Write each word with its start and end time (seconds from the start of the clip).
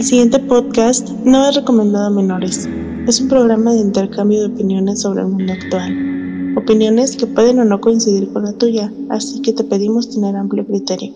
El 0.00 0.06
siguiente 0.06 0.38
podcast 0.38 1.10
no 1.26 1.46
es 1.46 1.56
recomendado 1.56 2.06
a 2.06 2.10
menores. 2.10 2.66
Es 3.06 3.20
un 3.20 3.28
programa 3.28 3.74
de 3.74 3.80
intercambio 3.80 4.40
de 4.40 4.46
opiniones 4.46 5.02
sobre 5.02 5.20
el 5.20 5.26
mundo 5.28 5.52
actual. 5.52 6.54
Opiniones 6.56 7.18
que 7.18 7.26
pueden 7.26 7.58
o 7.58 7.66
no 7.66 7.82
coincidir 7.82 8.32
con 8.32 8.44
la 8.44 8.54
tuya, 8.54 8.90
así 9.10 9.42
que 9.42 9.52
te 9.52 9.62
pedimos 9.62 10.08
tener 10.08 10.36
amplio 10.36 10.66
criterio. 10.66 11.12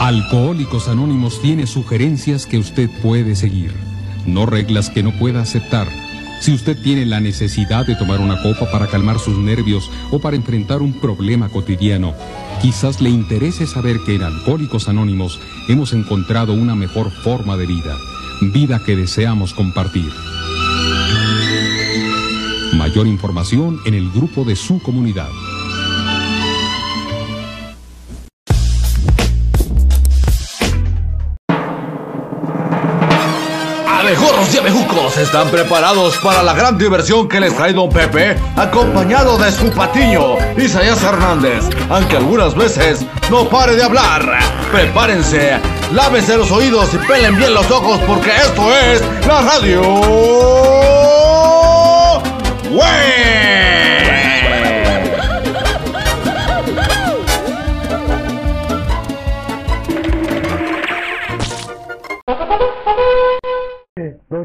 Alcohólicos 0.00 0.88
Anónimos 0.88 1.40
tiene 1.40 1.68
sugerencias 1.68 2.46
que 2.46 2.58
usted 2.58 2.90
puede 3.00 3.36
seguir, 3.36 3.70
no 4.26 4.46
reglas 4.46 4.90
que 4.90 5.04
no 5.04 5.16
pueda 5.16 5.42
aceptar. 5.42 5.86
Si 6.40 6.52
usted 6.52 6.76
tiene 6.82 7.06
la 7.06 7.20
necesidad 7.20 7.86
de 7.86 7.94
tomar 7.94 8.20
una 8.20 8.42
copa 8.42 8.70
para 8.72 8.88
calmar 8.88 9.20
sus 9.20 9.38
nervios 9.38 9.88
o 10.10 10.18
para 10.18 10.34
enfrentar 10.34 10.82
un 10.82 10.94
problema 10.94 11.48
cotidiano, 11.48 12.12
quizás 12.64 13.02
le 13.02 13.10
interese 13.10 13.66
saber 13.66 14.00
que 14.00 14.14
en 14.14 14.22
Alcohólicos 14.22 14.88
Anónimos 14.88 15.38
hemos 15.68 15.92
encontrado 15.92 16.54
una 16.54 16.74
mejor 16.74 17.10
forma 17.10 17.58
de 17.58 17.66
vida, 17.66 17.94
vida 18.40 18.80
que 18.82 18.96
deseamos 18.96 19.52
compartir. 19.52 20.10
Mayor 22.72 23.06
información 23.06 23.80
en 23.84 23.92
el 23.92 24.10
grupo 24.10 24.44
de 24.44 24.56
su 24.56 24.80
comunidad. 24.80 25.28
Abejorros 34.04 34.54
y 34.54 34.58
abejucos 34.58 35.16
están 35.16 35.48
preparados 35.48 36.18
para 36.18 36.42
la 36.42 36.52
gran 36.52 36.76
diversión 36.76 37.26
que 37.26 37.40
les 37.40 37.56
trae 37.56 37.72
Don 37.72 37.88
Pepe, 37.88 38.36
acompañado 38.54 39.38
de 39.38 39.50
su 39.50 39.70
patiño, 39.70 40.36
Isaías 40.58 41.02
Hernández, 41.02 41.64
aunque 41.88 42.18
algunas 42.18 42.54
veces 42.54 43.00
no 43.30 43.48
pare 43.48 43.76
de 43.76 43.82
hablar. 43.82 44.20
Prepárense, 44.70 45.58
lávense 45.94 46.36
los 46.36 46.50
oídos 46.50 46.92
y 46.92 46.98
pelen 46.98 47.34
bien 47.38 47.54
los 47.54 47.70
ojos 47.70 47.98
porque 48.06 48.30
esto 48.36 48.76
es 48.76 49.02
la 49.26 49.40
radio. 49.40 49.80
¡Wey! 52.72 53.73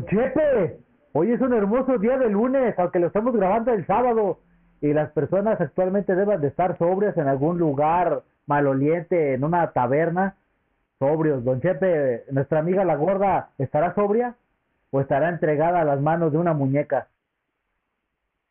Chepe, 0.09 0.79
hoy 1.13 1.31
es 1.31 1.41
un 1.41 1.53
hermoso 1.53 1.97
día 1.97 2.17
de 2.17 2.29
lunes, 2.29 2.77
aunque 2.77 2.99
lo 2.99 3.07
estamos 3.07 3.33
grabando 3.33 3.71
el 3.73 3.85
sábado 3.85 4.39
y 4.81 4.93
las 4.93 5.11
personas 5.11 5.59
actualmente 5.61 6.15
deben 6.15 6.41
de 6.41 6.47
estar 6.47 6.77
sobrias 6.77 7.15
en 7.17 7.27
algún 7.27 7.57
lugar 7.57 8.23
maloliente, 8.45 9.33
en 9.33 9.43
una 9.43 9.71
taberna, 9.71 10.35
sobrios. 10.97 11.43
Don 11.43 11.61
Chepe, 11.61 12.25
nuestra 12.31 12.59
amiga 12.59 12.85
la 12.85 12.95
gorda, 12.95 13.51
¿estará 13.57 13.93
sobria 13.93 14.35
o 14.91 15.01
estará 15.01 15.29
entregada 15.29 15.81
a 15.81 15.85
las 15.85 16.01
manos 16.01 16.31
de 16.31 16.37
una 16.39 16.53
muñeca? 16.53 17.07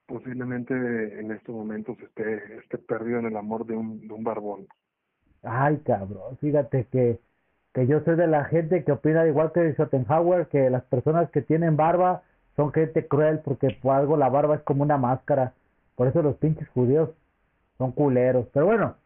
posiblemente 0.09 0.75
en 1.21 1.31
estos 1.31 1.55
momentos 1.55 1.97
esté, 2.01 2.57
esté 2.57 2.79
perdido 2.79 3.19
en 3.19 3.27
el 3.27 3.37
amor 3.37 3.67
de 3.67 3.77
un, 3.77 4.09
de 4.09 4.15
un 4.15 4.25
barbón. 4.25 4.67
Ay, 5.43 5.77
cabrón, 5.85 6.39
fíjate 6.39 6.87
que, 6.91 7.21
que 7.75 7.87
yo 7.87 8.01
soy 8.01 8.17
de 8.17 8.27
la 8.27 8.45
gente 8.45 8.85
que 8.85 8.93
opina 8.93 9.27
igual 9.27 9.53
que 9.53 9.73
Schopenhauer, 9.75 10.47
que 10.49 10.71
las 10.71 10.85
personas 10.85 11.31
que 11.31 11.43
tienen 11.43 11.77
barba 11.77 12.23
son 12.57 12.73
gente 12.73 13.07
cruel 13.07 13.41
porque 13.41 13.77
por 13.81 13.95
algo 13.95 14.17
la 14.17 14.29
barba 14.29 14.57
es 14.57 14.63
como 14.63 14.83
una 14.83 14.97
máscara. 14.97 15.53
Por 15.95 16.09
eso 16.09 16.23
los 16.23 16.37
pinches 16.37 16.69
judíos 16.71 17.11
son 17.77 17.93
culeros. 17.93 18.47
Pero 18.53 18.67
bueno, 18.67 18.97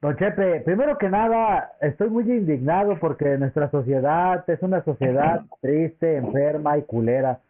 Don 0.00 0.16
Chepe, 0.16 0.60
primero 0.60 0.96
que 0.96 1.10
nada, 1.10 1.72
estoy 1.82 2.08
muy 2.08 2.24
indignado 2.24 2.98
porque 2.98 3.36
nuestra 3.36 3.70
sociedad 3.70 4.48
es 4.48 4.62
una 4.62 4.82
sociedad 4.82 5.42
triste, 5.60 6.16
enferma 6.16 6.78
y 6.78 6.82
culera. 6.82 7.40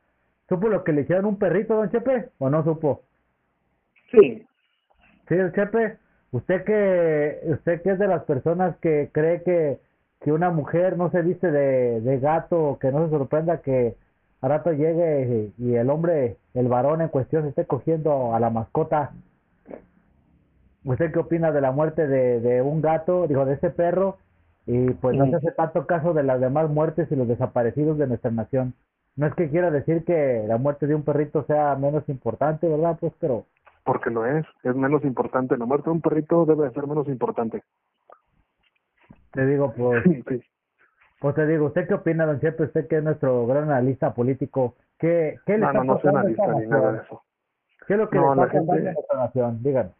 ¿Supo 0.48 0.68
lo 0.68 0.82
que 0.82 0.92
le 0.92 1.02
hicieron 1.02 1.26
un 1.26 1.38
perrito, 1.38 1.76
don 1.76 1.90
Chepe? 1.90 2.30
¿O 2.38 2.50
no 2.50 2.64
supo? 2.64 3.02
Sí, 4.10 4.44
Sí, 5.28 5.36
don 5.36 5.52
Chepe. 5.52 5.96
¿Usted 6.32 6.64
que, 6.64 7.40
usted 7.52 7.82
que 7.82 7.90
es 7.90 7.98
de 7.98 8.06
las 8.06 8.24
personas 8.24 8.76
que 8.78 9.10
cree 9.12 9.42
que, 9.42 9.80
que 10.20 10.32
una 10.32 10.50
mujer 10.50 10.96
no 10.96 11.10
se 11.10 11.22
viste 11.22 11.50
de, 11.50 12.00
de 12.00 12.20
gato, 12.20 12.78
que 12.80 12.92
no 12.92 13.04
se 13.04 13.10
sorprenda 13.10 13.62
que 13.62 13.96
a 14.40 14.48
rato 14.48 14.72
llegue 14.72 15.50
y, 15.58 15.74
el 15.74 15.90
hombre, 15.90 16.36
el 16.54 16.68
varón 16.68 17.00
en 17.02 17.08
cuestión, 17.08 17.42
se 17.42 17.48
esté 17.50 17.66
cogiendo 17.66 18.34
a 18.34 18.40
la 18.40 18.50
mascota? 18.50 19.12
¿Usted 20.84 21.12
qué 21.12 21.18
opina 21.18 21.52
de 21.52 21.60
la 21.60 21.72
muerte 21.72 22.06
de, 22.06 22.40
de 22.40 22.62
un 22.62 22.80
gato, 22.80 23.26
digo, 23.26 23.44
de 23.44 23.54
ese 23.54 23.70
perro? 23.70 24.16
Y 24.66 24.90
pues 24.92 25.16
no 25.16 25.28
se 25.28 25.36
hace 25.36 25.50
tanto 25.52 25.86
caso 25.86 26.14
de 26.14 26.22
las 26.22 26.40
demás 26.40 26.70
muertes 26.70 27.10
y 27.10 27.16
los 27.16 27.26
desaparecidos 27.26 27.98
de 27.98 28.06
nuestra 28.06 28.30
nación. 28.30 28.74
No 29.16 29.26
es 29.26 29.34
que 29.34 29.50
quiera 29.50 29.70
decir 29.70 30.04
que 30.04 30.44
la 30.46 30.58
muerte 30.58 30.86
de 30.86 30.94
un 30.94 31.02
perrito 31.02 31.44
sea 31.44 31.74
menos 31.74 32.08
importante, 32.08 32.68
¿verdad? 32.68 32.96
Pues, 33.00 33.12
pero 33.18 33.44
porque 33.90 34.08
lo 34.10 34.24
es. 34.24 34.46
Es 34.62 34.76
menos 34.76 35.02
importante. 35.04 35.56
La 35.56 35.66
muerte 35.66 35.86
de 35.90 35.94
un 35.94 36.00
perrito 36.00 36.46
debe 36.46 36.66
de 36.68 36.72
ser 36.74 36.86
menos 36.86 37.08
importante. 37.08 37.64
te 39.32 39.46
digo, 39.46 39.72
pues, 39.76 40.04
Sí. 40.28 40.40
pues 41.18 41.34
te 41.34 41.44
digo, 41.48 41.66
¿usted 41.66 41.88
qué 41.88 41.94
opina, 41.94 42.24
don 42.24 42.38
Chepe? 42.40 42.62
Usted 42.64 42.86
que 42.86 42.98
es 42.98 43.02
nuestro 43.02 43.48
gran 43.48 43.64
analista 43.64 44.14
político, 44.14 44.76
¿qué, 44.96 45.38
qué 45.44 45.54
le 45.54 45.58
No, 45.58 45.66
está 45.66 45.78
no, 45.84 45.94
no 45.94 46.00
soy 46.00 46.10
analista 46.10 46.54
ni 46.54 46.66
nada 46.68 46.92
de 46.92 46.98
eso. 47.02 47.22
¿Qué 47.88 47.94
es 47.94 47.98
lo 47.98 48.08
que 48.08 48.16
No, 48.18 48.34
le 48.34 48.40
la 48.42 48.46
está 48.46 48.58
pasando 48.58 48.72
gente- 48.74 48.88
a 48.88 48.92
nuestra 48.92 49.16
nación? 49.18 49.62
Díganos. 49.64 49.92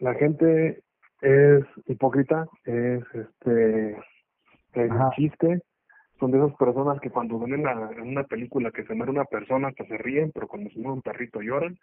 La 0.00 0.14
gente 0.14 0.82
es 1.22 1.64
hipócrita, 1.86 2.46
es 2.66 3.02
este 3.14 3.92
es 4.74 4.90
Ajá. 4.90 5.10
chiste. 5.16 5.62
Son 6.20 6.30
de 6.30 6.38
esas 6.38 6.54
personas 6.58 7.00
que 7.00 7.08
cuando 7.10 7.38
ven 7.38 7.54
en, 7.54 7.62
la- 7.64 7.90
en 7.96 8.02
una 8.02 8.24
película 8.24 8.70
que 8.70 8.84
se 8.84 8.94
muere 8.94 9.12
una 9.12 9.24
persona 9.24 9.68
hasta 9.68 9.86
se 9.86 9.96
ríen, 9.96 10.30
pero 10.34 10.46
cuando 10.46 10.68
se 10.68 10.78
muere 10.78 10.92
un 10.96 11.02
perrito 11.02 11.40
lloran. 11.40 11.78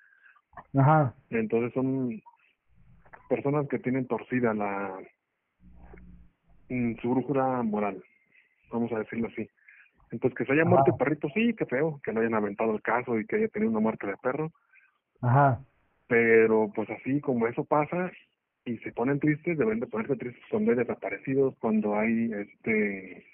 Ajá, 0.77 1.13
Entonces 1.29 1.73
son 1.73 2.21
personas 3.29 3.67
que 3.67 3.79
tienen 3.79 4.07
torcida 4.07 4.53
la 4.53 4.97
mm, 6.69 6.95
su 7.01 7.09
brújula 7.11 7.61
moral, 7.63 8.03
vamos 8.71 8.91
a 8.93 8.99
decirlo 8.99 9.27
así. 9.27 9.47
Entonces 10.11 10.37
que 10.37 10.45
se 10.45 10.53
haya 10.53 10.65
muerto 10.65 10.91
el 10.91 10.97
perrito, 10.97 11.29
sí, 11.33 11.53
qué 11.53 11.65
feo, 11.65 11.99
que 12.03 12.11
no 12.11 12.19
hayan 12.19 12.35
aventado 12.35 12.73
el 12.73 12.81
caso 12.81 13.17
y 13.19 13.25
que 13.25 13.37
haya 13.37 13.47
tenido 13.47 13.71
una 13.71 13.79
muerte 13.79 14.07
de 14.07 14.17
perro, 14.17 14.51
ajá. 15.21 15.61
pero 16.07 16.71
pues 16.75 16.89
así 16.89 17.21
como 17.21 17.47
eso 17.47 17.63
pasa 17.63 18.11
y 18.65 18.77
se 18.79 18.91
ponen 18.91 19.19
tristes, 19.19 19.57
deben 19.57 19.79
de 19.79 19.87
ponerse 19.87 20.15
tristes 20.17 20.43
cuando 20.49 20.71
hay 20.71 20.77
desaparecidos, 20.77 21.55
cuando 21.59 21.95
hay 21.97 22.31
este 22.33 23.25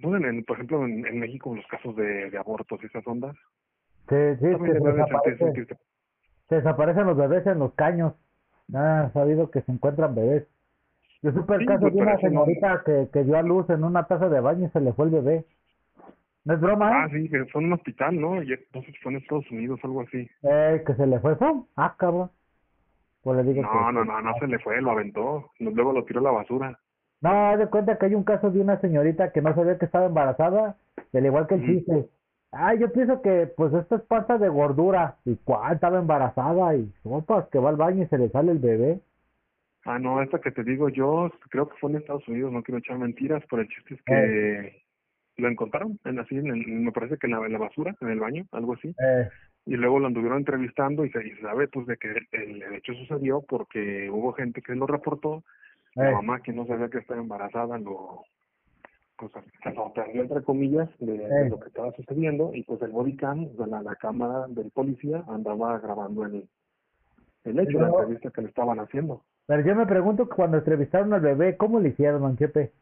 pues, 0.00 0.14
en- 0.22 0.24
en- 0.24 0.44
por 0.44 0.56
ejemplo 0.56 0.84
en, 0.86 1.06
en 1.06 1.18
México 1.18 1.54
los 1.54 1.66
casos 1.66 1.94
de, 1.96 2.30
de 2.30 2.38
abortos 2.38 2.80
y 2.82 2.86
esas 2.86 3.06
ondas, 3.06 3.36
Sí, 4.10 4.16
sí, 4.40 4.40
se 4.40 4.58
se 4.58 4.80
desaparecen, 4.80 5.66
se 6.48 6.54
desaparecen 6.56 7.06
los 7.06 7.16
bebés 7.16 7.46
en 7.46 7.58
los 7.60 7.72
caños. 7.74 8.12
Nada 8.68 9.06
ha 9.06 9.12
sabido 9.12 9.50
que 9.50 9.62
se 9.62 9.72
encuentran 9.72 10.14
bebés. 10.14 10.46
Yo 11.22 11.32
supe 11.32 11.54
el 11.54 11.60
Sí, 11.60 11.66
caso 11.66 11.80
pues, 11.82 11.94
de 11.94 12.00
una 12.02 12.14
no- 12.14 12.20
señorita 12.20 12.82
que, 12.84 13.08
que 13.12 13.24
dio 13.24 13.36
a 13.36 13.42
luz 13.42 13.68
en 13.70 13.84
una 13.84 14.04
taza 14.06 14.28
de 14.28 14.40
baño 14.40 14.66
y 14.66 14.70
se 14.70 14.80
le 14.80 14.92
fue 14.92 15.06
el 15.06 15.10
bebé. 15.12 15.44
¿No 16.44 16.54
es 16.54 16.60
broma, 16.60 17.04
Ah, 17.04 17.08
sí, 17.10 17.28
que 17.28 17.44
son 17.52 17.66
un 17.66 17.74
hospital, 17.74 18.18
¿no? 18.20 18.42
Y 18.42 18.52
entonces 18.52 18.94
fue 19.02 19.12
en 19.12 19.18
Estados 19.18 19.50
Unidos, 19.50 19.78
algo 19.84 20.00
así. 20.02 20.28
Eh, 20.42 20.82
que 20.86 20.94
se 20.94 21.06
le 21.06 21.20
fue, 21.20 21.36
¡pum! 21.36 21.66
Ah, 21.76 21.94
cabrón. 21.98 22.30
Pues 23.22 23.36
le 23.36 23.42
digo 23.52 23.62
No, 23.62 23.70
que- 23.70 23.92
no, 23.92 24.04
no, 24.04 24.20
no 24.22 24.34
se 24.40 24.46
le 24.46 24.58
fue, 24.60 24.80
lo 24.80 24.92
aventó, 24.92 25.50
luego 25.58 25.92
lo 25.92 26.04
tiró 26.04 26.20
a 26.20 26.24
la 26.24 26.30
basura. 26.30 26.78
No, 27.20 27.56
de 27.58 27.66
cuenta 27.68 27.98
que 27.98 28.06
hay 28.06 28.14
un 28.14 28.24
caso 28.24 28.50
de 28.50 28.60
una 28.62 28.80
señorita 28.80 29.30
que 29.30 29.42
no 29.42 29.54
sabía 29.54 29.76
que 29.78 29.84
estaba 29.84 30.06
embarazada, 30.06 30.76
al 31.12 31.26
igual 31.26 31.46
que 31.46 31.56
el 31.56 31.66
chiste. 31.66 32.08
Ah, 32.52 32.74
yo 32.74 32.92
pienso 32.92 33.22
que 33.22 33.46
pues 33.56 33.72
esto 33.74 33.96
es 33.96 34.02
pasta 34.02 34.38
de 34.38 34.48
gordura. 34.48 35.16
¿Y 35.24 35.36
cuál? 35.36 35.74
Estaba 35.74 35.98
embarazada 35.98 36.74
y 36.76 36.92
sopas 37.02 37.48
que 37.48 37.58
va 37.58 37.70
al 37.70 37.76
baño 37.76 38.04
y 38.04 38.08
se 38.08 38.18
le 38.18 38.28
sale 38.30 38.52
el 38.52 38.58
bebé. 38.58 39.00
Ah, 39.84 39.98
no, 39.98 40.20
esta 40.22 40.40
que 40.40 40.50
te 40.50 40.62
digo 40.62 40.88
yo, 40.90 41.30
creo 41.48 41.68
que 41.68 41.76
fue 41.78 41.90
en 41.90 41.96
Estados 41.96 42.26
Unidos, 42.28 42.52
no 42.52 42.62
quiero 42.62 42.78
echar 42.78 42.98
mentiras, 42.98 43.42
pero 43.48 43.62
el 43.62 43.68
chiste 43.68 43.94
es 43.94 44.02
que 44.02 44.82
lo 45.38 45.48
encontraron, 45.48 45.98
en 46.04 46.18
así, 46.18 46.36
en 46.36 46.48
el- 46.48 46.66
me 46.66 46.92
parece 46.92 47.16
que 47.16 47.26
en 47.26 47.32
la, 47.32 47.46
en 47.46 47.52
la 47.52 47.58
basura, 47.58 47.96
en 48.00 48.10
el 48.10 48.20
baño, 48.20 48.46
algo 48.52 48.74
así, 48.74 48.94
Eh, 48.98 49.28
y 49.66 49.76
luego 49.76 49.98
lo 49.98 50.06
anduvieron 50.08 50.38
entrevistando 50.38 51.04
y 51.04 51.10
se, 51.10 51.26
y 51.26 51.30
se 51.32 51.42
sabe 51.42 51.68
pues 51.68 51.86
de 51.86 51.96
que 51.96 52.08
el, 52.32 52.62
el 52.62 52.74
hecho 52.74 52.92
sucedió 52.94 53.42
porque 53.48 54.10
hubo 54.10 54.32
gente 54.34 54.62
que 54.62 54.74
lo 54.74 54.86
reportó, 54.86 55.44
la 55.94 56.10
eh, 56.10 56.12
mamá 56.12 56.42
que 56.42 56.52
no 56.52 56.66
sabía 56.66 56.88
que 56.90 56.98
estaba 56.98 57.20
embarazada 57.20 57.78
lo 57.78 58.22
pues 59.20 59.32
se 59.62 59.74
sorprendió 59.74 60.22
entre 60.22 60.42
comillas 60.42 60.88
de, 60.98 61.18
de 61.18 61.50
lo 61.50 61.60
que 61.60 61.68
estaba 61.68 61.92
sucediendo 61.92 62.50
y 62.54 62.62
pues 62.64 62.80
el 62.82 62.90
bodycam, 62.90 63.48
sea, 63.56 63.66
la, 63.66 63.82
la 63.82 63.94
cámara 63.96 64.46
del 64.48 64.70
policía 64.70 65.22
andaba 65.28 65.78
grabando 65.78 66.24
el, 66.24 66.48
el 67.44 67.58
hecho, 67.58 67.78
la 67.80 67.88
entrevista 67.88 68.30
que 68.30 68.42
le 68.42 68.48
estaban 68.48 68.80
haciendo. 68.80 69.22
Pero 69.46 69.62
yo 69.62 69.74
me 69.74 69.86
pregunto 69.86 70.28
cuando 70.28 70.58
entrevistaron 70.58 71.12
al 71.12 71.20
bebé, 71.20 71.56
¿cómo 71.56 71.80
le 71.80 71.90
hicieron, 71.90 72.22
don 72.22 72.36
Chepe? 72.36 72.72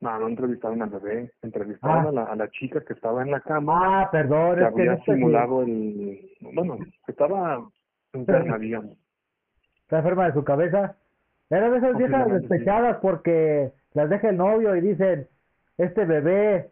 No, 0.00 0.18
no 0.18 0.28
entrevistaron 0.28 0.82
al 0.82 0.90
bebé, 0.90 1.30
entrevistaron 1.42 2.06
Ah. 2.06 2.08
a, 2.08 2.12
la, 2.12 2.22
a 2.24 2.36
la 2.36 2.48
chica 2.50 2.80
que 2.84 2.92
estaba 2.92 3.22
en 3.22 3.30
la 3.30 3.40
cama, 3.40 4.02
Ah, 4.02 4.10
perdón, 4.10 4.56
que 4.56 4.62
es 4.62 4.68
que 4.74 4.80
había 4.82 4.94
no 4.96 5.04
simulado 5.04 5.62
el... 5.62 6.30
Bueno, 6.54 6.78
que 7.06 7.12
estaba 7.12 7.64
enferma, 8.12 8.58
digamos. 8.58 8.96
está 9.82 9.98
enferma 9.98 10.26
de 10.26 10.32
su 10.34 10.44
cabeza. 10.44 10.96
Era 11.50 11.70
de 11.70 11.78
esas 11.78 11.96
viejas 11.96 12.32
despechadas 12.32 12.98
porque 13.00 13.72
las 13.94 14.10
deja 14.10 14.30
el 14.30 14.36
novio 14.38 14.74
y 14.74 14.80
dicen, 14.80 15.28
este 15.78 16.04
bebé 16.04 16.70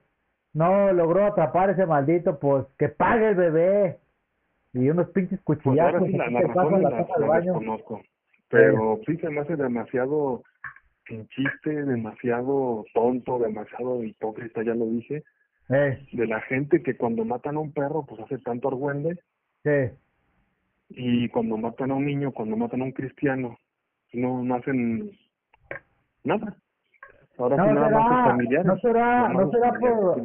no 0.52 0.92
logró 0.92 1.26
atrapar 1.26 1.70
ese 1.70 1.86
maldito, 1.86 2.38
pues 2.38 2.66
que 2.78 2.88
pague 2.88 3.30
el 3.30 3.34
bebé. 3.36 3.98
Y 4.72 4.88
unos 4.90 5.08
pinches 5.10 5.40
Pues 5.44 5.58
cuchillazos. 5.60 6.06
sí, 6.06 6.12
la, 6.12 6.24
así 6.24 6.32
la 6.32 6.42
te 6.42 6.46
razón 6.46 6.54
pasan 6.54 6.82
la, 6.82 6.90
la 6.90 6.96
taza 6.98 7.14
al 7.14 7.20
la 7.22 7.26
baño. 7.26 7.52
desconozco. 7.54 8.02
Pero 8.48 9.00
sí 9.06 9.16
se 9.18 9.30
me 9.30 9.40
hace 9.40 9.56
demasiado 9.56 10.42
pinchiste, 11.04 11.70
demasiado 11.84 12.84
tonto, 12.94 13.38
demasiado 13.38 14.04
hipócrita, 14.04 14.62
ya 14.62 14.74
lo 14.74 14.86
dije, 14.86 15.24
Eh, 15.70 16.06
de 16.12 16.26
la 16.26 16.40
gente 16.42 16.82
que 16.82 16.96
cuando 16.96 17.24
matan 17.24 17.56
a 17.56 17.60
un 17.60 17.72
perro, 17.72 18.04
pues 18.06 18.20
hace 18.20 18.38
tanto 18.38 18.68
argüende, 18.68 19.18
sí. 19.64 19.92
y 20.90 21.28
cuando 21.30 21.56
matan 21.56 21.90
a 21.92 21.94
un 21.94 22.06
niño, 22.06 22.32
cuando 22.32 22.56
matan 22.56 22.82
a 22.82 22.84
un 22.84 22.92
cristiano, 22.92 23.56
no, 24.12 24.42
no 24.42 24.54
hacen 24.56 25.10
nada. 26.24 26.56
Ahora 27.40 27.56
No 27.56 27.66
sí 27.68 27.72
nada 27.74 27.88
más 27.88 28.08
será- 28.08 28.24
familiares. 28.26 28.66
no 28.66 28.76
será- 28.78 29.28
no 29.28 29.50
será 29.50 29.72
por-. 29.72 30.22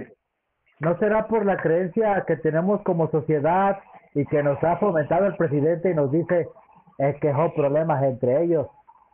¿No 0.82 0.98
será 0.98 1.28
por 1.28 1.46
la 1.46 1.58
creencia 1.58 2.24
que 2.28 2.36
tenemos 2.36 2.82
como 2.82 3.10
sociedad 3.10 3.80
y 4.14 4.26
que 4.26 4.44
nos 4.44 4.62
ha 4.64 4.76
fomentado 4.78 5.26
el 5.26 5.36
presidente 5.38 5.90
y 5.92 5.96
nos 5.96 6.12
dice 6.12 6.50
es 6.98 7.16
que 7.22 7.32
son 7.32 7.54
problemas 7.54 8.04
entre 8.04 8.44
ellos? 8.44 8.68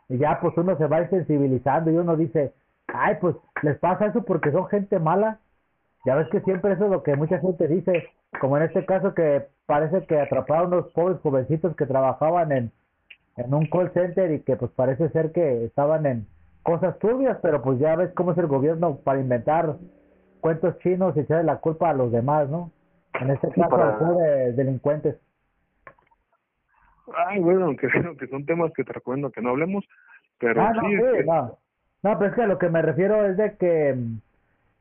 Y 0.08 0.18
ya 0.18 0.40
pues 0.40 0.56
uno 0.58 0.76
se 0.76 0.86
va 0.88 1.02
insensibilizando 1.02 1.90
y 1.90 1.96
uno 1.96 2.16
dice, 2.16 2.52
ay 2.88 3.16
pues 3.20 3.36
les 3.62 3.78
pasa 3.78 4.06
eso 4.06 4.24
porque 4.24 4.50
son 4.50 4.66
gente 4.66 4.98
mala. 4.98 5.38
Ya 6.04 6.16
ves 6.16 6.28
que 6.30 6.40
siempre 6.40 6.72
eso 6.72 6.86
es 6.86 6.90
lo 6.90 7.04
que 7.04 7.14
mucha 7.14 7.38
gente 7.38 7.68
dice, 7.68 8.08
como 8.40 8.56
en 8.56 8.64
este 8.64 8.84
caso 8.84 9.14
que 9.14 9.46
parece 9.66 10.04
que 10.06 10.18
atraparon 10.20 10.72
unos 10.74 10.92
pobres 10.92 11.20
jovencitos 11.20 11.76
que 11.76 11.86
trabajaban 11.86 12.50
en, 12.50 12.72
en 13.36 13.54
un 13.54 13.66
call 13.66 13.92
center 13.92 14.32
y 14.32 14.40
que 14.40 14.56
pues 14.56 14.72
parece 14.72 15.08
ser 15.10 15.30
que 15.30 15.64
estaban 15.64 16.04
en 16.06 16.26
cosas 16.62 16.98
turbias, 16.98 17.38
pero 17.42 17.62
pues 17.62 17.78
ya 17.78 17.96
ves 17.96 18.12
cómo 18.14 18.32
es 18.32 18.38
el 18.38 18.46
gobierno 18.46 18.96
para 18.98 19.20
inventar 19.20 19.76
cuentos 20.40 20.78
chinos 20.78 21.16
y 21.16 21.20
echarle 21.20 21.44
la 21.44 21.56
culpa 21.58 21.90
a 21.90 21.94
los 21.94 22.10
demás, 22.12 22.48
¿no? 22.48 22.70
En 23.20 23.30
este 23.30 23.48
Sí, 23.48 23.60
caso 23.60 23.70
para- 23.70 23.98
de 23.98 24.52
delincuentes. 24.52 25.16
Ay, 27.28 27.40
bueno, 27.40 27.66
aunque, 27.66 27.88
aunque 28.06 28.26
son 28.28 28.46
temas 28.46 28.72
que 28.72 28.84
te 28.84 28.92
recuerdo 28.92 29.30
que 29.30 29.40
no 29.42 29.50
hablemos, 29.50 29.84
pero 30.38 30.62
Ah, 30.62 30.72
no, 30.72 30.80
sí, 30.88 30.94
es 30.94 31.02
que- 31.12 31.24
no. 31.24 31.58
No, 32.04 32.18
pero 32.18 32.30
es 32.30 32.34
que 32.36 32.42
a 32.42 32.46
lo 32.46 32.58
que 32.58 32.68
me 32.68 32.82
refiero 32.82 33.24
es 33.26 33.36
de 33.36 33.56
que 33.56 33.94
mm, 33.94 34.18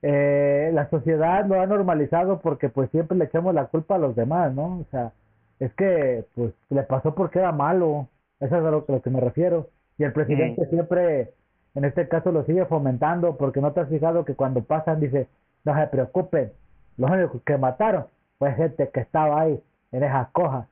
eh, 0.04 0.72
la 0.74 0.90
sociedad 0.90 1.46
lo 1.46 1.62
ha 1.62 1.68
normalizado 1.68 2.40
porque 2.42 2.70
pues 2.70 2.90
siempre 2.90 3.16
le 3.18 3.26
echamos 3.26 3.54
la 3.54 3.66
culpa 3.66 3.96
a 3.96 4.00
los 4.00 4.16
demás, 4.16 4.54
¿no? 4.56 4.80
O 4.80 4.86
sea, 4.90 5.12
es 5.60 5.72
que 5.76 6.26
pues 6.34 6.54
le 6.70 6.82
pasó 6.84 7.14
porque 7.14 7.38
era 7.38 7.52
malo, 7.52 8.08
eso 8.40 8.56
es 8.58 8.64
a 8.64 8.72
lo, 8.72 8.86
a 8.88 8.92
lo 8.92 9.02
que 9.04 9.10
me 9.12 9.20
refiero. 9.20 9.70
Y 10.00 10.04
el 10.04 10.14
presidente 10.14 10.66
siempre, 10.68 11.32
en 11.76 11.86
este 11.86 12.08
caso, 12.08 12.32
lo 12.32 12.44
sigue 12.46 12.66
fomentando 12.66 13.38
porque 13.38 13.62
no 13.62 13.72
te 13.72 13.82
has 13.82 13.90
fijado 13.90 14.26
que 14.26 14.36
cuando 14.36 14.64
pasan 14.64 15.00
dice, 15.00 15.28
no 15.64 15.76
se 15.80 15.88
preocupen, 15.88 16.52
los 16.98 17.10
únicos 17.10 17.42
que 17.44 17.58
mataron 17.58 18.06
fue 18.38 18.52
gente 18.54 18.90
que 18.94 19.00
estaba 19.02 19.42
ahí 19.42 19.60
en 19.92 20.04
esas 20.04 20.30
cojas. 20.32 20.68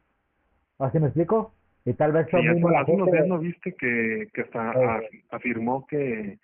¿Así 0.79 0.99
me 0.99 1.07
explico? 1.07 1.53
Y 1.85 1.93
tal 1.93 2.11
vez 2.11 2.25
Sí, 2.25 2.31
son 2.31 2.39
hace, 2.41 2.53
mismo 2.53 2.69
la 2.69 2.81
hace 2.81 2.91
unos 2.91 3.05
gente- 3.05 3.17
días 3.17 3.27
no 3.29 3.39
viste 3.39 3.73
que, 3.75 4.27
que 4.33 4.41
hasta 4.41 4.71
Eh. 4.99 5.09
afirmó 5.31 5.85
que 5.87 6.37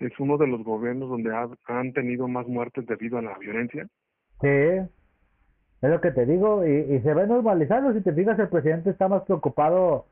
es 0.00 0.20
uno 0.20 0.36
de 0.36 0.46
los 0.46 0.62
gobiernos 0.62 1.08
donde 1.08 1.34
ha- 1.34 1.48
han 1.68 1.92
tenido 1.92 2.28
más 2.28 2.46
muertes 2.46 2.86
debido 2.86 3.18
a 3.18 3.22
la 3.22 3.38
violencia. 3.38 3.86
Sí, 4.42 4.48
es 4.48 5.90
lo 5.90 6.00
que 6.02 6.10
te 6.10 6.26
digo, 6.26 6.66
y, 6.66 6.70
y 6.94 7.00
se 7.00 7.14
ve 7.14 7.26
normalizando. 7.26 7.92
Si 7.94 8.02
te 8.02 8.12
fijas, 8.12 8.38
el 8.38 8.48
presidente 8.48 8.90
está 8.90 9.08
más 9.08 9.22
preocupado 9.22 10.06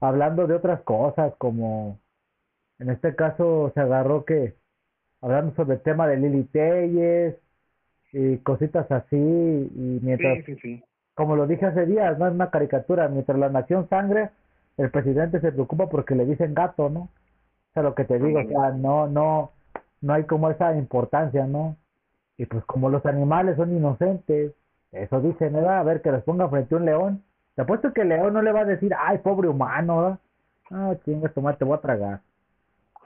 hablando 0.00 0.46
de 0.46 0.54
otras 0.54 0.80
cosas, 0.82 1.34
como 1.38 1.98
en 2.78 2.90
este 2.90 3.14
caso 3.14 3.70
se 3.74 3.80
agarró 3.80 4.24
que, 4.24 4.54
hablando 5.20 5.54
sobre 5.54 5.76
el 5.76 5.82
tema 5.82 6.06
de 6.06 6.16
Lili 6.16 6.44
Telles 6.44 7.36
y 8.12 8.38
cositas 8.38 8.90
así, 8.90 9.16
y 9.16 10.00
mientras, 10.02 10.38
Sí, 10.44 10.54
sí, 10.54 10.56
sí. 10.60 10.84
como 11.14 11.36
lo 11.36 11.46
dije 11.46 11.66
hace 11.66 11.86
días, 11.86 12.18
no 12.18 12.26
es 12.26 12.34
una 12.34 12.50
caricatura, 12.50 13.08
mientras 13.08 13.38
la 13.38 13.48
nación 13.48 13.88
sangre, 13.88 14.30
el 14.76 14.90
presidente 14.90 15.40
se 15.40 15.52
preocupa 15.52 15.88
porque 15.88 16.14
le 16.14 16.26
dicen 16.26 16.54
gato, 16.54 16.90
¿no? 16.90 17.00
O 17.00 17.72
sea, 17.74 17.82
lo 17.82 17.94
que 17.94 18.04
te 18.04 18.18
digo, 18.18 18.40
o 18.40 18.48
sea, 18.48 18.70
no, 18.72 19.06
no, 19.08 19.50
no 20.00 20.12
hay 20.12 20.24
como 20.24 20.50
esa 20.50 20.76
importancia, 20.76 21.46
¿no? 21.46 21.76
Y 22.36 22.46
pues 22.46 22.64
como 22.64 22.88
los 22.88 23.04
animales 23.06 23.56
son 23.56 23.72
inocentes, 23.76 24.52
eso 24.92 25.20
dicen, 25.20 25.52
¿verdad? 25.52 25.78
A 25.78 25.82
ver, 25.82 26.02
que 26.02 26.12
les 26.12 26.22
pongan 26.22 26.50
frente 26.50 26.74
a 26.74 26.78
un 26.78 26.84
león. 26.84 27.22
Te 27.54 27.62
apuesto 27.62 27.92
que 27.92 28.02
el 28.02 28.08
león 28.08 28.32
no 28.34 28.42
le 28.42 28.52
va 28.52 28.60
a 28.60 28.64
decir, 28.64 28.92
ay, 28.98 29.18
pobre 29.18 29.48
humano, 29.48 30.00
¿verdad? 30.02 30.18
Ah, 30.70 30.94
chinga, 31.04 31.28
toma, 31.30 31.56
te 31.56 31.64
voy 31.64 31.76
a 31.76 31.80
tragar. 31.80 32.20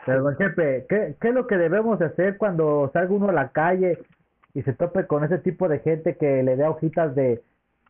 Pero, 0.07 0.23
don 0.23 0.37
Chepe, 0.37 0.87
¿qué, 0.89 1.17
¿qué 1.21 1.29
es 1.29 1.35
lo 1.35 1.47
que 1.47 1.57
debemos 1.57 1.99
de 1.99 2.07
hacer 2.07 2.39
cuando 2.39 2.91
salga 2.93 3.15
uno 3.15 3.29
a 3.29 3.33
la 3.33 3.51
calle 3.51 3.99
y 4.55 4.63
se 4.63 4.73
tope 4.73 5.07
con 5.07 5.25
ese 5.25 5.39
tipo 5.39 5.69
de 5.69 5.81
gente 5.81 6.17
que 6.17 6.43
le 6.43 6.57
da 6.57 6.71
hojitas 6.71 7.15
de 7.15 7.43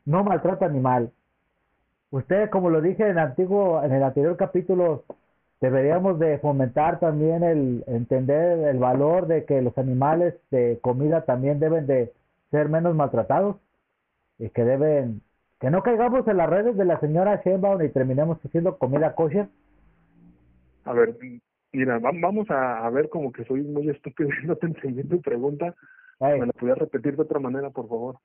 no 0.05 0.25
maltrata 0.25 0.66
animal? 0.66 1.12
Usted, 2.10 2.49
como 2.50 2.70
lo 2.70 2.81
dije 2.81 3.05
en 3.05 3.10
el 3.10 3.19
antiguo, 3.19 3.82
en 3.84 3.93
el 3.93 4.02
anterior 4.02 4.37
capítulo, 4.37 5.05
deberíamos 5.60 6.19
de 6.19 6.38
fomentar 6.38 7.00
también 7.00 7.43
el 7.43 7.84
entender 7.87 8.66
el 8.69 8.78
valor 8.78 9.26
de 9.26 9.44
que 9.44 9.61
los 9.61 9.76
animales 9.76 10.34
de 10.50 10.78
comida 10.81 11.25
también 11.25 11.61
deben 11.61 11.87
de 11.87 12.12
ser 12.50 12.69
menos 12.69 12.94
maltratados 12.94 13.56
y 14.38 14.49
que 14.50 14.64
deben 14.64 15.20
que 15.61 15.70
no 15.70 15.82
caigamos 15.82 16.26
en 16.28 16.37
las 16.37 16.49
redes 16.49 16.76
de 16.76 16.84
la 16.84 17.00
señora 17.00 17.43
Sheinbaum 17.44 17.82
y 17.82 17.88
terminemos 17.88 18.38
haciendo 18.44 18.78
comida 18.78 19.14
kosher. 19.14 19.49
A 20.84 20.93
ver, 20.93 21.16
mira, 21.72 21.98
va- 21.98 22.12
vamos 22.14 22.50
a, 22.50 22.88
ver 22.90 23.08
como 23.08 23.32
que 23.32 23.44
soy 23.44 23.62
muy 23.62 23.88
estúpido 23.88 24.30
y 24.42 24.46
no 24.46 24.56
te 24.56 24.66
entendí 24.66 25.04
tu 25.04 25.20
pregunta. 25.20 25.74
¿Me 26.20 26.46
la 26.46 26.52
podías 26.52 26.78
repetir 26.78 27.16
de 27.16 27.22
otra 27.22 27.38
manera, 27.38 27.70
por 27.70 27.88
favor? 27.88 28.16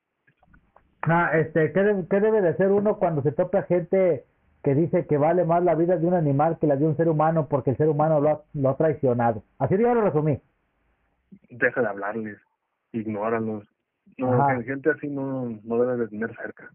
no, 1.08 1.32
este, 1.32 1.72
¿qué, 1.74 1.84
de- 1.84 2.08
qué 2.08 2.20
debe 2.20 2.42
de 2.42 2.50
hacer 2.50 2.72
uno 2.72 2.98
cuando 2.98 3.22
se 3.22 3.32
topa 3.32 3.64
gente 3.64 4.26
que 4.64 4.74
dice 4.74 5.06
que 5.06 5.18
vale 5.18 5.44
más 5.44 5.62
la 5.64 5.76
vida 5.76 5.98
de 5.98 6.08
un 6.08 6.14
animal 6.14 6.58
que 6.60 6.68
la 6.68 6.78
de 6.78 6.86
un 6.86 6.96
ser 6.96 7.10
humano 7.10 7.48
porque 7.50 7.72
el 7.72 7.78
ser 7.78 7.90
humano 7.90 8.22
lo 8.22 8.30
ha, 8.30 8.42
lo 8.54 8.70
ha 8.70 8.78
traicionado? 8.78 9.44
Así 9.60 9.78
yo 9.78 9.94
lo 9.94 10.02
resumí. 10.02 10.40
Deja 11.50 11.82
de 11.82 11.88
hablarles, 11.88 12.38
ignóralos. 12.94 13.68
No, 14.18 14.32
Ajá. 14.32 14.62
gente 14.64 14.90
así 14.90 15.08
no, 15.08 15.50
no 15.64 15.78
debe 15.80 15.98
de 15.98 16.08
tener 16.08 16.36
cerca. 16.36 16.72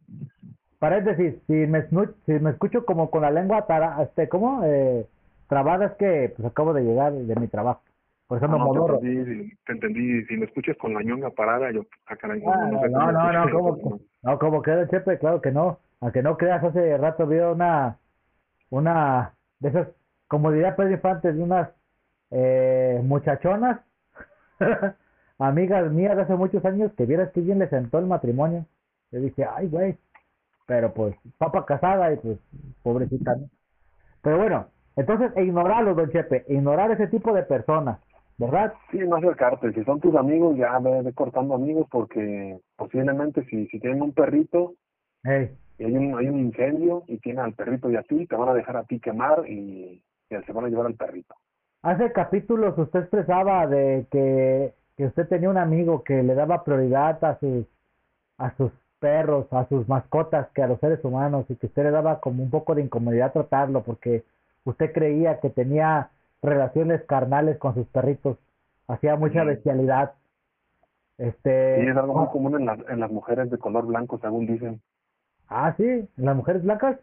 Paréntesis, 0.79 1.35
si 1.47 1.53
me, 1.53 1.87
si 2.27 2.33
me 2.33 2.51
escucho 2.51 2.85
como 2.85 3.11
con 3.11 3.23
la 3.23 3.31
lengua 3.31 3.67
tara, 3.67 4.01
este, 4.03 4.29
¿cómo? 4.29 4.63
Eh, 4.65 5.07
trabada 5.49 5.87
es 5.87 5.93
que 5.95 6.33
pues 6.37 6.47
acabo 6.49 6.73
de 6.73 6.83
llegar 6.83 7.13
de 7.13 7.37
mi 7.37 7.49
trabajo. 7.49 7.83
Por 8.27 8.39
eso 8.39 8.49
me 8.49 8.59
No, 8.59 8.65
te 8.71 8.79
modoro. 8.79 8.95
entendí, 9.01 9.57
te 9.65 9.73
entendí. 9.73 10.25
Si 10.27 10.37
me 10.37 10.45
escuchas 10.47 10.77
con 10.77 10.93
la 10.95 11.03
ñonga 11.03 11.31
parada, 11.31 11.71
yo, 11.73 11.87
ah, 12.07 12.17
caray, 12.17 12.43
no, 12.43 12.53
Ah, 12.53 12.69
no, 12.71 12.81
sé 12.81 12.89
no, 12.91 13.13
no, 13.13 13.33
no, 13.33 13.51
¿cómo, 13.51 13.77
no. 13.83 14.01
no, 14.23 14.39
como 14.39 14.61
que 14.63 14.71
el 14.73 14.89
Chepe, 14.89 15.19
claro 15.19 15.41
que 15.41 15.51
no. 15.51 15.79
Aunque 16.01 16.23
no 16.23 16.37
creas, 16.37 16.63
hace 16.63 16.97
rato 16.99 17.27
vi 17.27 17.39
una, 17.39 17.99
una 18.71 19.33
de 19.61 19.71
esas, 19.71 19.89
como 20.29 20.53
diría 20.53 20.77
Pedro 20.77 20.91
Infante, 20.93 21.33
de 21.33 21.43
unas 21.43 21.71
eh, 22.31 23.01
muchachonas, 23.03 23.81
amigas 25.39 25.91
mías 25.91 26.17
de 26.17 26.23
hace 26.23 26.35
muchos 26.35 26.65
años, 26.65 26.93
que 26.97 27.07
vieras 27.07 27.31
que 27.33 27.41
bien 27.41 27.59
le 27.59 27.69
sentó 27.69 27.99
el 27.99 28.07
matrimonio. 28.07 28.67
Yo 29.11 29.21
dije, 29.21 29.47
ay, 29.51 29.69
güey, 29.69 29.97
pero 30.67 30.93
pues, 30.93 31.17
papa 31.39 31.65
casada 31.65 32.13
y 32.13 32.17
pues, 32.17 32.39
pobrecita, 32.83 33.37
¿no? 33.37 33.49
Pero 34.23 34.37
bueno, 34.39 34.67
entonces, 34.99 35.31
ignorarlo, 35.37 35.95
don 35.95 36.11
Chepe, 36.11 36.45
ignorar 36.49 36.91
ese 36.91 37.07
tipo 37.07 37.33
de 37.33 37.45
personas, 37.45 38.01
¿verdad? 38.37 38.75
Sí, 38.91 38.99
no 38.99 39.17
acercarte. 39.17 39.73
Si 39.73 39.85
son 39.85 40.01
tus 40.01 40.15
amigos, 40.17 40.57
ya 40.57 40.77
ve, 40.81 41.03
ve 41.03 41.13
cortando 41.13 41.55
amigos 41.55 41.87
porque 41.89 42.59
posiblemente 42.77 43.45
si, 43.45 43.69
si 43.69 43.79
tienen 43.79 44.03
un 44.03 44.13
perrito 44.13 44.75
y 45.25 45.85
hay 45.85 45.97
un, 45.97 46.19
hay 46.19 46.29
un 46.29 46.41
incendio 46.41 47.05
y 47.07 47.19
tienen 47.19 47.45
al 47.45 47.53
perrito 47.53 47.89
y 47.91 47.97
a 47.97 48.03
ti, 48.03 48.27
te 48.27 48.35
van 48.35 48.49
a 48.49 48.55
dejar 48.55 48.77
a 48.77 48.85
ti 48.85 48.99
quemar 48.99 49.49
y, 49.49 50.03
y 50.31 50.37
se 50.45 50.53
van 50.53 50.65
a 50.65 50.69
llevar 50.69 50.87
al 50.87 50.95
perrito. 50.95 51.35
Hace 51.83 52.11
capítulos 52.11 52.77
usted 52.77 53.01
expresaba 53.01 53.69
de 53.69 54.07
que, 54.11 54.75
que 54.97 55.07
usted 55.07 55.29
tenía 55.29 55.49
un 55.49 55.59
amigo 55.59 56.03
que 56.03 56.25
le 56.25 56.35
daba 56.35 56.65
prioridad 56.65 57.23
a 57.25 57.39
sus 57.39 57.67
a 58.39 58.57
sus 58.57 58.73
perros, 58.99 59.47
a 59.53 59.69
sus 59.69 59.89
mascotas 59.89 60.49
que 60.55 60.63
a 60.63 60.67
los 60.67 60.81
seres 60.81 61.05
humanos 61.05 61.47
y 61.49 61.57
que 61.57 61.67
usted 61.67 61.85
le 61.85 61.91
daba 61.91 62.21
como 62.21 62.43
un 62.43 62.51
poco 62.51 62.75
de 62.75 62.83
incomodidad 62.83 63.33
tratarlo 63.33 63.83
porque 63.83 64.25
usted 64.65 64.93
creía 64.93 65.41
que 65.41 65.51
tenía 65.51 66.11
relaciones 66.43 67.03
carnales 67.05 67.59
con 67.59 67.75
sus 67.75 67.87
perritos, 67.89 68.39
hacía 68.87 69.17
mucha 69.17 69.45
bestialidad. 69.45 70.13
Este, 71.19 71.83
Y 71.85 71.89
es 71.89 71.97
algo 71.97 72.15
muy 72.15 72.29
común 72.29 72.55
en, 72.61 72.67
las 72.67 72.79
en 72.89 73.01
las 73.01 73.11
mujeres 73.11 73.51
de 73.51 73.59
color 73.59 73.87
blanco, 73.87 74.19
según 74.19 74.47
dicen. 74.47 74.81
ah, 75.49 75.75
sí, 75.77 76.09
las 76.17 76.37
mujeres 76.37 76.63
blancas. 76.63 76.99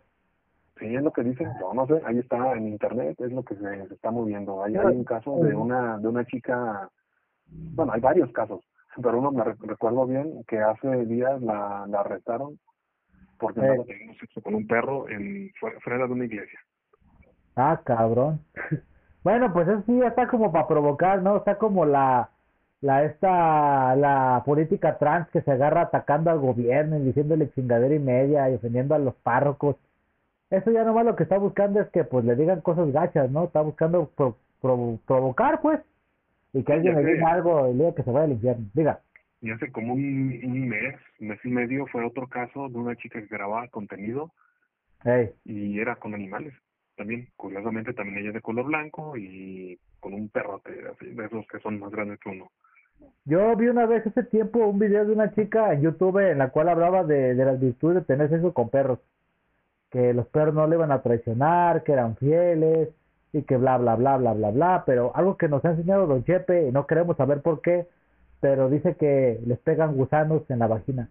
Sí, 0.79 0.93
es 0.93 1.01
lo 1.01 1.11
que 1.11 1.23
dicen. 1.23 1.49
No, 1.59 1.73
no 1.73 1.87
sé. 1.87 2.01
Ahí 2.05 2.19
está 2.19 2.53
en 2.53 2.67
internet, 2.67 3.19
es 3.21 3.31
lo 3.31 3.43
que 3.43 3.55
se, 3.55 3.87
se 3.87 3.93
está 3.93 4.11
moviendo. 4.11 4.63
Hay, 4.63 4.75
hay 4.75 4.85
un 4.95 5.03
caso 5.05 5.35
de 5.43 5.55
una 5.55 5.97
de 5.97 6.07
una 6.07 6.25
chica. 6.25 6.89
Bueno, 7.47 7.91
hay 7.93 8.01
varios 8.01 8.31
casos, 8.31 8.61
pero 9.01 9.19
uno 9.19 9.31
me 9.31 9.43
re- 9.43 9.55
recuerdo 9.61 10.05
bien 10.05 10.43
que 10.47 10.59
hace 10.59 11.05
días 11.05 11.41
la, 11.41 11.85
la 11.87 11.99
arrestaron 12.01 12.57
porque 13.37 13.59
Eh. 13.61 13.63
andaba 13.63 13.85
teniendo 13.85 14.13
sexo 14.19 14.41
con 14.41 14.55
un 14.55 14.67
perro 14.67 15.07
en 15.09 15.51
fuera 15.81 16.07
de 16.07 16.13
una 16.13 16.25
iglesia. 16.25 16.59
Ah, 17.55 17.81
cabrón. 17.83 18.39
bueno, 19.23 19.51
pues 19.53 19.67
eso 19.67 19.83
sí 19.85 20.01
está 20.01 20.27
como 20.27 20.51
para 20.51 20.67
provocar, 20.67 21.21
¿no? 21.21 21.37
Está 21.37 21.57
como 21.57 21.85
la 21.85 22.29
la 22.81 23.03
esta 23.05 23.95
la 23.95 24.43
política 24.45 24.97
trans 24.97 25.27
que 25.29 25.41
se 25.41 25.51
agarra 25.51 25.81
atacando 25.83 26.29
al 26.29 26.39
gobierno 26.39 26.97
y 26.97 27.03
diciéndole 27.03 27.49
chingadera 27.51 27.95
y 27.95 27.99
media 27.99 28.49
y 28.49 28.55
ofendiendo 28.55 28.93
a 28.95 28.99
los 28.99 29.15
párrocos. 29.15 29.77
Eso 30.51 30.71
ya 30.71 30.83
nomás 30.83 31.05
lo 31.05 31.15
que 31.15 31.23
está 31.23 31.37
buscando 31.39 31.81
es 31.81 31.89
que 31.89 32.03
pues 32.03 32.23
le 32.25 32.35
digan 32.35 32.61
cosas 32.61 32.91
gachas, 32.91 33.31
¿no? 33.31 33.45
Está 33.45 33.61
buscando 33.61 34.09
pro- 34.15 34.37
pro- 34.61 34.99
provocar, 35.07 35.61
pues. 35.61 35.79
Y 36.53 36.63
que 36.63 36.73
alguien 36.73 36.93
Ya 36.95 37.01
le 37.01 37.13
diga 37.13 37.31
algo 37.31 37.67
y 37.69 37.73
le 37.73 37.85
diga 37.85 37.95
que 37.95 38.03
se 38.03 38.11
vaya 38.11 38.25
al 38.25 38.31
infierno. 38.33 38.65
Diga. 38.73 38.99
Y 39.41 39.51
hace 39.51 39.71
como 39.71 39.93
un, 39.93 40.39
un 40.43 40.67
mes, 40.69 40.95
mes 41.19 41.39
y 41.43 41.49
medio, 41.49 41.87
fue 41.87 42.05
otro 42.05 42.27
caso 42.27 42.69
de 42.69 42.77
una 42.77 42.95
chica 42.95 43.19
que 43.19 43.27
grababa 43.27 43.67
contenido 43.69 44.31
Hey. 45.03 45.31
y 45.45 45.79
era 45.79 45.95
con 45.97 46.13
animales. 46.13 46.53
También, 46.95 47.27
curiosamente, 47.35 47.93
también 47.93 48.19
ella 48.19 48.29
es 48.29 48.35
de 48.35 48.41
color 48.41 48.65
blanco 48.65 49.17
y 49.17 49.77
con 49.99 50.13
un 50.13 50.29
perrote, 50.29 50.71
así, 50.91 51.07
de 51.07 51.25
esos 51.25 51.45
que 51.47 51.59
son 51.59 51.79
más 51.79 51.91
grandes 51.91 52.19
que 52.19 52.29
uno. 52.29 52.49
Yo 53.25 53.55
vi 53.55 53.67
una 53.67 53.85
vez 53.85 54.05
hace 54.07 54.23
tiempo 54.23 54.59
un 54.59 54.79
video 54.79 55.05
de 55.05 55.11
una 55.11 55.33
chica 55.33 55.73
en 55.73 55.81
YouTube 55.81 56.19
en 56.19 56.37
la 56.37 56.49
cual 56.49 56.69
hablaba 56.69 57.03
de, 57.03 57.35
de 57.35 57.45
las 57.45 57.59
virtudes 57.59 57.95
de 57.95 58.01
tener 58.01 58.29
sexo 58.29 58.53
con 58.53 58.69
perros. 58.69 58.99
Que 59.89 60.13
los 60.13 60.27
perros 60.27 60.53
no 60.53 60.67
le 60.67 60.75
iban 60.75 60.91
a 60.91 61.01
traicionar, 61.01 61.83
que 61.83 61.91
eran 61.91 62.15
fieles 62.17 62.89
y 63.33 63.43
que 63.43 63.57
bla, 63.57 63.77
bla, 63.77 63.95
bla, 63.95 64.17
bla, 64.17 64.33
bla, 64.33 64.51
bla. 64.51 64.83
Pero 64.85 65.11
algo 65.15 65.37
que 65.37 65.49
nos 65.49 65.65
ha 65.65 65.71
enseñado 65.71 66.07
Don 66.07 66.23
Chepe 66.23 66.67
y 66.67 66.71
no 66.71 66.87
queremos 66.87 67.17
saber 67.17 67.41
por 67.41 67.61
qué, 67.61 67.87
pero 68.39 68.69
dice 68.69 68.95
que 68.95 69.41
les 69.45 69.59
pegan 69.59 69.95
gusanos 69.95 70.49
en 70.49 70.59
la 70.59 70.67
vagina. 70.67 71.09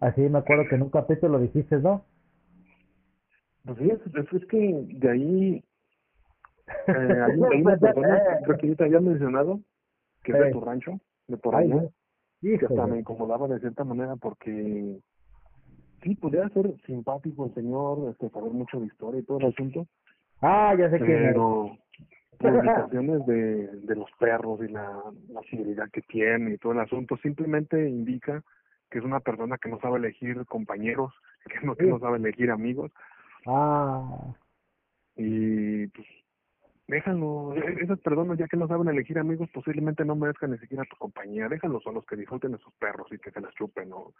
Así 0.00 0.20
me 0.20 0.38
acuerdo 0.38 0.68
que 0.68 0.76
en 0.76 0.82
un 0.82 0.90
capítulo 0.90 1.38
dijiste, 1.38 1.78
¿no? 1.78 2.04
Pues 3.64 3.78
sí, 3.78 3.90
es, 3.90 4.46
que 4.46 4.86
de 4.88 5.10
ahí, 5.10 5.64
eh, 6.86 6.92
hay, 6.92 7.40
hay 7.52 7.62
una 7.62 7.76
persona, 7.76 8.22
creo 8.44 8.58
que 8.58 8.68
yo 8.68 8.76
te 8.76 8.84
había 8.84 9.00
mencionado, 9.00 9.60
que 10.22 10.32
es 10.32 10.38
de 10.38 10.50
tu 10.52 10.60
rancho, 10.60 11.00
de 11.26 11.36
por 11.36 11.54
allá, 11.54 11.88
Dios. 12.40 12.60
que 12.60 12.66
hasta 12.66 12.86
me 12.86 12.98
incomodaba 13.00 13.48
de 13.48 13.60
cierta 13.60 13.84
manera 13.84 14.16
porque 14.16 15.00
sí, 16.02 16.14
podría 16.16 16.48
ser 16.50 16.74
simpático 16.86 17.46
el 17.46 17.54
señor, 17.54 18.10
este, 18.10 18.30
saber 18.30 18.52
mucho 18.52 18.80
de 18.80 18.86
historia 18.86 19.20
y 19.20 19.24
todo 19.24 19.38
el 19.38 19.46
asunto, 19.46 19.86
Ah, 20.40 20.74
ya 20.78 20.88
sé 20.90 20.96
es. 20.96 21.02
pero 21.02 21.76
publicaciones 22.38 23.26
de, 23.26 23.66
de 23.82 23.96
los 23.96 24.08
perros 24.20 24.60
y 24.62 24.68
la, 24.68 25.02
la 25.30 25.42
fidelidad 25.42 25.90
que 25.90 26.02
tiene 26.02 26.54
y 26.54 26.58
todo 26.58 26.72
el 26.72 26.80
asunto 26.80 27.16
simplemente 27.16 27.88
indica 27.88 28.42
que 28.90 28.98
es 28.98 29.04
una 29.04 29.20
persona 29.20 29.58
que 29.58 29.68
no 29.68 29.80
sabe 29.80 29.98
elegir 29.98 30.46
compañeros, 30.46 31.12
que 31.60 31.66
no, 31.66 31.74
que 31.74 31.86
no 31.86 31.98
sabe 31.98 32.18
elegir 32.18 32.50
amigos 32.50 32.92
Ah, 33.46 34.34
y 35.16 35.86
pues 35.88 36.06
déjalo, 36.86 37.54
e- 37.54 37.82
esas 37.82 37.98
personas 38.00 38.38
ya 38.38 38.46
que 38.48 38.56
no 38.56 38.68
saben 38.68 38.88
elegir 38.88 39.18
amigos 39.18 39.48
posiblemente 39.52 40.04
no 40.04 40.16
merezcan 40.16 40.50
ni 40.52 40.58
siquiera 40.58 40.84
tu 40.90 40.96
compañía, 40.96 41.48
déjalos 41.48 41.86
a 41.86 41.92
los 41.92 42.04
que 42.06 42.16
disfruten 42.16 42.52
de 42.52 42.58
sus 42.58 42.72
perros 42.74 43.06
y 43.10 43.18
que 43.18 43.30
se 43.30 43.40
las 43.40 43.54
chupen 43.54 43.92
o 43.92 44.12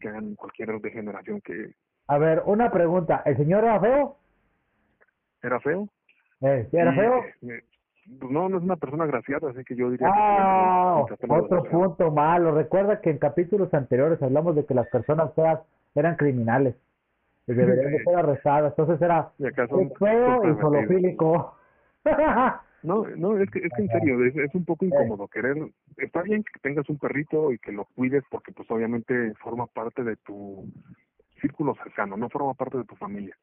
que 0.00 0.08
hagan 0.08 0.34
cualquier 0.34 0.80
degeneración 0.80 1.40
que 1.40 1.74
a 2.08 2.18
ver, 2.18 2.42
una 2.44 2.72
pregunta. 2.72 3.22
¿El 3.24 3.36
señor 3.36 3.62
era 3.62 3.78
feo? 3.78 4.16
era 5.42 5.60
feo. 5.60 5.88
Eh, 6.40 6.68
¿Era 6.72 6.92
Y, 6.92 6.96
feo? 6.96 7.24
eh, 7.42 7.64
pues 8.18 8.32
no, 8.32 8.48
no 8.48 8.58
es 8.58 8.64
una 8.64 8.76
persona 8.76 9.06
graciada, 9.06 9.50
así 9.50 9.62
que 9.64 9.76
yo 9.76 9.90
diría 9.90 10.08
que 10.08 10.12
Ah, 10.12 11.04
otro 11.28 11.62
punto 11.62 12.10
malo. 12.10 12.52
Recuerda 12.52 13.00
que 13.00 13.10
en 13.10 13.18
capítulos 13.18 13.72
anteriores 13.72 14.20
hablamos 14.22 14.56
de 14.56 14.66
que 14.66 14.74
las 14.74 14.88
personas 14.88 15.32
feas 15.34 15.60
eran 15.94 16.16
criminales 16.16 16.74
y 17.46 17.54
deberían 17.54 17.92
de 17.92 18.04
ser. 18.04 18.66
Entonces 18.66 19.02
era 19.02 19.32
feo 19.98 20.42
y 20.50 20.60
zoológico. 20.60 21.56
No, 22.82 23.04
no, 23.14 23.36
es 23.36 23.50
que, 23.50 23.58
es 23.58 23.70
que 23.74 23.82
en 23.82 23.88
serio, 23.88 24.24
es, 24.24 24.34
es 24.34 24.54
un 24.54 24.64
poco 24.64 24.86
incómodo 24.86 25.28
querer, 25.28 25.54
está 25.98 26.22
bien 26.22 26.42
que 26.42 26.58
tengas 26.60 26.88
un 26.88 26.98
perrito 26.98 27.52
y 27.52 27.58
que 27.58 27.72
lo 27.72 27.84
cuides 27.84 28.24
porque 28.30 28.52
pues 28.52 28.70
obviamente 28.70 29.34
forma 29.34 29.66
parte 29.66 30.02
de 30.02 30.16
tu 30.16 30.64
círculo 31.42 31.74
cercano, 31.74 32.16
no 32.16 32.30
forma 32.30 32.54
parte 32.54 32.78
de 32.78 32.84
tu 32.84 32.96
familia, 32.96 33.36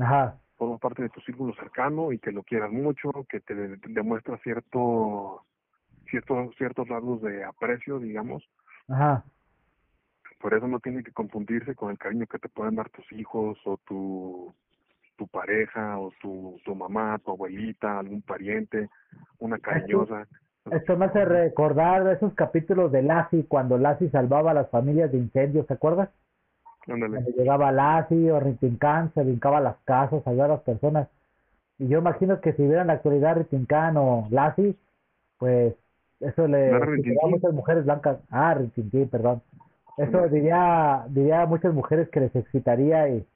Ajá. 0.00 0.36
forma 0.56 0.78
parte 0.78 1.02
de 1.02 1.10
tu 1.10 1.20
círculo 1.20 1.54
cercano 1.54 2.10
y 2.10 2.18
que 2.18 2.32
lo 2.32 2.42
quieras 2.42 2.72
mucho, 2.72 3.12
que 3.28 3.38
te, 3.38 3.54
de- 3.54 3.76
demuestra 3.86 4.36
cierto, 4.38 5.44
ciertos, 6.10 6.52
ciertos 6.56 6.88
rasgos 6.88 7.22
de 7.22 7.44
aprecio, 7.44 8.00
digamos, 8.00 8.42
Ajá. 8.88 9.24
Por 10.42 10.54
eso 10.54 10.66
no 10.66 10.80
tiene 10.80 11.04
que 11.04 11.12
confundirse 11.12 11.76
con 11.76 11.92
el 11.92 11.98
cariño 11.98 12.26
que 12.26 12.40
te 12.40 12.48
pueden 12.48 12.74
dar 12.74 12.90
tus 12.90 13.10
hijos 13.12 13.56
o 13.64 13.78
tu 13.86 14.52
tu 15.16 15.28
pareja 15.28 15.98
o 16.00 16.10
tu, 16.20 16.58
tu 16.64 16.74
mamá, 16.74 17.20
tu 17.24 17.30
abuelita, 17.30 18.00
algún 18.00 18.22
pariente, 18.22 18.88
una 19.38 19.58
cariñosa. 19.58 20.26
Esto 20.70 20.96
me 20.96 21.04
hace 21.04 21.24
recordar 21.24 22.08
esos 22.08 22.34
capítulos 22.34 22.90
de 22.90 23.02
Lassie 23.02 23.44
cuando 23.46 23.78
Lassie 23.78 24.10
salvaba 24.10 24.50
a 24.50 24.54
las 24.54 24.70
familias 24.70 25.12
de 25.12 25.18
incendios, 25.18 25.66
¿te 25.66 25.74
acuerdas? 25.74 26.08
Ándale. 26.88 27.22
Cuando 27.22 27.30
llegaba 27.30 27.70
Lassie 27.70 28.32
o 28.32 28.40
Ritincán, 28.40 29.12
se 29.14 29.22
brincaba 29.22 29.58
a 29.58 29.60
las 29.60 29.76
casas, 29.84 30.26
ayudaba 30.26 30.54
a 30.54 30.56
las 30.56 30.64
personas. 30.64 31.08
Y 31.78 31.88
yo 31.88 31.98
imagino 31.98 32.40
que 32.40 32.54
si 32.54 32.62
hubiera 32.62 32.80
en 32.80 32.88
la 32.88 32.94
actualidad 32.94 33.36
Ritincán 33.36 33.96
o 33.96 34.26
Lassie, 34.30 34.76
pues 35.38 35.74
eso 36.20 36.46
le 36.46 36.70
¿No 36.70 36.76
a 36.76 37.28
muchas 37.28 37.52
mujeres 37.52 37.84
blancas. 37.84 38.18
Ah, 38.30 38.54
Rintintín, 38.54 39.08
perdón. 39.08 39.42
Eso 39.96 40.28
diría, 40.28 41.04
diría 41.08 41.42
a 41.42 41.46
muchas 41.46 41.74
mujeres 41.74 42.08
que 42.10 42.20
les 42.20 42.34
excitaría 42.34 43.08
y 43.08 43.26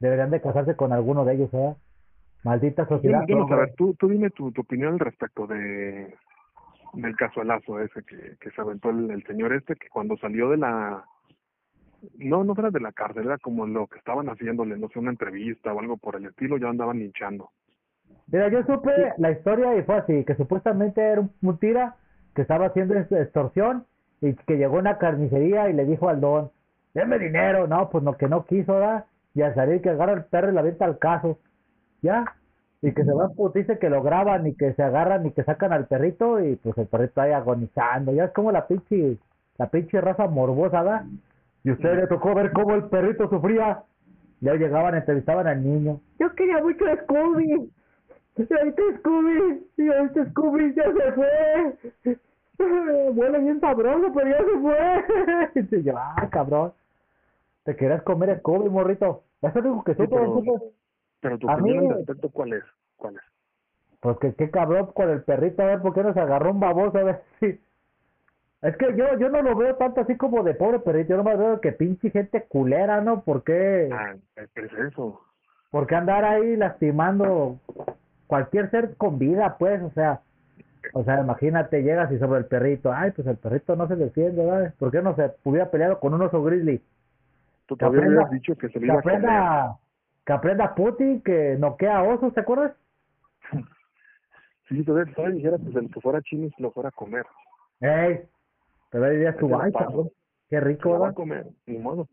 deberían 0.00 0.30
de 0.30 0.40
casarse 0.42 0.76
con 0.76 0.92
alguno 0.92 1.24
de 1.24 1.34
ellos, 1.34 1.50
¿verdad? 1.52 1.76
Maldita 2.44 2.86
Yo, 2.88 2.88
sociedad. 2.88 3.24
yo 3.26 3.36
no 3.36 3.42
hombre. 3.42 3.48
sé, 3.48 3.54
a 3.54 3.56
ver, 3.56 3.74
tú, 3.76 3.94
tú 3.94 4.08
dime 4.08 4.30
tu, 4.30 4.52
tu 4.52 4.62
opinión 4.62 4.94
al 4.94 4.98
respecto 5.00 5.46
de 5.46 6.14
del 6.94 7.16
casualazo 7.16 7.80
ese 7.80 8.02
que, 8.04 8.36
que 8.38 8.50
se 8.50 8.60
aventó 8.60 8.90
el, 8.90 9.10
el 9.10 9.24
señor 9.24 9.54
este, 9.54 9.76
que 9.76 9.88
cuando 9.88 10.16
salió 10.18 10.50
de 10.50 10.58
la... 10.58 11.04
No, 12.18 12.44
no 12.44 12.54
era 12.58 12.70
de 12.70 12.80
la 12.80 12.92
cárcel, 12.92 13.26
era 13.26 13.38
como 13.38 13.66
lo 13.66 13.86
que 13.86 13.98
estaban 13.98 14.26
haciéndole, 14.28 14.76
no 14.76 14.88
sé, 14.88 14.98
una 14.98 15.10
entrevista 15.10 15.72
o 15.72 15.80
algo 15.80 15.96
por 15.96 16.16
el 16.16 16.26
estilo, 16.26 16.58
ya 16.58 16.68
andaban 16.68 16.98
linchando. 16.98 17.50
Mira, 18.26 18.48
yo 18.48 18.62
supe 18.64 18.90
la 19.18 19.30
historia 19.30 19.76
y 19.76 19.82
fue 19.84 19.96
así, 19.96 20.24
que 20.24 20.34
supuestamente 20.34 21.00
era 21.00 21.20
un, 21.20 21.32
un 21.42 21.58
tira 21.58 21.96
que 22.34 22.42
estaba 22.42 22.66
haciendo 22.66 22.94
extorsión 22.94 23.86
y 24.22 24.34
que 24.34 24.56
llegó 24.56 24.76
a 24.76 24.80
una 24.80 24.98
carnicería 24.98 25.68
y 25.68 25.74
le 25.74 25.84
dijo 25.84 26.08
al 26.08 26.20
don, 26.20 26.50
deme 26.94 27.18
dinero, 27.18 27.66
no, 27.66 27.90
pues 27.90 28.02
no, 28.04 28.16
que 28.16 28.28
no 28.28 28.46
quiso, 28.46 28.74
¿verdad? 28.74 29.04
Y 29.34 29.42
al 29.42 29.54
salir 29.54 29.82
que 29.82 29.90
agarra 29.90 30.12
el 30.12 30.24
perro 30.24 30.50
y 30.50 30.54
la 30.54 30.60
avienta 30.60 30.84
al 30.84 30.98
caso, 30.98 31.38
¿ya? 32.02 32.24
Y 32.80 32.92
que 32.92 33.04
se 33.04 33.12
van 33.12 33.30
dice 33.54 33.78
que 33.78 33.90
lo 33.90 34.02
graban 34.02 34.46
y 34.46 34.54
que 34.54 34.72
se 34.74 34.82
agarran 34.82 35.26
y 35.26 35.32
que 35.32 35.44
sacan 35.44 35.72
al 35.72 35.86
perrito 35.86 36.40
y 36.40 36.56
pues 36.56 36.78
el 36.78 36.86
perrito 36.86 37.20
ahí 37.20 37.32
agonizando, 37.32 38.12
ya 38.12 38.24
es 38.24 38.32
como 38.32 38.52
la 38.52 38.66
pinche, 38.66 39.18
la 39.58 39.68
pinche 39.68 40.00
raza 40.00 40.26
morbosa, 40.28 40.82
¿verdad? 40.82 41.04
Y 41.64 41.70
usted 41.70 41.96
le 41.96 42.06
tocó 42.06 42.34
ver 42.34 42.52
cómo 42.52 42.74
el 42.74 42.84
perrito 42.84 43.28
sufría. 43.28 43.82
Ya 44.40 44.54
llegaban, 44.54 44.96
entrevistaban 44.96 45.46
al 45.46 45.62
niño. 45.62 46.00
Yo 46.18 46.34
quería 46.34 46.60
mucho 46.60 46.84
a 46.86 46.96
Scooby. 47.04 47.70
Y 48.36 48.54
ahorita 48.54 48.82
Scooby, 48.98 49.66
y 49.76 49.88
ahorita 49.88 50.30
Scooby 50.30 50.74
ya 50.74 50.84
se 50.84 51.12
fue. 51.12 52.18
Huele 53.14 53.38
bien 53.40 53.60
sabroso, 53.60 54.12
pero 54.14 54.28
ya 54.30 54.38
se 54.38 54.60
fue. 54.60 55.76
Y 55.78 55.82
yo, 55.82 55.94
ah, 55.96 56.28
cabrón. 56.30 56.72
Te 57.64 57.76
querías 57.76 58.02
comer 58.02 58.30
a 58.30 58.38
Scooby, 58.38 58.68
morrito. 58.68 59.22
Eso 59.40 59.62
dijo 59.62 59.84
que 59.84 59.94
Sí, 59.94 60.02
pero-. 60.08 60.42
Pero 61.20 61.38
tu 61.38 61.48
opinión 61.48 61.78
mí- 61.84 61.90
al 61.90 61.96
respecto, 61.98 62.30
¿cuál 62.30 62.52
es? 62.54 62.64
¿Cuál 62.96 63.16
es? 63.16 63.22
Pues 64.00 64.18
que 64.18 64.34
qué 64.34 64.50
cabrón 64.50 64.86
con 64.92 65.08
el 65.10 65.22
perrito, 65.22 65.62
a 65.62 65.66
ver 65.66 65.80
por 65.80 65.94
qué 65.94 66.02
nos 66.02 66.16
agarró 66.16 66.50
un 66.50 66.58
baboso, 66.60 66.98
a 66.98 67.02
ver 67.04 67.22
si. 67.40 67.60
Es 68.62 68.76
que 68.76 68.96
yo, 68.96 69.16
yo 69.18 69.28
no 69.28 69.42
lo 69.42 69.54
veo 69.56 69.74
tanto 69.76 70.00
así 70.00 70.16
como 70.16 70.42
de 70.42 70.54
pobre 70.54 70.80
perrito, 70.80 71.10
yo 71.10 71.16
nomás 71.18 71.38
veo 71.38 71.60
que 71.60 71.72
pinche 71.72 72.10
gente 72.10 72.42
culera, 72.44 73.00
¿no? 73.00 73.22
¿Por 73.22 73.42
qué? 73.44 73.88
Ah, 73.92 74.14
es 74.36 74.72
eso. 74.72 75.20
¿Por 75.70 75.86
qué 75.86 75.94
andar 75.94 76.24
ahí 76.24 76.56
lastimando 76.56 77.58
cualquier 78.26 78.70
ser 78.70 78.96
con 78.96 79.18
vida, 79.18 79.56
pues? 79.58 79.80
O 79.82 79.90
sea, 79.90 80.20
o 80.94 81.04
sea, 81.04 81.20
imagínate, 81.20 81.82
llegas 81.82 82.10
y 82.12 82.18
sobre 82.18 82.38
el 82.40 82.46
perrito, 82.46 82.92
ay, 82.92 83.10
pues 83.12 83.26
el 83.28 83.36
perrito 83.36 83.76
no 83.76 83.86
se 83.88 83.96
defiende, 83.96 84.44
¿verdad? 84.44 84.74
¿Por 84.78 84.90
qué 84.90 85.00
no 85.02 85.14
se 85.16 85.32
hubiera 85.44 85.70
peleado 85.70 86.00
con 86.00 86.14
un 86.14 86.22
oso 86.22 86.42
grizzly? 86.42 86.82
Tú 87.66 87.76
Que 87.76 87.80
todavía 87.86 88.00
aprenda- 88.00 88.20
habías 88.26 88.30
dicho 88.32 88.54
que 88.56 88.68
se 88.68 88.78
Que 88.78 88.84
iba 88.86 88.94
a 88.98 89.02
comer. 89.02 89.16
aprenda, 89.16 89.76
que 90.26 90.32
aprenda 90.32 90.74
Putin, 90.74 91.20
que 91.22 91.56
noquea 91.58 91.98
a 91.98 92.02
osos, 92.02 92.32
¿te 92.34 92.40
acuerdas? 92.40 92.72
Sí, 94.68 94.82
todavía, 94.84 95.12
todavía 95.14 95.36
dijeras 95.36 95.60
pues, 95.62 95.76
el 95.76 95.90
que 95.90 96.00
fuera 96.00 96.22
chino 96.22 96.48
se 96.56 96.62
lo 96.62 96.70
fuera 96.70 96.88
a 96.88 96.92
comer. 96.92 97.26
Ey, 97.80 98.20
pero 98.90 99.10
dirías 99.10 99.36
tú, 99.36 99.48
la 99.48 99.64
ay, 99.64 99.72
cabrón, 99.72 100.08
qué 100.48 100.56
Se 100.56 100.60
rico, 100.60 100.92
lo 100.94 101.00
va 101.00 101.08
a 101.08 101.12
comer, 101.12 101.46
ni 101.66 101.78
modo. 101.78 102.08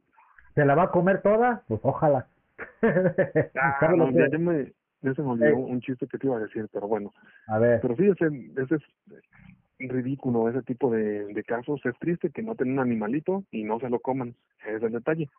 ¿Se 0.56 0.66
la 0.66 0.76
va 0.76 0.84
a 0.84 0.92
comer 0.92 1.22
toda? 1.22 1.62
Pues 1.68 1.80
ojalá. 1.84 2.28
Ah, 3.56 3.78
¿Sabes 3.80 3.98
lo 3.98 4.08
no, 4.08 4.12
que- 4.12 4.18
ya, 4.20 4.28
ya 4.30 4.38
me, 4.38 4.74
ya 5.02 5.14
se 5.14 5.22
me 5.22 5.30
olvidó 5.30 5.48
Ey. 5.50 5.54
un 5.56 5.82
chiste 5.82 6.08
que 6.08 6.18
te 6.18 6.28
iba 6.28 6.38
a 6.38 6.42
decir, 6.42 6.68
pero 6.72 6.88
bueno. 6.88 7.12
A 7.48 7.60
ver, 7.60 7.80
Pero 7.82 7.96
sí, 7.96 8.08
ese, 8.08 8.28
ese 8.62 8.76
es 8.76 9.90
ridículo, 9.90 10.50
ese 10.50 10.62
tipo 10.64 10.92
de, 10.92 11.26
de 11.34 11.44
casos. 11.44 11.82
Es 11.86 11.98
triste 12.00 12.30
que 12.32 12.42
no 12.44 12.56
tengan 12.56 12.74
un 12.74 12.80
animalito 12.92 13.44
y 13.52 13.64
no 13.64 13.80
se 13.80 13.90
lo 13.90 14.00
coman. 14.00 14.36
Ese 14.66 14.76
es 14.78 14.84
el 14.84 14.92
detalle. 14.92 15.30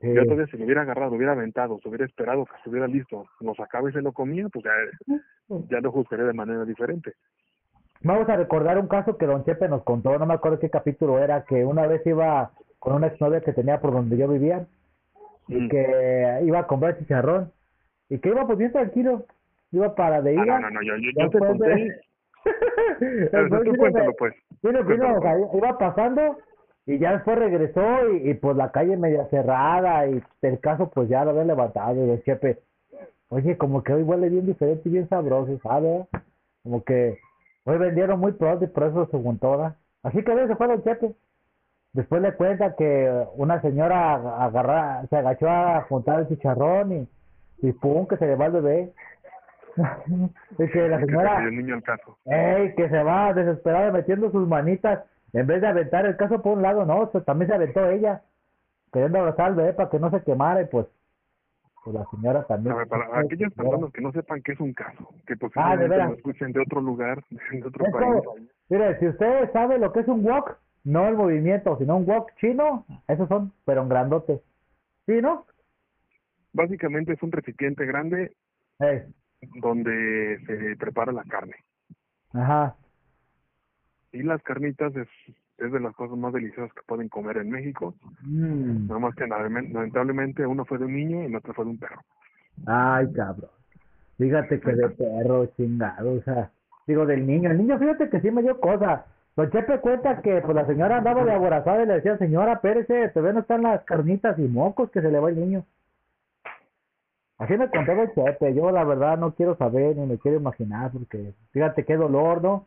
Sí. 0.00 0.08
Yo 0.12 0.24
todavía 0.24 0.46
si 0.48 0.58
lo 0.58 0.64
hubiera 0.64 0.82
agarrado, 0.82 1.10
lo 1.10 1.16
hubiera 1.16 1.32
aventado, 1.32 1.78
se 1.82 1.88
hubiera 1.88 2.04
esperado 2.04 2.44
que 2.44 2.56
estuviera 2.56 2.86
listo, 2.86 3.26
lo 3.40 3.54
sacaba 3.54 3.88
y 3.88 3.92
se 3.94 4.02
lo 4.02 4.12
comía, 4.12 4.48
pues 4.50 4.64
ya, 4.64 4.70
ya 5.70 5.80
lo 5.80 5.90
juzgaría 5.92 6.26
de 6.26 6.34
manera 6.34 6.64
diferente. 6.66 7.14
Vamos 8.02 8.28
a 8.28 8.36
recordar 8.36 8.78
un 8.78 8.88
caso 8.88 9.16
que 9.16 9.24
Don 9.24 9.44
Chepe 9.44 9.68
nos 9.68 9.82
contó, 9.84 10.18
no 10.18 10.26
me 10.26 10.34
acuerdo 10.34 10.58
qué 10.58 10.68
capítulo 10.68 11.18
era, 11.18 11.44
que 11.44 11.64
una 11.64 11.86
vez 11.86 12.06
iba 12.06 12.50
con 12.78 12.94
una 12.96 13.06
exnovia 13.06 13.40
que 13.40 13.54
tenía 13.54 13.80
por 13.80 13.92
donde 13.92 14.18
yo 14.18 14.28
vivía 14.28 14.66
y 15.48 15.54
Mm. 15.62 15.68
que 15.70 16.40
iba 16.44 16.58
a 16.58 16.66
comprar 16.66 16.98
chicharrón 16.98 17.50
y 18.08 18.18
que 18.18 18.28
iba 18.28 18.46
pues 18.46 18.58
bien 18.58 18.72
tranquilo, 18.72 19.24
iba 19.72 19.94
para 19.94 20.22
de 20.22 20.36
Ah, 20.38 20.44
ida. 20.44 20.60
no, 20.60 20.70
no, 20.70 20.70
no, 20.70 20.82
yo, 20.82 20.96
yo, 20.96 21.10
yo 21.10 21.30
te 21.30 21.38
Después 21.38 21.58
de- 21.58 21.70
conté, 21.70 22.00
pero 23.30 23.42
Después 23.42 23.62
tú 23.64 23.70
vino 23.72 23.76
cuéntalo 23.78 24.14
pues. 24.16 24.34
Vino, 24.62 24.84
vino, 24.84 24.84
Cuéntalo, 24.86 25.18
o 25.18 25.20
sea, 25.50 25.58
iba 25.58 25.78
pasando 25.78 26.38
y 26.86 26.98
ya 26.98 27.12
después 27.14 27.38
regresó 27.38 28.10
y, 28.12 28.30
y 28.30 28.34
pues 28.34 28.56
la 28.56 28.70
calle 28.70 28.96
media 28.96 29.26
cerrada 29.26 30.06
y 30.06 30.22
el 30.42 30.60
caso 30.60 30.88
pues 30.90 31.08
ya 31.08 31.24
lo 31.24 31.30
había 31.30 31.44
levantado 31.44 31.94
y 32.06 32.10
el 32.10 32.22
chepe, 32.22 32.58
oye, 33.28 33.56
como 33.58 33.82
que 33.82 33.92
hoy 33.92 34.02
huele 34.02 34.28
bien 34.28 34.46
diferente 34.46 34.88
y 34.88 34.92
bien 34.92 35.08
sabroso, 35.08 35.58
¿sabes? 35.62 36.06
Como 36.62 36.84
que 36.84 37.18
hoy 37.64 37.78
vendieron 37.78 38.20
muy 38.20 38.32
pronto 38.32 38.64
y 38.64 38.68
por 38.68 38.84
eso 38.84 39.06
se 39.06 39.18
juntó, 39.20 39.52
¿verdad? 39.52 39.76
Así 40.04 40.22
que 40.22 40.46
se 40.46 40.54
fue 40.56 40.72
el 40.72 40.82
chepe. 40.84 41.12
Después 41.92 42.20
le 42.22 42.32
cuenta 42.34 42.76
que 42.76 43.24
una 43.36 43.60
señora 43.62 44.14
agarra, 44.44 45.04
se 45.08 45.16
agachó 45.16 45.48
a 45.48 45.82
juntar 45.88 46.20
el 46.20 46.28
chicharrón 46.28 46.92
y, 46.92 47.08
y 47.58 47.72
pum, 47.72 48.06
que 48.06 48.16
se 48.16 48.26
le 48.26 48.36
va 48.36 48.46
el 48.46 48.52
bebé. 48.52 48.92
y 50.58 50.68
que 50.68 50.88
la 50.88 50.98
que 50.98 51.04
se 51.04 51.10
señora... 51.10 51.34
cayó 51.36 51.48
el 51.48 51.56
niño 51.56 51.74
al 51.74 51.82
caso. 51.82 52.18
¡Ey! 52.24 52.74
Que 52.74 52.88
se 52.88 53.02
va 53.02 53.32
desesperada 53.34 53.90
metiendo 53.92 54.30
sus 54.30 54.46
manitas. 54.48 55.04
En 55.32 55.46
vez 55.46 55.60
de 55.60 55.66
aventar 55.66 56.06
el 56.06 56.16
caso 56.16 56.40
por 56.42 56.56
un 56.56 56.62
lado, 56.62 56.84
no, 56.86 57.10
se- 57.10 57.20
también 57.22 57.48
se 57.50 57.54
aventó 57.54 57.88
ella. 57.90 58.22
Queriendo 58.92 59.18
abrazar 59.18 59.46
al 59.46 59.54
bebé 59.54 59.72
para 59.74 59.90
que 59.90 59.98
no 59.98 60.10
se 60.10 60.22
quemara 60.22 60.62
y 60.62 60.66
pues, 60.66 60.86
pues 61.84 61.94
la 61.94 62.06
señora 62.06 62.44
también. 62.44 62.74
A 62.74 62.78
ver, 62.78 62.88
para 62.88 63.04
aquellas 63.20 63.52
personas 63.52 63.92
que 63.92 64.00
no 64.00 64.12
sepan 64.12 64.40
qué 64.42 64.52
es 64.52 64.60
un 64.60 64.72
caso, 64.72 65.08
que 65.26 65.34
Ah, 65.34 65.36
posiblemente 65.40 65.88
veras. 65.88 66.08
lo 66.10 66.14
escuchen 66.16 66.52
de 66.52 66.60
otro 66.60 66.80
lugar, 66.80 67.22
de 67.52 67.66
otro 67.66 67.84
país, 67.92 68.48
mire, 68.70 68.98
si 68.98 69.08
usted 69.08 69.52
sabe 69.52 69.78
lo 69.78 69.92
que 69.92 70.00
es 70.00 70.08
un 70.08 70.24
wok, 70.24 70.56
no 70.84 71.06
el 71.08 71.16
movimiento, 71.16 71.76
sino 71.78 71.96
un 71.96 72.08
wok 72.08 72.30
chino, 72.36 72.86
esos 73.08 73.28
son, 73.28 73.52
pero 73.66 73.82
en 73.82 73.88
grandote. 73.88 74.40
¿Sí, 75.04 75.20
no? 75.20 75.44
Básicamente 76.56 77.12
es 77.12 77.22
un 77.22 77.30
recipiente 77.30 77.84
grande 77.86 78.32
donde 79.60 80.38
se 80.46 80.76
prepara 80.76 81.12
la 81.12 81.24
carne. 81.24 81.54
ajá. 82.32 82.76
Y 84.12 84.22
las 84.22 84.42
carnitas 84.42 84.96
es, 84.96 85.08
es 85.58 85.70
de 85.70 85.80
las 85.80 85.94
cosas 85.94 86.16
más 86.16 86.32
deliciosas 86.32 86.72
que 86.72 86.80
pueden 86.86 87.08
comer 87.10 87.36
en 87.36 87.50
México. 87.50 87.94
Mm. 88.22 88.86
Nada 88.86 88.98
más 88.98 89.14
que 89.14 89.26
lamentablemente 89.26 90.46
uno 90.46 90.64
fue 90.64 90.78
de 90.78 90.86
un 90.86 90.94
niño 90.94 91.22
y 91.22 91.26
el 91.26 91.36
otro 91.36 91.52
fue 91.52 91.66
de 91.66 91.72
un 91.72 91.78
perro. 91.78 92.00
Ay, 92.66 93.12
cabrón. 93.12 93.50
Fíjate 94.16 94.58
que 94.58 94.72
de 94.72 94.88
perro, 94.96 95.46
chingado, 95.56 96.14
o 96.14 96.22
sea, 96.22 96.50
digo 96.86 97.04
del 97.04 97.26
niño. 97.26 97.50
El 97.50 97.58
niño, 97.58 97.78
fíjate 97.78 98.08
que 98.08 98.20
sí 98.20 98.30
me 98.30 98.42
dio 98.42 98.58
cosa. 98.58 99.04
Don 99.36 99.50
Chepe 99.50 99.80
cuenta 99.80 100.22
que 100.22 100.40
pues 100.40 100.54
la 100.54 100.66
señora 100.66 100.96
andaba 100.96 101.22
de 101.22 101.32
aborazada 101.32 101.82
y 101.82 101.86
le 101.86 101.94
decía, 101.94 102.16
señora, 102.16 102.54
espérese, 102.54 103.10
todavía 103.10 103.34
no 103.34 103.40
están 103.40 103.62
las 103.62 103.84
carnitas 103.84 104.38
y 104.38 104.48
mocos 104.48 104.90
que 104.90 105.02
se 105.02 105.10
le 105.10 105.20
va 105.20 105.28
el 105.28 105.38
niño. 105.38 105.66
Así 107.38 107.56
me 107.56 107.68
contó 107.68 107.94
Don 107.94 108.12
Chepe. 108.14 108.54
Yo 108.54 108.70
la 108.70 108.84
verdad 108.84 109.18
no 109.18 109.34
quiero 109.34 109.56
saber 109.56 109.96
ni 109.96 110.06
me 110.06 110.18
quiero 110.18 110.38
imaginar 110.38 110.90
porque 110.92 111.34
fíjate 111.52 111.84
qué 111.84 111.96
dolor, 111.96 112.42
¿no? 112.42 112.66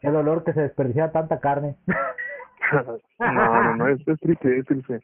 Qué 0.00 0.10
dolor 0.10 0.44
que 0.44 0.52
se 0.52 0.62
desperdiciara 0.62 1.12
tanta 1.12 1.40
carne. 1.40 1.76
no, 3.18 3.32
no, 3.32 3.76
no, 3.76 3.88
es, 3.88 4.06
es 4.06 4.20
triste, 4.20 4.58
es 4.58 4.64
triste. 4.66 5.00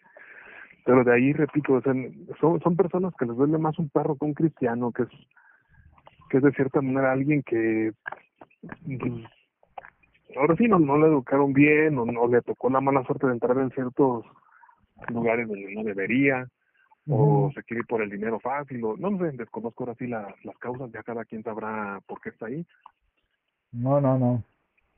Pero 0.84 1.02
de 1.02 1.14
ahí, 1.14 1.32
repito, 1.32 1.74
o 1.74 1.82
sea, 1.82 1.92
son, 2.40 2.60
son 2.60 2.76
personas 2.76 3.12
que 3.18 3.26
les 3.26 3.36
duele 3.36 3.58
más 3.58 3.78
un 3.78 3.88
perro 3.88 4.16
que 4.16 4.24
un 4.24 4.34
cristiano, 4.34 4.92
que 4.92 5.02
es, 5.02 5.08
que 6.30 6.36
es 6.36 6.42
de 6.42 6.52
cierta 6.52 6.80
manera 6.80 7.12
alguien 7.12 7.42
que, 7.42 7.92
pues, 8.62 9.12
ahora 10.36 10.54
sí, 10.56 10.68
no, 10.68 10.78
no 10.78 10.96
le 10.98 11.08
educaron 11.08 11.52
bien, 11.52 11.98
o 11.98 12.06
no 12.06 12.28
le 12.28 12.40
tocó 12.42 12.70
la 12.70 12.80
mala 12.80 13.04
suerte 13.04 13.26
de 13.26 13.32
entrar 13.32 13.58
en 13.58 13.70
ciertos 13.70 14.24
lugares 15.08 15.48
donde 15.48 15.74
no 15.74 15.82
debería, 15.82 16.46
o 17.08 17.50
se 17.54 17.62
quiere 17.62 17.80
ir 17.80 17.86
por 17.86 18.02
el 18.02 18.10
dinero 18.10 18.40
fácil, 18.40 18.82
o 18.84 18.96
no 18.96 19.16
sé, 19.18 19.36
desconozco 19.36 19.84
ahora 19.84 19.94
sí 19.98 20.06
las, 20.06 20.44
las 20.44 20.56
causas, 20.58 20.90
ya 20.92 21.02
cada 21.02 21.24
quien 21.24 21.42
sabrá 21.42 22.00
por 22.06 22.20
qué 22.20 22.30
está 22.30 22.46
ahí. 22.46 22.66
No, 23.72 24.00
no, 24.00 24.18
no. 24.18 24.42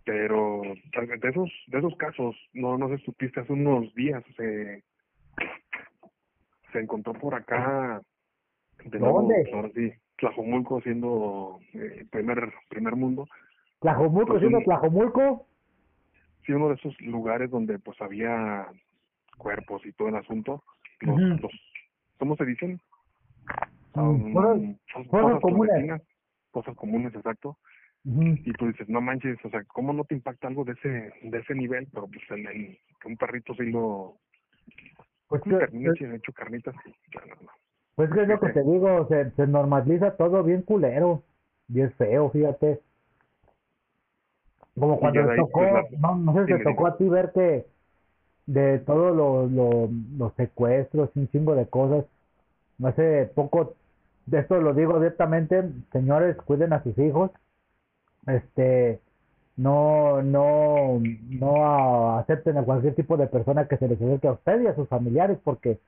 pero 0.05 0.63
de 0.63 1.29
esos 1.29 1.51
de 1.67 1.79
esos 1.79 1.95
casos 1.97 2.35
no 2.55 2.79
no 2.79 2.89
sé 2.89 2.99
si 2.99 3.05
supiste 3.05 3.41
hace 3.41 3.53
unos 3.53 3.93
días 3.95 4.23
se 4.37 4.83
se 6.73 6.79
encontró 6.81 7.13
por 7.15 7.35
acá 7.35 8.01
de 8.85 8.99
nuevo, 8.99 9.21
¿Dónde? 9.23 9.35
pues, 9.43 9.55
ahora 9.55 9.71
sí 9.75 9.93
Tlajomulco 10.17 10.81
siendo 10.83 11.59
eh, 11.75 12.07
primer 12.11 12.53
primer 12.69 12.97
mundo 12.97 13.27
Tlajomulco, 13.81 14.29
Pues 14.29 14.41
siendo 14.41 14.59
un- 14.59 14.65
Tlajomulco. 14.65 15.47
sí 16.47 16.53
uno 16.53 16.69
de 16.69 16.75
esos 16.77 16.99
lugares 17.01 17.51
donde 17.51 17.79
pues 17.79 18.01
había 18.01 18.67
cuerpos 19.37 19.85
y 19.87 19.93
todo 19.93 20.09
el 20.09 20.17
asunto 20.17 20.63
los 21.01 21.53
cómo 22.19 22.37
se 22.37 22.45
dicen 22.45 22.81
Mm, 23.95 24.33
son 24.93 25.05
fosas 25.07 25.11
fosas 25.11 25.41
comunes. 25.43 26.03
fosas 26.53 26.77
comunes 26.77 27.15
exacto 27.15 27.59
y 28.45 28.53
tú 28.53 28.67
dices 28.69 28.89
no 28.89 29.01
manches 29.01 29.39
o 29.45 29.51
sea 29.51 29.65
cómo 29.65 29.93
no 29.93 30.05
te 30.05 30.15
impacta 30.15 30.49
algo 30.49 30.65
de 30.65 30.73
ese 30.73 30.89
de 31.23 31.39
ese 31.39 31.55
nivel 31.55 31.89
pero 31.93 32.07
pues 32.07 32.23
en, 32.31 32.47
en- 32.47 32.79
que 33.01 33.09
un 33.09 33.17
perrito 33.17 33.55
sí 33.55 33.65
lo 33.71 34.17
Pues, 35.29 35.43
sí, 35.45 35.51
que- 35.51 36.17
hecho 36.17 36.33
carnitas 36.33 36.75
no, 36.75 37.43
no. 37.43 37.51
Pues 37.97 38.11
que 38.13 38.23
es 38.23 38.29
lo 38.29 38.39
que 38.41 38.49
te 38.51 38.63
digo, 38.63 39.09
se, 39.09 39.31
se 39.33 39.47
normaliza 39.49 40.17
todo 40.17 40.45
bien 40.45 40.63
culero 40.63 41.25
y 41.69 41.81
es 41.81 41.93
feo, 41.97 42.31
fíjate. 42.31 42.81
Como 44.79 45.01
cuando 45.01 45.25
te 45.25 45.31
ahí, 45.33 45.37
tocó, 45.39 45.61
pues, 45.61 45.73
la- 45.73 45.99
no, 45.99 46.15
no 46.17 46.33
sé 46.35 46.47
si 46.47 46.59
te 46.59 46.65
tocó 46.65 46.87
a 46.87 46.97
ti 46.97 47.09
ver 47.09 47.33
que 47.33 47.67
de 48.49 48.79
todos 48.79 49.15
los, 49.15 49.53
los, 49.53 49.91
los 50.17 50.33
secuestros, 50.35 51.11
un 51.15 51.29
chingo 51.29 51.55
de 51.55 51.67
cosas, 51.67 52.07
hace 52.83 53.27
poco, 53.35 53.75
de 54.25 54.39
esto 54.39 54.59
lo 54.61 54.73
digo 54.73 54.99
directamente, 54.99 55.71
señores, 55.93 56.35
cuiden 56.39 56.73
a 56.73 56.83
sus 56.83 56.97
hijos, 56.99 57.31
este, 58.27 59.01
no, 59.57 60.23
no, 60.23 60.99
no 61.29 62.19
acepten 62.19 62.57
a 62.57 62.65
cualquier 62.65 62.95
tipo 62.95 63.19
de 63.19 63.27
persona 63.27 63.69
que 63.69 63.77
se 63.77 63.87
les 63.87 64.01
acerque 64.01 64.29
a 64.29 64.33
usted 64.33 64.63
y 64.63 64.67
a 64.67 64.75
sus 64.75 64.89
familiares, 64.89 65.39
porque 65.45 65.79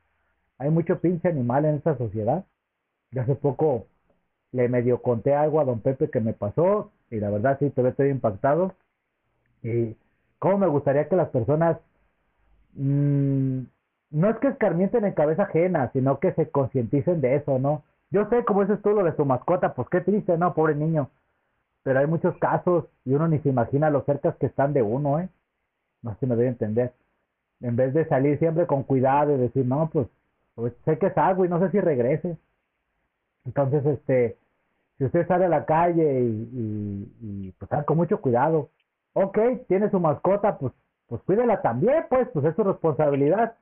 hay 0.59 0.69
mucho 0.69 1.01
pinche 1.01 1.29
animal 1.29 1.65
en 1.65 1.77
esta 1.77 1.97
sociedad. 1.97 2.45
Yo 3.11 3.23
hace 3.23 3.37
poco 3.37 3.87
le 4.53 4.69
medio 4.69 5.01
conté 5.01 5.35
algo 5.35 5.61
a 5.61 5.65
don 5.65 5.81
Pepe 5.81 6.11
que 6.11 6.21
me 6.21 6.35
pasó 6.35 6.93
y 7.11 7.21
la 7.21 7.31
verdad 7.31 7.57
sí, 7.59 7.71
todavía 7.71 7.93
estoy 7.93 8.11
impactado. 8.11 8.75
Y 9.63 9.97
cómo 10.39 10.59
me 10.59 10.67
gustaría 10.67 11.09
que 11.09 11.17
las 11.17 11.31
personas 11.31 11.79
mm, 12.75 13.61
no 14.11 14.31
es 14.31 14.37
que 14.39 14.49
escarmienten 14.49 15.05
en 15.05 15.15
cabeza 15.15 15.45
ajena, 15.45 15.91
sino 15.93 16.19
que 16.19 16.33
se 16.33 16.51
concienticen 16.51 17.21
de 17.21 17.37
eso, 17.37 17.59
¿no? 17.59 17.83
Yo 18.11 18.29
sé, 18.29 18.45
como 18.45 18.63
dices 18.63 18.83
tú, 18.83 18.91
lo 18.91 19.05
de 19.05 19.13
tu 19.13 19.25
mascota, 19.25 19.75
pues 19.75 19.89
qué 19.89 20.01
triste, 20.01 20.37
¿no? 20.37 20.55
Pobre 20.55 20.75
niño. 20.75 21.11
Pero 21.83 22.01
hay 22.01 22.07
muchos 22.07 22.37
casos 22.39 22.87
y 23.05 23.15
uno 23.15 23.29
ni 23.29 23.39
se 23.41 23.49
imagina 23.49 23.91
lo 23.91 24.03
cercas 24.03 24.37
que 24.37 24.47
están 24.47 24.73
de 24.73 24.83
uno, 24.83 25.21
¿eh? 25.21 25.29
No 26.03 26.13
sé 26.13 26.21
si 26.21 26.27
me 26.27 26.37
doy 26.37 26.47
a 26.47 26.51
entender. 26.51 26.93
En 27.61 27.77
vez 27.77 27.95
de 27.95 28.07
salir 28.07 28.39
siempre 28.39 28.67
con 28.67 28.83
cuidado 28.83 29.35
y 29.35 29.39
decir, 29.39 29.65
no, 29.67 29.89
pues, 29.93 30.09
pues 30.55 30.73
sé 30.85 30.99
que 30.99 31.11
salgo 31.11 31.45
y 31.45 31.49
no 31.49 31.61
sé 31.61 31.71
si 31.71 31.81
regrese. 31.81 32.37
Entonces, 33.45 33.85
este, 33.87 34.37
si 34.99 35.05
usted 35.05 35.27
sale 35.27 35.47
a 35.47 35.49
la 35.49 35.65
calle 35.65 36.21
y, 36.21 36.51
y, 36.53 37.17
y, 37.21 37.53
pues 37.59 37.69
salga 37.69 37.85
con 37.85 37.97
mucho 37.97 38.21
cuidado. 38.21 38.71
Ok, 39.13 39.39
tiene 39.69 39.91
su 39.91 40.01
mascota, 40.01 40.59
pues, 40.59 40.73
pues 41.11 41.21
cuídela 41.23 41.61
también, 41.61 42.05
pues, 42.09 42.29
pues 42.33 42.47
es 42.47 42.55
su 42.55 42.63
responsabilidad. 42.63 43.57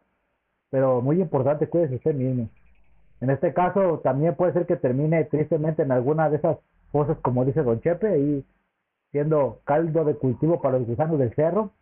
Pero 0.70 1.00
muy 1.00 1.20
importante, 1.20 1.66
cuídese 1.66 1.96
usted 1.96 2.14
mismo. 2.14 2.50
En 3.22 3.30
este 3.30 3.54
caso, 3.54 4.00
también 4.04 4.37
puede 4.37 4.52
ser 4.52 4.66
que 4.66 4.76
termine 4.76 5.24
tristemente 5.24 5.82
en 5.82 5.90
alguna 5.90 6.28
de 6.28 6.37
esas 6.37 6.58
cosas, 6.92 7.16
como 7.22 7.46
dice 7.46 7.62
Don 7.62 7.80
Chepe, 7.80 8.18
y 8.18 8.44
siendo 9.11 9.61
caldo 9.64 10.04
de 10.04 10.14
cultivo 10.14 10.61
para 10.61 10.78
los 10.78 10.87
gusanos 10.87 11.18
del 11.18 11.34
cerro. 11.34 11.72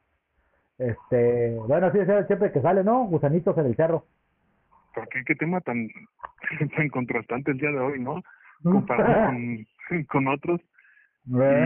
Este, 0.78 1.56
bueno, 1.66 1.90
sí, 1.90 1.98
decía 1.98 2.14
Don 2.14 2.28
Chepe 2.28 2.52
que 2.52 2.62
sale, 2.62 2.84
¿no? 2.84 3.04
Gusanitos 3.06 3.58
en 3.58 3.66
el 3.66 3.74
cerro. 3.74 4.04
¿Por 4.94 5.08
qué, 5.08 5.24
qué 5.26 5.34
tema 5.34 5.60
tan, 5.62 5.88
tan 6.76 6.88
contrastante 6.90 7.50
el 7.50 7.58
día 7.58 7.70
de 7.70 7.80
hoy, 7.80 8.00
¿no? 8.00 8.22
Comparado 8.62 9.32
con, 9.88 10.04
con 10.04 10.28
otros. 10.28 10.60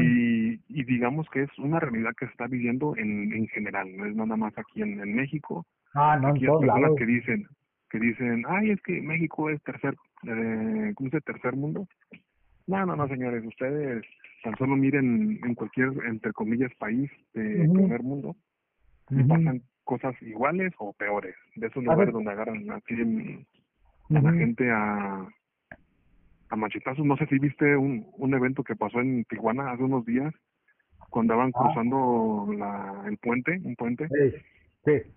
Y, 0.02 0.60
y 0.68 0.84
digamos 0.84 1.28
que 1.30 1.42
es 1.42 1.58
una 1.58 1.78
realidad 1.80 2.12
que 2.18 2.26
se 2.26 2.32
está 2.32 2.46
viviendo 2.46 2.96
en, 2.96 3.32
en 3.32 3.46
general, 3.48 3.94
no 3.96 4.06
es 4.06 4.14
nada 4.16 4.36
más 4.36 4.56
aquí 4.56 4.82
en, 4.82 5.00
en 5.00 5.14
México. 5.14 5.66
Ah, 5.94 6.18
no, 6.20 6.28
en 6.30 6.36
Aquí 6.36 6.46
todos 6.46 6.60
personas 6.60 6.82
lados. 6.82 6.98
que 6.98 7.06
dicen, 7.06 7.46
que 7.90 7.98
dicen, 7.98 8.44
ay, 8.48 8.70
es 8.70 8.80
que 8.82 9.00
México 9.02 9.50
es 9.50 9.62
tercer, 9.62 9.94
eh, 10.26 10.92
¿cómo 10.94 11.10
se 11.10 11.16
dice? 11.16 11.20
Tercer 11.32 11.56
mundo. 11.56 11.86
No, 12.66 12.86
no, 12.86 12.96
no, 12.96 13.08
señores, 13.08 13.44
ustedes 13.44 14.04
tan 14.44 14.56
solo 14.56 14.76
miren 14.76 15.38
en 15.44 15.54
cualquier, 15.54 15.90
entre 16.06 16.32
comillas, 16.32 16.72
país 16.78 17.10
de 17.34 17.68
primer 17.74 18.02
mundo 18.02 18.36
y 19.10 19.22
pasan 19.24 19.62
cosas 19.84 20.14
iguales 20.22 20.72
o 20.78 20.92
peores. 20.94 21.34
De 21.56 21.66
esos 21.66 21.82
lugares 21.84 22.14
donde 22.14 22.30
agarran 22.30 22.70
así 22.70 22.94
en- 22.94 23.46
a 24.16 24.20
la 24.22 24.32
gente 24.32 24.70
a, 24.70 25.28
a 26.50 26.56
machetazos. 26.56 27.04
No 27.04 27.16
sé 27.16 27.26
si 27.26 27.38
viste 27.38 27.76
un, 27.76 28.06
un 28.18 28.34
evento 28.34 28.62
que 28.62 28.76
pasó 28.76 29.00
en 29.00 29.24
Tijuana 29.24 29.70
hace 29.70 29.82
unos 29.84 30.04
días, 30.04 30.34
cuando 31.08 31.34
andaban 31.34 31.52
Ah. 31.54 31.60
cruzando 31.62 32.52
la, 32.56 33.04
el 33.08 33.16
puente, 33.18 33.58
un 33.64 33.74
puente, 33.76 34.08
Sí, 34.08 34.36
sí. 34.84 35.12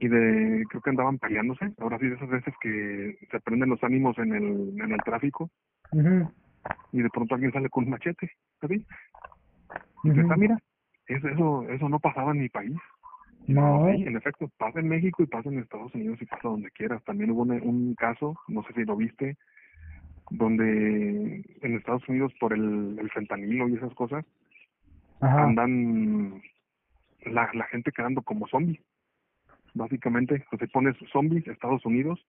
y 0.00 0.08
de 0.08 0.64
creo 0.68 0.82
que 0.82 0.90
andaban 0.90 1.18
peleándose. 1.18 1.72
Ahora 1.78 1.98
sí, 1.98 2.06
de 2.08 2.14
esas 2.16 2.28
veces 2.28 2.54
que 2.60 3.18
se 3.30 3.40
prenden 3.40 3.70
los 3.70 3.82
ánimos 3.84 4.18
en 4.18 4.34
el, 4.34 4.80
en 4.80 4.92
el 4.92 5.02
tráfico 5.04 5.50
Ujú, 5.92 6.32
y 6.92 7.02
de 7.02 7.10
pronto 7.10 7.34
alguien 7.34 7.52
sale 7.52 7.68
con 7.68 7.84
un 7.84 7.90
machete, 7.90 8.30
así. 8.60 8.86
Y 10.04 10.08
dices, 10.10 10.24
ujú. 10.24 10.32
ah, 10.32 10.36
mira, 10.36 10.58
eso, 11.06 11.28
eso, 11.28 11.68
eso 11.68 11.88
no 11.88 11.98
pasaba 11.98 12.32
en 12.32 12.40
mi 12.40 12.48
país. 12.48 12.76
No, 13.46 13.84
sí, 13.86 14.02
en 14.02 14.16
efecto, 14.16 14.48
pasa 14.58 14.78
en 14.78 14.88
México 14.88 15.22
y 15.22 15.26
pasa 15.26 15.48
en 15.48 15.58
Estados 15.58 15.92
Unidos 15.94 16.20
y 16.22 16.26
pasa 16.26 16.48
donde 16.48 16.70
quieras. 16.70 17.02
También 17.04 17.30
hubo 17.32 17.42
un, 17.42 17.50
un 17.52 17.94
caso, 17.94 18.36
no 18.48 18.62
sé 18.62 18.72
si 18.74 18.84
lo 18.84 18.96
viste, 18.96 19.36
donde 20.30 21.44
en 21.62 21.76
Estados 21.76 22.08
Unidos 22.08 22.32
por 22.40 22.52
el, 22.52 22.98
el 22.98 23.10
fentanilo 23.10 23.68
y 23.68 23.74
esas 23.74 23.92
cosas 23.94 24.24
Ajá. 25.20 25.44
andan 25.44 26.42
la, 27.26 27.50
la 27.52 27.64
gente 27.66 27.92
quedando 27.92 28.22
como 28.22 28.46
zombies. 28.48 28.80
Básicamente, 29.74 30.36
entonces 30.36 30.70
pones 30.70 30.96
zombies 31.12 31.46
Estados 31.46 31.84
Unidos 31.84 32.24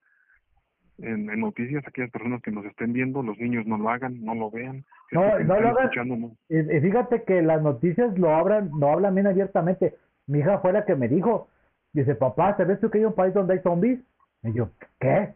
en, 0.98 1.30
en 1.30 1.40
noticias, 1.40 1.82
aquellas 1.86 2.10
personas 2.10 2.42
que 2.42 2.50
nos 2.50 2.64
estén 2.64 2.92
viendo, 2.92 3.22
los 3.22 3.38
niños 3.38 3.66
no 3.66 3.78
lo 3.78 3.88
hagan, 3.88 4.24
no 4.24 4.34
lo 4.34 4.50
vean. 4.50 4.84
No, 5.10 5.38
no 5.40 5.60
lo 5.60 5.68
hagan. 5.78 6.08
no. 6.08 6.36
Fíjate 6.48 7.24
que 7.24 7.42
las 7.42 7.62
noticias 7.62 8.16
lo 8.18 8.34
hablan, 8.34 8.70
lo 8.78 8.90
hablan 8.90 9.14
bien 9.14 9.26
abiertamente. 9.26 9.94
Mi 10.26 10.38
hija 10.38 10.58
fue 10.58 10.72
la 10.72 10.84
que 10.84 10.94
me 10.94 11.08
dijo, 11.08 11.48
dice, 11.92 12.14
papá, 12.14 12.56
¿sabes 12.56 12.78
tú 12.80 12.90
que 12.90 12.98
hay 12.98 13.04
un 13.04 13.14
país 13.14 13.34
donde 13.34 13.54
hay 13.54 13.60
zombies? 13.60 14.00
Y 14.42 14.52
yo, 14.52 14.70
¿qué? 15.00 15.34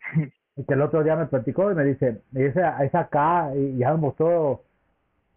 Y 0.60 0.64
que 0.64 0.74
el 0.74 0.82
otro 0.82 1.02
día 1.02 1.16
me 1.16 1.24
platicó 1.26 1.72
y 1.72 1.74
me 1.74 1.84
dice, 1.84 2.20
es, 2.34 2.54
es 2.56 2.94
acá, 2.94 3.50
y 3.56 3.78
ya 3.78 3.92
me 3.92 3.96
mostró 3.96 4.60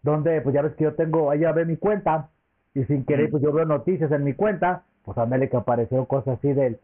donde, 0.02 0.42
pues 0.42 0.54
ya 0.54 0.60
ves 0.60 0.74
que 0.74 0.84
yo 0.84 0.94
tengo, 0.94 1.32
ella 1.32 1.52
ve 1.52 1.64
mi 1.64 1.76
cuenta, 1.78 2.28
y 2.74 2.84
sin 2.84 3.06
querer, 3.06 3.28
Mm. 3.28 3.30
pues 3.30 3.42
yo 3.42 3.52
veo 3.52 3.64
noticias 3.64 4.12
en 4.12 4.22
mi 4.22 4.34
cuenta, 4.34 4.82
pues 5.04 5.16
a 5.16 5.26
que 5.26 5.56
apareció 5.56 6.04
cosas 6.04 6.36
así 6.38 6.52
del, 6.52 6.78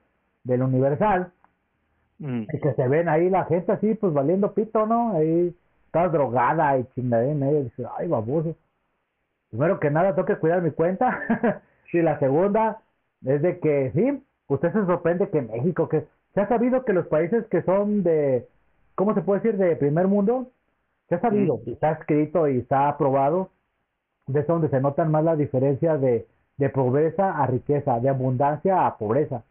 del 0.45 0.63
Universal, 0.63 1.33
Mm. 2.19 2.43
y 2.53 2.61
que 2.61 2.73
se 2.75 2.89
ven 2.89 3.09
ahí 3.11 3.29
la 3.29 3.45
gente 3.45 3.73
así, 3.73 3.95
pues 3.95 4.15
valiendo 4.15 4.55
pito, 4.55 4.87
¿no? 4.87 5.13
Ahí 5.17 5.55
está 5.87 6.09
drogada 6.09 6.79
y 6.79 6.85
chingadera 6.95 7.33
y 7.33 7.35
medio. 7.35 7.65
Dice, 7.65 7.85
ay, 7.99 8.09
baboso. 8.09 8.55
Primero 9.51 9.81
que 9.81 9.91
nada, 9.91 10.15
tengo 10.15 10.27
que 10.27 10.37
cuidar 10.37 10.63
mi 10.63 10.71
cuenta. 10.71 11.19
y 11.93 12.01
la 12.03 12.19
segunda 12.21 12.81
es 13.25 13.43
de 13.43 13.59
que, 13.59 13.91
sí, 13.95 14.23
usted 14.49 14.73
se 14.73 14.87
sorprende 14.87 15.29
que 15.31 15.43
México, 15.43 15.89
que 15.89 16.07
se 16.35 16.41
ha 16.41 16.49
sabido 16.49 16.85
que 16.85 16.93
los 16.93 17.07
países 17.09 17.47
que 17.47 17.63
son 17.63 18.03
de, 18.03 18.47
¿cómo 18.95 19.15
se 19.15 19.23
puede 19.23 19.41
decir? 19.41 19.59
De 19.59 19.77
primer 19.77 20.07
mundo, 20.09 20.49
se 21.09 21.17
ha 21.17 21.21
sabido, 21.21 21.57
Mm. 21.59 21.61
y 21.71 21.73
está 21.73 21.93
escrito 21.93 22.49
y 22.49 22.59
está 22.59 22.89
aprobado, 22.89 23.51
de 24.27 24.43
donde 24.45 24.69
se 24.69 24.81
notan 24.81 25.11
más 25.11 25.25
las 25.25 25.39
diferencias 25.39 26.01
de, 26.01 26.27
de 26.57 26.69
pobreza 26.71 27.33
a 27.37 27.47
riqueza, 27.47 27.99
de 28.01 28.09
abundancia 28.09 28.87
a 28.87 28.97
pobreza. 28.97 29.43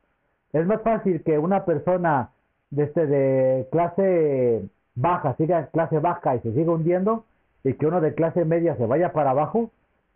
Es 0.53 0.65
más 0.65 0.81
fácil 0.81 1.21
que 1.23 1.37
una 1.37 1.65
persona 1.65 2.29
de, 2.71 2.83
este, 2.83 3.07
de 3.07 3.67
clase 3.71 4.63
baja 4.95 5.35
siga 5.35 5.59
en 5.59 5.65
clase 5.67 5.99
baja 5.99 6.35
y 6.35 6.39
se 6.39 6.53
siga 6.53 6.71
hundiendo 6.71 7.25
y 7.63 7.73
que 7.73 7.87
uno 7.87 7.99
de 7.99 8.13
clase 8.13 8.45
media 8.45 8.75
se 8.77 8.85
vaya 8.85 9.11
para 9.11 9.31
abajo 9.31 9.69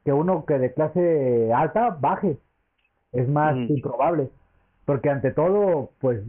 que 0.06 0.14
uno 0.14 0.46
que 0.46 0.58
de 0.60 0.74
clase 0.74 1.52
alta 1.54 1.98
baje. 2.00 2.38
Es 3.12 3.28
más 3.28 3.56
Mm. 3.56 3.66
improbable. 3.74 4.30
Porque 4.86 5.10
ante 5.10 5.32
todo, 5.32 5.92
pues, 6.00 6.22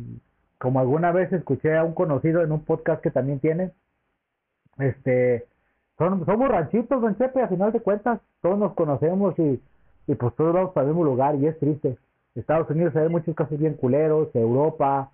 como 0.58 0.80
alguna 0.80 1.12
vez 1.12 1.32
escuché 1.32 1.76
a 1.76 1.84
un 1.84 1.94
conocido 1.94 2.42
en 2.42 2.52
un 2.52 2.64
podcast 2.64 3.02
que 3.02 3.10
también 3.10 3.40
tiene, 3.40 3.72
este, 4.78 5.46
son, 5.98 6.24
somos 6.26 6.48
ranchitos, 6.48 7.00
don 7.00 7.16
Chepe, 7.16 7.42
a 7.42 7.48
final 7.48 7.72
de 7.72 7.80
cuentas, 7.80 8.20
todos 8.40 8.58
nos 8.58 8.74
conocemos 8.74 9.38
y, 9.38 9.62
y 10.06 10.14
pues 10.14 10.34
todos 10.34 10.54
vamos 10.54 10.72
para 10.72 10.86
el 10.86 10.94
mismo 10.94 11.04
lugar 11.04 11.36
y 11.36 11.46
es 11.46 11.58
triste. 11.58 11.96
Estados 12.34 12.68
Unidos 12.70 12.94
ven 12.94 13.12
muchos 13.12 13.34
casos 13.34 13.58
bien 13.58 13.74
culeros, 13.74 14.34
Europa, 14.34 15.12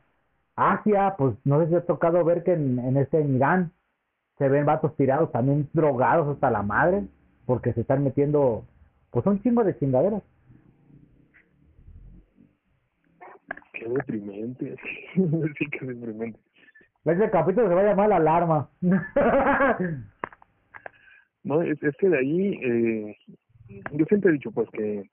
Asia, 0.56 1.14
pues 1.18 1.34
no 1.44 1.60
sé 1.60 1.68
si 1.68 1.74
ha 1.74 1.84
tocado 1.84 2.24
ver 2.24 2.42
que 2.42 2.54
en, 2.54 2.78
en 2.78 2.96
este 2.96 3.20
en 3.20 3.36
Irán 3.36 3.72
se 4.38 4.48
ven 4.48 4.64
vatos 4.64 4.96
tirados 4.96 5.30
también 5.32 5.68
drogados 5.74 6.28
hasta 6.28 6.50
la 6.50 6.62
madre, 6.62 7.04
porque 7.44 7.74
se 7.74 7.82
están 7.82 8.02
metiendo, 8.02 8.64
pues 9.10 9.26
un 9.26 9.42
chingo 9.42 9.64
de 9.64 9.78
chingaderas. 9.78 10.22
Qué 13.80 13.88
deprimente. 13.88 14.76
sí, 15.14 15.66
qué 15.70 15.86
deprimente. 15.86 16.38
Este 17.04 17.30
capítulo 17.30 17.68
se 17.68 17.74
va 17.74 17.80
a 17.80 17.84
llamar 17.84 18.08
la 18.10 18.16
alarma. 18.16 18.68
No, 21.42 21.62
es, 21.62 21.82
es 21.82 21.96
que 21.96 22.10
de 22.10 22.18
ahí, 22.18 22.60
eh, 22.62 23.16
yo 23.92 24.04
siempre 24.04 24.30
he 24.30 24.34
dicho 24.34 24.52
pues 24.52 24.68
que 24.70 25.04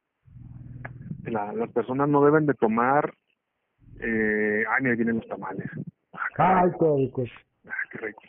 la, 1.23 1.53
las 1.53 1.71
personas 1.71 2.09
no 2.09 2.23
deben 2.25 2.45
de 2.45 2.53
tomar, 2.55 3.13
eh, 4.01 4.63
ay, 4.69 4.83
mira, 4.83 4.95
vienen 4.95 5.15
los 5.17 5.27
tamales. 5.29 5.65
Ah, 6.37 6.63
Ay, 6.63 6.71
qué 6.77 6.85
rico. 6.97 7.23
ah, 7.67 7.71
qué 7.91 7.97
rico. 7.99 8.21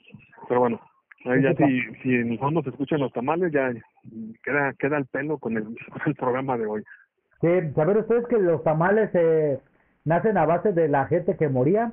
Pero 0.49 0.61
bueno, 0.61 0.81
ahí 1.25 1.43
ya 1.43 1.53
si, 1.55 1.81
si 2.03 2.15
en 2.15 2.31
el 2.33 2.39
fondo 2.39 2.63
se 2.63 2.71
escuchan 2.71 3.01
los 3.01 3.13
tamales, 3.13 3.53
ya 3.53 3.73
queda 4.45 4.73
queda 4.75 4.99
el 4.99 5.07
pelo 5.07 5.39
con 5.39 5.57
el, 5.57 5.65
con 5.65 6.03
el 6.07 6.15
programa 6.15 6.57
de 6.57 6.67
hoy. 6.67 6.85
Sí, 7.41 7.49
saber 7.75 7.99
ustedes 7.99 8.27
que 8.29 8.39
los 8.39 8.63
tamales 8.63 9.11
eh, 9.15 9.59
nacen 10.09 10.37
a 10.39 10.47
base 10.47 10.73
de 10.73 10.89
la 10.89 11.07
gente 11.07 11.37
que 11.37 11.49
moría. 11.49 11.93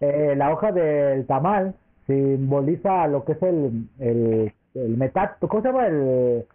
Eh, 0.00 0.34
la 0.36 0.52
hoja 0.52 0.72
del 0.72 1.26
tamal 1.26 1.74
simboliza 2.06 3.06
lo 3.06 3.24
que 3.24 3.32
es 3.32 3.42
el, 3.42 3.88
el, 3.98 4.52
el 4.74 4.96
metate, 4.96 5.46
¿cómo 5.46 5.62
se 5.62 5.68
llama? 5.68 5.86
El, 5.86 6.46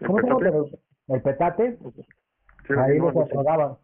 ¿El 0.00 0.06
¿Cómo 0.06 0.20
se 0.20 0.26
llama? 0.26 0.38
petate? 0.40 0.78
El 1.08 1.22
petate. 1.22 1.78
Sí, 2.66 2.74
Ahí 2.78 2.98
lo. 2.98 3.78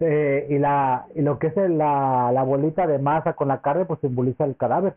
Eh, 0.00 0.46
y 0.50 0.58
la 0.58 1.06
y 1.14 1.22
lo 1.22 1.38
que 1.40 1.48
es 1.48 1.56
el- 1.56 1.76
la, 1.76 2.30
la 2.32 2.44
bolita 2.44 2.86
de 2.86 2.98
masa 2.98 3.32
con 3.32 3.48
la 3.48 3.60
carne 3.60 3.84
pues 3.84 4.00
simboliza 4.00 4.44
el 4.44 4.56
cadáver. 4.56 4.94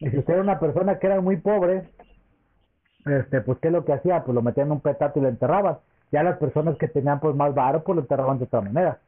Y 0.00 0.10
si 0.10 0.18
usted 0.18 0.34
era 0.34 0.42
una 0.42 0.60
persona 0.60 0.98
que 0.98 1.06
era 1.06 1.20
muy 1.22 1.36
pobre, 1.38 1.88
este 3.06 3.40
pues 3.40 3.58
qué 3.60 3.68
es 3.68 3.72
lo 3.72 3.84
que 3.84 3.94
hacía, 3.94 4.24
pues 4.24 4.34
lo 4.34 4.42
metían 4.42 4.66
en 4.68 4.72
un 4.72 4.80
petate 4.80 5.18
y 5.18 5.22
lo 5.22 5.28
enterraban. 5.28 5.78
Ya 6.12 6.22
las 6.22 6.38
personas 6.38 6.76
que 6.76 6.88
tenían 6.88 7.18
pues 7.20 7.34
más 7.34 7.54
varo 7.54 7.82
pues 7.82 7.96
lo 7.96 8.02
enterraban 8.02 8.38
de 8.38 8.44
otra 8.44 8.60
manera. 8.60 8.98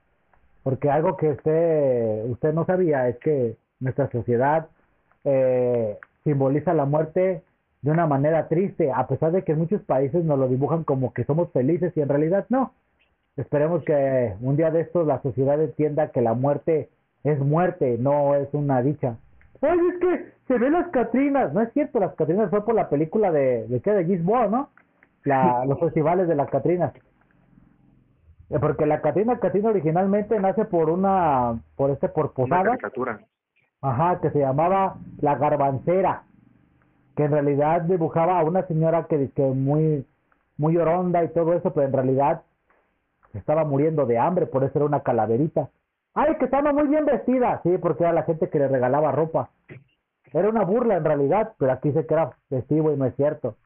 Porque 0.67 0.91
algo 0.91 1.17
que 1.17 1.29
usted 1.29 2.25
usted 2.29 2.53
no 2.53 2.67
sabía 2.67 3.09
es 3.09 3.19
que 3.19 3.55
nuestra 3.79 4.11
sociedad 4.11 4.67
eh, 5.23 5.97
simboliza 6.25 6.75
la 6.75 6.85
muerte 6.85 7.45
de 7.83 7.91
una 7.93 8.09
manera 8.09 8.49
triste, 8.49 8.91
a 8.91 9.07
pesar 9.07 9.31
de 9.31 9.45
que 9.45 9.53
en 9.53 9.61
muchos 9.61 9.81
países 9.83 10.25
nos 10.25 10.37
lo 10.37 10.49
dibujan 10.49 10.83
como 10.83 11.13
que 11.13 11.23
somos 11.23 11.53
felices 11.53 11.93
y 11.97 12.01
en 12.01 12.09
realidad 12.09 12.47
no. 12.49 12.73
Esperemos 13.37 13.85
que 13.85 14.35
un 14.41 14.57
día 14.57 14.73
de 14.73 14.81
estos 14.81 15.07
la 15.07 15.23
sociedad 15.23 15.63
entienda 15.63 16.11
que 16.11 16.21
la 16.21 16.35
muerte 16.35 16.89
es 17.23 17.39
muerte, 17.39 17.97
no 18.01 18.35
es 18.35 18.49
una 18.53 18.83
dicha. 18.83 19.15
Ay, 19.61 19.79
es 19.93 20.01
que 20.01 20.33
se 20.49 20.59
ven 20.59 20.73
las 20.73 20.89
Catrinas. 20.89 21.53
No 21.53 21.61
es 21.61 21.73
cierto, 21.75 22.01
las 22.01 22.17
Catrinas 22.17 22.51
fue 22.51 22.65
por 22.65 22.75
la 22.75 22.89
película 22.89 23.31
de, 23.31 23.69
¿de 23.69 23.81
qué? 23.83 23.93
De 23.93 24.05
Gisboa, 24.05 24.49
¿no? 24.49 24.71
La, 25.23 25.65
los 25.65 25.79
festivales 25.79 26.27
de 26.27 26.35
las 26.35 26.51
Catrinas. 26.51 26.93
Eh, 28.51 28.59
Porque 28.61 28.87
la 28.87 29.01
Catrina 29.01 29.39
Catrina 29.39 29.71
originalmente 29.71 30.39
nace 30.39 30.65
por 30.65 30.91
una, 30.91 31.59
por 31.77 31.91
este, 31.91 32.09
por 32.09 32.27
Una 32.27 32.35
posada. 32.35 32.65
caricatura. 32.65 33.21
Ajá, 33.83 34.21
que 34.21 34.31
se 34.31 34.39
llamaba 34.41 34.97
La 35.21 35.37
Garbancera, 35.37 36.25
que 37.17 37.25
en 37.25 37.33
realidad 37.33 37.83
dibujaba 37.83 38.39
a 38.41 38.45
una 38.45 38.67
señora 38.67 39.07
que 39.09 39.31
que 39.33 39.43
muy 39.43 40.07
muy 40.59 40.77
oronda 40.79 41.23
y 41.23 41.29
todo 41.29 41.53
eso, 41.55 41.73
pero 41.75 41.87
en 41.87 41.93
realidad 41.93 42.43
estaba 43.35 43.65
muriendo 43.65 44.07
de 44.07 44.19
hambre, 44.19 44.47
por 44.47 44.65
eso 44.65 44.79
era 44.79 44.87
una 44.87 45.01
calaverita. 45.01 45.69
Ay, 46.15 46.37
que 46.39 46.47
estaba 46.47 46.73
muy 46.73 46.89
bien 46.89 47.05
vestida, 47.05 47.61
sí, 47.63 47.77
porque 47.79 48.05
era 48.05 48.13
la 48.15 48.23
gente 48.23 48.49
que 48.49 48.59
le 48.59 48.69
regalaba 48.69 49.13
ropa. 49.13 49.51
Era 50.33 50.49
una 50.49 50.65
burla 50.65 50.97
en 50.97 51.05
realidad, 51.05 51.53
pero 51.59 51.73
aquí 51.73 51.89
dice 51.91 52.07
que 52.07 52.15
era 52.15 52.31
festivo 52.49 52.91
y 52.93 52.97
no 52.97 53.05
es 53.05 53.15
cierto. 53.17 53.57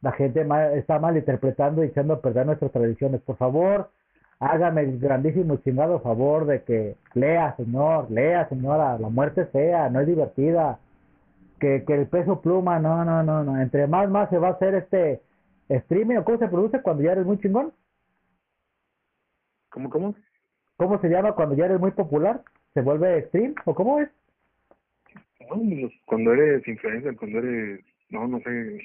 La 0.00 0.12
gente 0.12 0.46
está 0.78 0.98
mal 0.98 1.16
interpretando 1.18 1.84
y 1.84 1.88
echando 1.88 2.14
a 2.14 2.20
perder 2.22 2.46
nuestras 2.46 2.72
tradiciones. 2.72 3.20
Por 3.20 3.36
favor, 3.36 3.90
hágame 4.42 4.80
el 4.82 4.98
grandísimo 4.98 5.54
y 5.54 5.58
chingado 5.58 6.00
favor 6.00 6.46
de 6.46 6.62
que 6.64 6.96
lea, 7.14 7.54
señor, 7.56 8.10
lea, 8.10 8.48
señora, 8.48 8.98
la 8.98 9.08
muerte 9.08 9.42
es 9.42 9.50
fea, 9.50 9.88
no 9.88 10.00
es 10.00 10.06
divertida. 10.06 10.80
Que, 11.60 11.84
que 11.86 11.94
el 11.94 12.08
peso 12.08 12.40
pluma, 12.40 12.80
no, 12.80 13.04
no, 13.04 13.22
no, 13.22 13.44
no. 13.44 13.60
Entre 13.60 13.86
más, 13.86 14.10
más 14.10 14.28
se 14.30 14.38
va 14.38 14.48
a 14.48 14.52
hacer 14.52 14.74
este 14.74 15.20
streaming 15.68 16.16
o 16.16 16.24
cómo 16.24 16.38
se 16.38 16.48
produce 16.48 16.82
cuando 16.82 17.04
ya 17.04 17.12
eres 17.12 17.24
muy 17.24 17.38
chingón. 17.38 17.72
¿Cómo, 19.70 19.88
cómo? 19.88 20.14
¿Cómo 20.76 21.00
se 21.00 21.08
llama 21.08 21.32
cuando 21.32 21.54
ya 21.54 21.66
eres 21.66 21.78
muy 21.78 21.92
popular? 21.92 22.42
¿Se 22.74 22.80
vuelve 22.80 23.28
stream 23.28 23.54
o 23.64 23.74
cómo 23.74 24.00
es? 24.00 24.10
No, 25.48 25.56
pues, 25.56 25.92
cuando 26.04 26.32
eres 26.32 26.66
influencer, 26.66 27.16
cuando 27.16 27.38
eres, 27.38 27.84
no, 28.10 28.26
no 28.26 28.40
sé, 28.40 28.80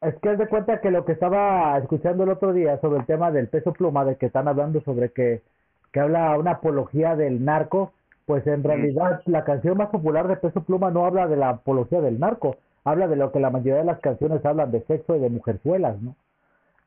Es 0.00 0.14
que 0.20 0.28
haz 0.28 0.38
de 0.38 0.46
cuenta 0.48 0.80
que 0.80 0.92
lo 0.92 1.04
que 1.04 1.12
estaba 1.12 1.76
escuchando 1.78 2.22
el 2.22 2.30
otro 2.30 2.52
día 2.52 2.78
sobre 2.80 3.00
el 3.00 3.06
tema 3.06 3.32
del 3.32 3.48
peso 3.48 3.72
pluma, 3.72 4.04
de 4.04 4.16
que 4.16 4.26
están 4.26 4.46
hablando 4.46 4.80
sobre 4.82 5.10
que, 5.10 5.42
que 5.92 6.00
habla 6.00 6.38
una 6.38 6.52
apología 6.52 7.16
del 7.16 7.44
narco, 7.44 7.92
pues 8.24 8.46
en 8.46 8.62
realidad 8.62 9.22
la 9.26 9.44
canción 9.44 9.76
más 9.76 9.88
popular 9.88 10.28
de 10.28 10.36
peso 10.36 10.62
pluma 10.62 10.90
no 10.92 11.04
habla 11.04 11.26
de 11.26 11.36
la 11.36 11.48
apología 11.48 12.00
del 12.00 12.20
narco, 12.20 12.56
habla 12.84 13.08
de 13.08 13.16
lo 13.16 13.32
que 13.32 13.40
la 13.40 13.50
mayoría 13.50 13.78
de 13.80 13.84
las 13.84 13.98
canciones 13.98 14.44
hablan 14.44 14.70
de 14.70 14.82
sexo 14.82 15.16
y 15.16 15.20
de 15.20 15.30
mujerzuelas, 15.30 16.00
¿no? 16.00 16.14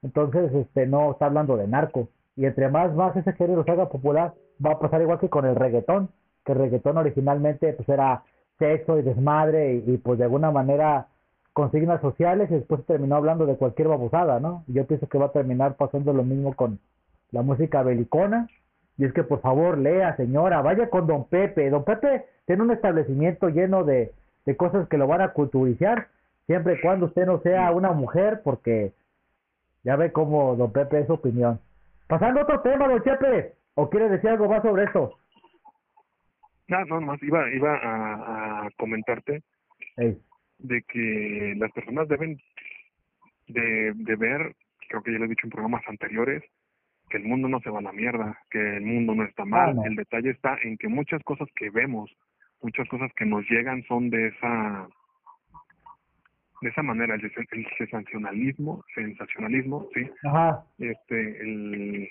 Entonces, 0.04 0.54
este, 0.54 0.88
no 0.88 1.12
está 1.12 1.26
hablando 1.26 1.58
de 1.58 1.68
narco. 1.68 2.08
Y 2.38 2.46
entre 2.46 2.70
más, 2.70 2.94
más 2.96 3.16
ese 3.18 3.34
género 3.34 3.64
se 3.66 3.72
haga 3.72 3.90
popular, 3.90 4.34
va 4.66 4.72
a 4.72 4.80
pasar 4.80 5.02
igual 5.02 5.20
que 5.20 5.30
con 5.30 5.46
el 5.46 5.56
reggaetón, 5.56 6.10
que 6.46 6.54
el 6.54 6.60
reggaetón 6.60 6.98
originalmente 6.98 7.74
pues 7.74 7.90
era 7.90 8.24
sexo 8.58 8.98
y 8.98 9.02
desmadre 9.02 9.76
y, 9.76 9.84
y 9.86 9.98
pues 9.98 10.18
de 10.18 10.26
alguna 10.26 10.50
manera 10.52 11.08
consignas 11.54 12.02
sociales 12.02 12.50
y 12.50 12.56
después 12.56 12.86
terminó 12.86 13.16
hablando 13.16 13.46
de 13.46 13.58
cualquier 13.58 13.90
babosada, 13.90 14.40
¿no? 14.40 14.64
Yo 14.68 14.86
pienso 14.86 15.08
que 15.08 15.18
va 15.18 15.28
a 15.28 15.32
terminar 15.32 15.76
pasando 15.76 16.14
lo 16.14 16.24
mismo 16.24 16.56
con 16.56 16.80
la 17.32 17.42
música 17.42 17.84
belicona. 17.84 18.48
Y 18.98 19.06
es 19.06 19.14
que 19.14 19.24
por 19.24 19.42
favor 19.42 19.78
lea, 19.78 20.16
señora, 20.16 20.62
vaya 20.62 20.90
con 20.90 21.08
don 21.08 21.26
Pepe. 21.26 21.70
Don 21.70 21.84
Pepe 21.84 22.26
tiene 22.46 22.64
un 22.64 22.72
establecimiento 22.72 23.50
lleno 23.50 23.84
de, 23.84 24.12
de 24.46 24.56
cosas 24.56 24.88
que 24.88 24.98
lo 24.98 25.08
van 25.08 25.22
a 25.22 25.34
culturizar, 25.34 26.08
siempre 26.46 26.76
y 26.76 26.82
cuando 26.82 27.08
usted 27.08 27.26
no 27.26 27.40
sea 27.40 27.72
una 27.72 27.92
mujer, 27.94 28.42
porque 28.44 28.94
ya 29.84 29.96
ve 29.96 30.12
cómo 30.12 30.56
don 30.56 30.72
Pepe 30.72 31.00
es 31.00 31.08
su 31.08 31.14
opinión. 31.14 31.60
Pasando 32.08 32.42
a 32.42 32.44
otro 32.44 32.62
tema, 32.62 32.88
don 32.88 33.02
Chepe, 33.02 33.54
¿o 33.76 33.90
quiere 33.90 34.10
decir 34.10 34.30
algo 34.30 34.48
más 34.48 34.62
sobre 34.62 34.84
eso? 34.84 35.18
No, 36.68 36.86
no, 36.86 37.02
más 37.02 37.22
iba, 37.24 37.50
iba 37.50 37.76
a, 37.76 38.66
a 38.66 38.70
comentarte. 38.78 39.42
De 40.62 40.82
que 40.84 41.54
las 41.58 41.72
personas 41.72 42.08
deben 42.08 42.40
de, 43.48 43.94
de 43.96 44.16
ver, 44.16 44.56
creo 44.90 45.02
que 45.04 45.12
ya 45.12 45.20
lo 45.20 45.26
he 45.26 45.30
dicho 45.30 45.46
en 45.46 45.52
programas 45.52 45.84
anteriores, 45.88 46.44
que 47.10 47.18
el 47.18 47.24
mundo 47.24 47.50
no 47.50 47.60
se 47.60 47.70
va 47.70 47.80
a 47.80 47.84
la 47.84 47.92
mierda, 47.92 48.38
que 48.50 48.78
el 48.78 48.84
mundo 48.84 49.14
no 49.14 49.24
está 49.26 49.44
mal. 49.44 49.76
El 49.86 49.96
detalle 49.96 50.30
está 50.32 50.58
en 50.64 50.78
que 50.78 50.88
muchas 50.88 51.22
cosas 51.24 51.48
que 51.56 51.70
vemos, 51.70 52.10
muchas 52.62 52.88
cosas 52.88 53.12
que 53.16 53.26
nos 53.26 53.48
llegan 53.50 53.84
son 53.84 54.10
de 54.10 54.28
esa 54.28 54.88
de 56.62 56.70
esa 56.70 56.84
manera, 56.84 57.16
el, 57.16 57.24
el 57.24 57.68
sensacionalismo, 57.76 58.84
sensacionalismo, 58.94 59.88
sí, 59.96 60.08
Ajá, 60.24 60.64
este, 60.78 61.42
el, 61.42 62.08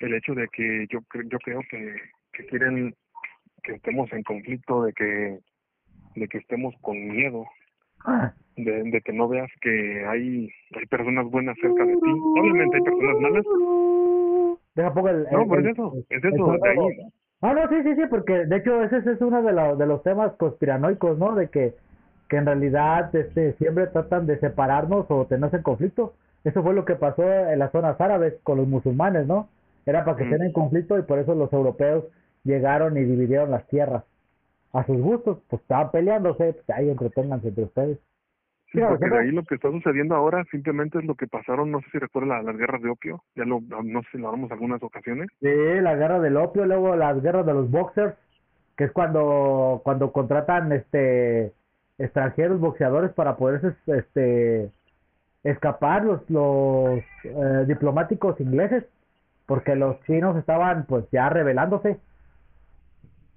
el 0.00 0.14
hecho 0.14 0.34
de 0.34 0.48
que 0.48 0.86
yo 0.90 0.98
yo 1.30 1.38
creo 1.38 1.60
que, 1.70 1.94
que 2.32 2.46
quieren 2.46 2.92
que 3.62 3.74
estemos 3.74 4.12
en 4.12 4.24
conflicto, 4.24 4.82
de 4.82 4.92
que 4.92 5.38
de 6.14 6.28
que 6.28 6.38
estemos 6.38 6.74
con 6.80 6.96
miedo, 7.08 7.44
de, 8.56 8.82
de 8.84 9.00
que 9.00 9.12
no 9.12 9.28
veas 9.28 9.50
que 9.60 10.04
hay 10.06 10.48
hay 10.76 10.86
personas 10.86 11.26
buenas 11.30 11.56
cerca 11.60 11.84
de 11.84 11.94
ti. 11.94 12.10
Obviamente 12.38 12.76
hay 12.76 12.82
personas 12.82 13.20
malas. 13.20 13.44
deja 14.74 14.94
pongo 14.94 15.08
el... 15.08 15.26
No, 15.30 15.58
eso, 15.58 15.94
es 16.10 16.24
eso, 16.24 16.52
de 16.62 16.68
ahí. 16.68 16.78
Ah, 17.42 17.52
no, 17.52 17.68
sí, 17.68 17.76
sí, 17.82 17.94
sí, 17.94 18.02
porque 18.08 18.46
de 18.46 18.56
hecho 18.56 18.82
ese, 18.82 18.98
ese 18.98 19.12
es 19.12 19.20
uno 19.20 19.42
de, 19.42 19.52
los 19.52 19.78
de 19.78 19.86
los 19.86 20.02
temas 20.02 20.32
conspiranoicos, 20.36 21.18
¿no? 21.18 21.34
De 21.34 21.48
que, 21.48 21.74
que 22.28 22.36
en 22.36 22.46
realidad 22.46 23.14
este, 23.14 23.52
siempre 23.54 23.86
tratan 23.88 24.26
de 24.26 24.38
separarnos 24.38 25.06
o 25.10 25.26
tenerse 25.26 25.56
en 25.56 25.62
conflicto. 25.62 26.14
Eso 26.44 26.62
fue 26.62 26.74
lo 26.74 26.84
que 26.84 26.94
pasó 26.94 27.22
en 27.22 27.58
las 27.58 27.72
zonas 27.72 28.00
árabes 28.00 28.34
con 28.42 28.58
los 28.58 28.66
musulmanes, 28.68 29.26
¿no? 29.26 29.48
Era 29.86 30.04
para 30.04 30.16
que 30.16 30.24
Mm. 30.24 30.32
estén 30.32 30.46
en 30.46 30.52
conflicto 30.52 30.98
y 30.98 31.02
por 31.02 31.18
eso 31.18 31.34
los 31.34 31.52
europeos 31.52 32.04
llegaron 32.44 32.96
y 32.96 33.04
dividieron 33.04 33.50
las 33.50 33.66
tierras. 33.68 34.04
A 34.74 34.84
sus 34.84 35.00
gustos, 35.00 35.38
pues 35.48 35.62
estaban 35.62 35.90
peleándose, 35.90 36.52
pues 36.52 36.70
ahí 36.70 36.90
entreténganse 36.90 37.48
entre 37.48 37.64
ustedes. 37.64 37.98
Sí, 38.72 38.80
porque 38.80 39.08
de 39.08 39.18
ahí 39.20 39.30
lo 39.30 39.44
que 39.44 39.54
está 39.54 39.70
sucediendo 39.70 40.16
ahora 40.16 40.44
simplemente 40.50 40.98
es 40.98 41.04
lo 41.04 41.14
que 41.14 41.28
pasaron, 41.28 41.70
no 41.70 41.78
sé 41.80 41.86
si 41.92 41.98
recuerdan 42.00 42.30
la- 42.30 42.42
las 42.42 42.56
guerras 42.56 42.82
de 42.82 42.90
opio, 42.90 43.22
ya 43.36 43.44
lo, 43.44 43.60
no 43.60 44.02
sé 44.02 44.08
si 44.12 44.18
lo 44.18 44.26
hablamos 44.28 44.50
algunas 44.50 44.82
ocasiones. 44.82 45.28
Sí, 45.40 45.48
la 45.80 45.94
guerra 45.94 46.18
del 46.18 46.36
opio, 46.36 46.66
luego 46.66 46.96
las 46.96 47.22
guerras 47.22 47.46
de 47.46 47.54
los 47.54 47.70
boxers, 47.70 48.16
que 48.76 48.84
es 48.84 48.92
cuando 48.92 49.80
cuando 49.84 50.10
contratan 50.10 50.72
este 50.72 51.52
extranjeros 51.98 52.58
boxeadores 52.58 53.12
para 53.12 53.36
poder 53.36 53.76
este 53.86 54.72
escapar 55.44 56.04
los 56.04 56.28
los 56.28 56.98
eh, 57.22 57.64
diplomáticos 57.68 58.40
ingleses, 58.40 58.84
porque 59.46 59.76
los 59.76 60.00
chinos 60.02 60.36
estaban 60.36 60.86
pues 60.86 61.04
ya 61.12 61.28
rebelándose. 61.28 61.98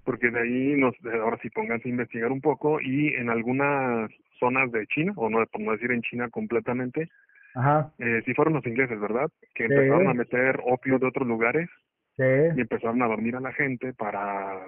Porque 0.08 0.32
de 0.32 0.40
ahí 0.40 0.80
nos 0.80 0.96
ahora 1.22 1.38
sí 1.42 1.50
pónganse 1.50 1.90
a 1.90 1.92
investigar 1.92 2.32
un 2.32 2.40
poco 2.40 2.80
y 2.80 3.10
en 3.16 3.30
algunas 3.30 4.10
zonas 4.40 4.72
de 4.72 4.88
China 4.88 5.12
o 5.18 5.30
no 5.30 5.46
por 5.48 5.60
no 5.62 5.74
decir 5.74 5.92
en 5.92 6.02
China 6.02 6.30
completamente 6.30 7.10
Ajá. 7.56 7.92
eh, 8.00 8.22
sí 8.26 8.34
fueron 8.34 8.54
los 8.54 8.66
ingleses 8.66 8.98
verdad 9.02 9.30
que 9.54 9.68
Sí. 9.68 9.74
empezaron 9.74 10.08
a 10.08 10.14
meter 10.14 10.62
opio 10.66 10.98
de 10.98 11.08
otros 11.08 11.28
lugares 11.28 11.70
Sí. 12.16 12.24
y 12.56 12.62
empezaron 12.62 13.02
a 13.02 13.08
dormir 13.08 13.36
a 13.36 13.42
la 13.42 13.52
gente 13.52 13.92
para 13.94 14.66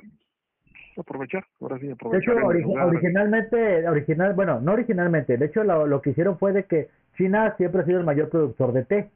aprovechar 0.97 1.45
ahora 1.61 1.79
sí 1.79 1.87
De 1.87 1.93
aprovechar 1.93 2.35
hecho, 2.35 2.45
ori- 2.45 2.61
lugar. 2.61 2.87
originalmente, 2.87 3.87
original, 3.87 4.33
bueno, 4.33 4.59
no 4.59 4.73
originalmente, 4.73 5.37
de 5.37 5.45
hecho 5.45 5.63
lo, 5.63 5.87
lo 5.87 6.01
que 6.01 6.09
hicieron 6.09 6.37
fue 6.37 6.51
de 6.51 6.65
que 6.65 6.89
China 7.17 7.55
siempre 7.57 7.81
ha 7.81 7.85
sido 7.85 7.99
el 7.99 8.05
mayor 8.05 8.29
productor 8.29 8.73
de 8.73 8.83
té. 8.83 9.09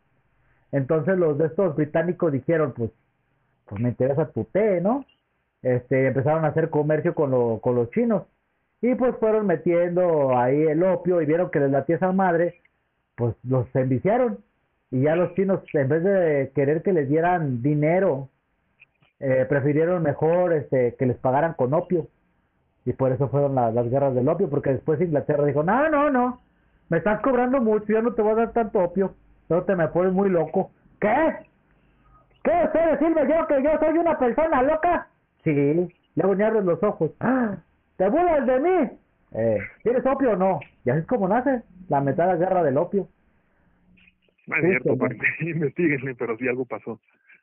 Entonces 0.71 1.17
los 1.17 1.37
de 1.37 1.47
estos 1.47 1.75
británicos 1.75 2.31
dijeron, 2.31 2.73
pues, 2.73 2.91
pues 3.67 3.81
me 3.81 3.89
interesa 3.89 4.31
tu 4.31 4.45
té, 4.45 4.79
¿no? 4.81 5.05
Este, 5.63 6.07
empezaron 6.07 6.45
a 6.45 6.49
hacer 6.49 6.69
comercio 6.69 7.15
con, 7.15 7.31
lo, 7.31 7.59
con 7.61 7.75
los 7.75 7.89
chinos. 7.91 8.23
Y 8.81 8.95
pues 8.95 9.15
fueron 9.17 9.47
metiendo 9.47 10.37
ahí 10.37 10.61
el 10.63 10.83
opio 10.83 11.21
y 11.21 11.25
vieron 11.25 11.49
que 11.49 11.59
les 11.61 11.71
latía 11.71 11.95
esa 11.95 12.11
madre, 12.11 12.61
pues 13.15 13.33
los 13.43 13.73
enviciaron. 13.75 14.39
Y 14.91 15.01
ya 15.03 15.15
los 15.15 15.33
chinos, 15.35 15.61
en 15.73 15.87
vez 15.87 16.03
de 16.03 16.51
querer 16.53 16.83
que 16.83 16.93
les 16.93 17.07
dieran 17.09 17.61
dinero, 17.63 18.29
eh, 19.19 19.45
prefirieron 19.47 20.03
mejor 20.03 20.53
este, 20.53 20.95
que 20.95 21.05
les 21.05 21.17
pagaran 21.17 21.53
con 21.53 21.73
opio. 21.73 22.07
Y 22.85 22.91
por 22.91 23.13
eso 23.13 23.29
fueron 23.29 23.55
la- 23.55 23.71
las 23.71 23.89
guerras 23.89 24.13
del 24.13 24.27
opio, 24.27 24.49
porque 24.49 24.71
después 24.71 24.99
Inglaterra 24.99 25.45
dijo, 25.45 25.63
no, 25.63 25.89
no, 25.89 26.09
no, 26.09 26.41
me 26.89 26.97
estás 26.97 27.21
cobrando 27.21 27.61
mucho, 27.61 27.85
yo 27.87 28.01
no 28.01 28.13
te 28.13 28.21
voy 28.21 28.33
a 28.33 28.35
dar 28.35 28.51
tanto 28.51 28.79
opio, 28.83 29.15
no 29.47 29.63
te 29.63 29.75
me 29.77 29.87
pones 29.87 30.11
muy 30.11 30.29
loco. 30.29 30.71
¿Qué? 30.99 31.33
¿Qué 32.43 32.51
usted 32.65 32.91
decirme 32.91 33.21
yo 33.29 33.47
que 33.47 33.63
yo 33.63 33.69
soy 33.79 33.97
una 33.97 34.19
persona 34.19 34.61
loca? 34.61 35.07
Sí, 35.43 35.93
luego 36.15 36.35
ni 36.35 36.43
abres 36.43 36.63
los 36.63 36.81
ojos. 36.83 37.11
¡Ah! 37.19 37.57
¿Te 37.97 38.09
burlas 38.09 38.45
de 38.47 38.59
mí? 38.59 38.89
Eh, 39.33 39.57
¿Tienes 39.83 40.05
opio 40.05 40.31
o 40.31 40.35
no? 40.35 40.59
Y 40.85 40.89
así 40.89 40.99
es 41.01 41.07
como 41.07 41.27
nace 41.27 41.61
la 41.89 42.01
metada 42.01 42.35
guerra 42.35 42.63
del 42.63 42.77
opio. 42.77 43.07
No 44.47 44.55
es 44.57 44.61
Sí, 44.61 44.67
cierto 44.69 44.97
porque 44.97 45.17
investiguenle 45.41 46.15
pero 46.15 46.37
sí 46.37 46.47
algo 46.47 46.65
pasó 46.65 46.99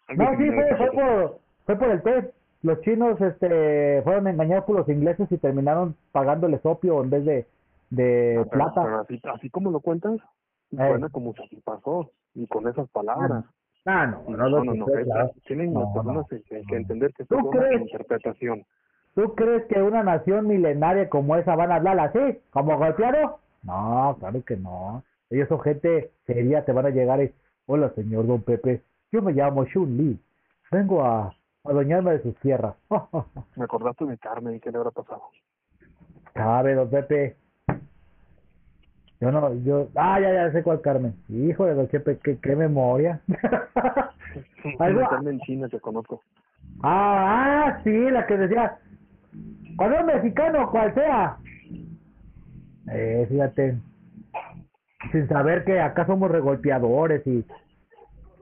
Algo 0.08 0.22
No, 0.24 0.36
sí, 0.38 0.50
fue, 0.50 0.76
fue 0.76 0.90
por, 0.92 1.38
fue 1.66 1.76
por 1.76 1.90
el 1.90 2.02
té. 2.02 2.30
Los 2.62 2.80
chinos 2.82 3.18
este, 3.20 4.02
fueron 4.02 4.28
engañados 4.28 4.64
por 4.66 4.76
los 4.76 4.88
ingleses 4.88 5.30
y 5.32 5.38
terminaron 5.38 5.96
pagándoles 6.12 6.60
opio 6.64 7.02
en 7.02 7.08
vez 7.10 7.24
de, 7.24 7.46
de 7.90 8.36
Ah, 8.38 8.44
pero- 8.44 8.50
plata. 8.50 8.82
pero 8.84 9.00
así, 9.00 9.20
así 9.34 9.50
como 9.50 9.70
lo 9.70 9.80
cuentas 9.80 10.18
Eh. 10.72 10.76
suena 10.76 11.08
como 11.08 11.32
si 11.34 11.42
así 11.42 11.56
pasó 11.64 12.10
y 12.34 12.46
con 12.46 12.68
esas 12.68 12.88
palabras 12.90 13.30
Ah, 13.32 13.50
no, 13.84 14.06
no, 14.06 14.22
No, 14.36 14.64
no, 14.64 14.74
no, 14.74 14.86
claro. 14.86 15.30
tienen 15.46 15.72
No, 15.72 15.80
las 15.80 15.92
personas 15.92 16.26
no. 16.30 16.66
que, 16.68 16.76
entender 16.76 17.12
que 17.14 17.22
esto 17.22 17.36
¿Tú 17.36 17.40
es 17.40 17.44
una 17.54 17.60
crees? 17.66 17.80
interpretación. 17.82 18.64
¿Tú 19.14 19.34
crees 19.34 19.64
que 19.66 19.82
una 19.82 20.02
nación 20.02 20.46
milenaria 20.46 21.08
como 21.08 21.36
esa 21.36 21.56
van 21.56 21.72
a 21.72 21.76
hablar 21.76 21.98
así? 22.00 22.38
¿Como 22.50 22.76
golpeado? 22.78 23.38
No, 23.62 24.16
claro 24.20 24.44
que 24.44 24.56
no. 24.56 25.02
Ellos 25.30 25.48
son 25.48 25.60
gente 25.60 26.10
seria, 26.26 26.64
te 26.64 26.72
van 26.72 26.86
a 26.86 26.90
llegar 26.90 27.22
y... 27.22 27.32
Hola, 27.66 27.90
señor 27.94 28.26
Don 28.26 28.42
Pepe. 28.42 28.82
Yo 29.12 29.22
me 29.22 29.32
llamo 29.32 29.64
Shun 29.64 29.96
Li. 29.96 30.20
Vengo 30.70 31.02
a 31.04 31.32
a 31.62 31.68
adueñarme 31.70 32.12
de 32.12 32.22
sus 32.22 32.34
tierras. 32.36 32.74
Me 33.56 33.64
acordaste 33.64 34.06
de 34.06 34.16
Carmen 34.18 34.54
y 34.54 34.60
qué 34.60 34.70
le 34.70 34.78
habrá 34.78 34.90
pasado. 34.92 35.22
Cabe, 36.32 36.74
Don 36.74 36.88
Pepe. 36.88 37.36
Yo 39.20 39.30
no, 39.30 39.54
yo... 39.62 39.88
Ah, 39.96 40.18
ya, 40.20 40.32
ya 40.32 40.52
sé 40.52 40.62
cuál 40.62 40.80
Carmen. 40.80 41.14
Hijo 41.28 41.66
de 41.66 41.74
Don 41.74 41.86
Pepe, 41.88 42.18
qué, 42.22 42.38
qué 42.40 42.56
memoria. 42.56 43.20
Algo- 44.78 45.08
Carmen 45.08 45.38
china 45.40 45.68
que 45.68 45.78
conozco. 45.80 46.22
Ah, 46.82 47.66
ah, 47.66 47.80
sí, 47.84 47.90
la 47.90 48.26
que 48.26 48.36
decía, 48.38 48.78
cuando 49.76 49.98
es 49.98 50.04
mexicano, 50.06 50.70
cual 50.70 50.94
sea. 50.94 51.36
Eh, 52.92 53.26
fíjate, 53.28 53.76
sin 55.12 55.28
saber 55.28 55.64
que 55.64 55.80
acá 55.80 56.06
somos 56.06 56.30
regolpeadores 56.30 57.26
y 57.26 57.44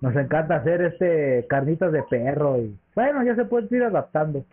nos 0.01 0.15
encanta 0.15 0.57
hacer 0.57 0.81
este 0.83 1.47
carnitas 1.49 1.91
de 1.93 2.03
perro 2.05 2.59
y 2.59 2.79
bueno, 2.95 3.23
ya 3.25 3.35
se 3.35 3.45
puede 3.45 3.67
ir 3.77 3.83
adaptando. 3.83 4.45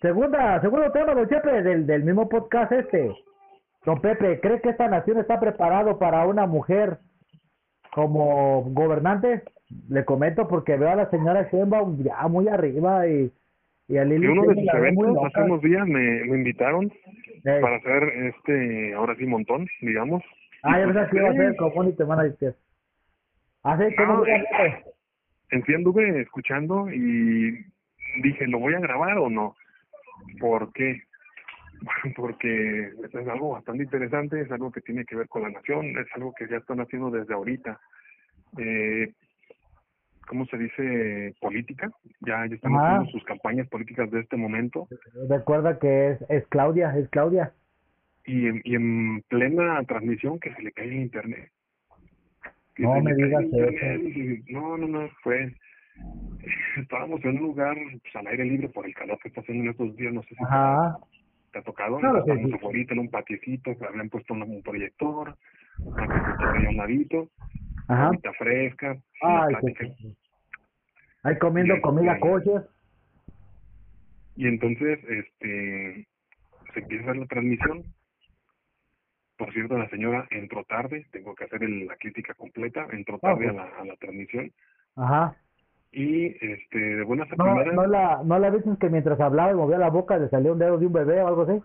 Segunda, 0.00 0.60
segundo 0.60 0.90
tema, 0.92 1.14
don 1.14 1.28
Chepe, 1.28 1.62
del, 1.62 1.86
del 1.86 2.04
mismo 2.04 2.28
podcast 2.28 2.72
este. 2.72 3.10
Don 3.84 4.00
Pepe, 4.00 4.40
¿cree 4.40 4.60
que 4.60 4.70
esta 4.70 4.88
nación 4.88 5.18
está 5.18 5.40
preparado 5.40 5.98
para 5.98 6.24
una 6.26 6.46
mujer 6.46 6.98
como 7.92 8.62
gobernante? 8.70 9.42
Le 9.88 10.04
comento 10.04 10.46
porque 10.48 10.76
veo 10.76 10.90
a 10.90 10.96
la 10.96 11.10
señora 11.10 11.48
Sheinbaum 11.50 12.02
ya 12.02 12.28
muy 12.28 12.46
arriba 12.48 13.08
y, 13.08 13.32
y 13.88 13.96
a 13.96 14.04
Lili 14.04 14.26
En 14.26 14.32
uno 14.32 14.52
de 14.52 14.54
sus 14.54 14.74
eventos, 14.74 15.16
hace 15.24 15.40
unos 15.42 15.62
días 15.62 15.86
me, 15.86 16.24
me 16.24 16.36
invitaron 16.38 16.92
para 17.42 17.76
hacer 17.76 18.02
este, 18.04 18.94
ahora 18.94 19.16
sí, 19.16 19.26
montón, 19.26 19.66
digamos. 19.80 20.22
Ah, 20.62 20.78
yo 20.78 20.86
pensaba 20.86 21.08
que 21.08 21.16
iba 21.16 21.28
a 21.30 21.34
ser 21.34 21.56
Community 21.56 22.04
Manager. 22.04 22.54
Ah, 23.64 23.78
sí, 23.78 23.94
¿cómo 23.96 24.12
No, 24.14 24.24
se 24.24 24.30
eh, 24.30 24.44
llama? 24.52 24.78
En 25.50 25.64
sí 25.64 25.74
anduve 25.74 26.22
escuchando 26.22 26.88
y 26.90 27.66
dije, 28.22 28.46
¿lo 28.46 28.58
voy 28.58 28.74
a 28.74 28.80
grabar 28.80 29.18
o 29.18 29.28
no? 29.28 29.54
¿Por 30.40 30.72
qué? 30.72 31.02
Porque 32.16 32.92
es 33.02 33.28
algo 33.28 33.50
bastante 33.50 33.84
interesante, 33.84 34.40
es 34.40 34.50
algo 34.50 34.70
que 34.70 34.80
tiene 34.80 35.04
que 35.04 35.16
ver 35.16 35.28
con 35.28 35.42
la 35.42 35.50
nación, 35.50 35.86
es 35.98 36.06
algo 36.14 36.32
que 36.34 36.48
ya 36.48 36.56
están 36.56 36.80
haciendo 36.80 37.10
desde 37.10 37.34
ahorita. 37.34 37.80
Eh, 38.58 39.12
¿Cómo 40.26 40.46
se 40.46 40.56
dice? 40.56 41.34
Política. 41.40 41.90
Ya, 42.20 42.46
ya 42.46 42.54
están 42.54 42.74
haciendo 42.74 43.10
sus 43.10 43.24
campañas 43.24 43.68
políticas 43.68 44.10
de 44.10 44.20
este 44.20 44.36
momento 44.36 44.88
Recuerda 45.28 45.78
que 45.78 46.12
es, 46.12 46.24
es 46.28 46.46
Claudia, 46.48 46.96
es 46.96 47.08
Claudia. 47.10 47.52
y 48.24 48.46
en, 48.46 48.60
y 48.64 48.74
en 48.76 49.22
plena 49.22 49.82
transmisión 49.84 50.38
que 50.38 50.54
se 50.54 50.62
le 50.62 50.72
cae 50.72 50.86
el 50.86 50.94
internet. 50.94 51.50
Que 52.74 52.84
No 52.84 53.00
me 53.00 53.14
digas 53.14 53.44
y- 53.44 54.52
no, 54.52 54.78
no, 54.78 54.88
no, 54.88 55.08
fue... 55.22 55.54
Estábamos 56.76 57.22
en 57.24 57.36
un 57.36 57.42
lugar 57.42 57.76
pues, 57.76 58.16
al 58.16 58.26
aire 58.28 58.44
libre 58.44 58.68
por 58.68 58.86
el 58.86 58.94
calor 58.94 59.18
que 59.20 59.28
está 59.28 59.40
haciendo 59.40 59.64
en 59.64 59.70
estos 59.70 59.94
días, 59.96 60.12
no 60.12 60.22
sé 60.22 60.34
si 60.34 60.44
Ajá. 60.44 60.98
Te 61.52 61.60
ha 61.60 61.62
tocado. 61.62 61.98
Claro, 61.98 62.24
sí, 62.24 62.30
Estábamos 62.30 62.50
sí. 62.50 62.56
afuera 62.56 62.86
en 62.90 62.98
un 62.98 63.10
patiecito, 63.10 63.78
que 63.78 63.84
habían 63.86 64.10
puesto 64.10 64.34
un, 64.34 64.42
un 64.42 64.62
proyector, 64.62 65.36
una 65.84 66.08
computadora 66.08 66.58
un 66.70 66.76
ladito, 66.76 67.30
Ajá. 67.88 68.10
fresca, 68.38 68.98
Ay, 69.20 69.54
Ahí 71.24 71.38
comiendo 71.38 71.80
comida 71.82 72.18
kosher. 72.20 72.68
Y 74.34 74.46
entonces, 74.48 74.98
este, 75.04 76.08
se 76.72 76.80
empieza 76.80 77.04
a 77.04 77.10
hacer 77.10 77.16
la 77.22 77.26
transmisión. 77.26 77.86
Por 79.36 79.52
cierto, 79.52 79.76
la 79.78 79.88
señora 79.90 80.26
entró 80.30 80.64
tarde, 80.64 81.06
tengo 81.12 81.34
que 81.34 81.44
hacer 81.44 81.62
el- 81.62 81.86
la 81.86 81.96
crítica 81.96 82.34
completa, 82.34 82.86
entró 82.92 83.18
tarde 83.18 83.48
a, 83.48 83.52
la, 83.52 83.64
a 83.64 83.84
la 83.84 83.96
transmisión. 83.96 84.52
Ajá. 84.96 85.36
Y, 85.92 86.26
este, 86.44 86.78
de 86.78 87.04
buenas 87.04 87.30
a 87.30 87.36
No, 87.36 87.44
primeras, 87.44 87.74
no 87.74 87.86
la, 87.86 88.22
no 88.24 88.38
la 88.38 88.50
viste 88.50 88.70
que 88.80 88.88
mientras 88.88 89.20
hablaba 89.20 89.52
y 89.52 89.54
movía 89.54 89.76
la 89.78 89.90
boca 89.90 90.16
le 90.16 90.28
salía 90.30 90.52
un 90.52 90.58
dedo 90.58 90.78
de 90.78 90.86
un 90.86 90.92
bebé 90.92 91.20
o 91.22 91.28
algo 91.28 91.42
así. 91.42 91.60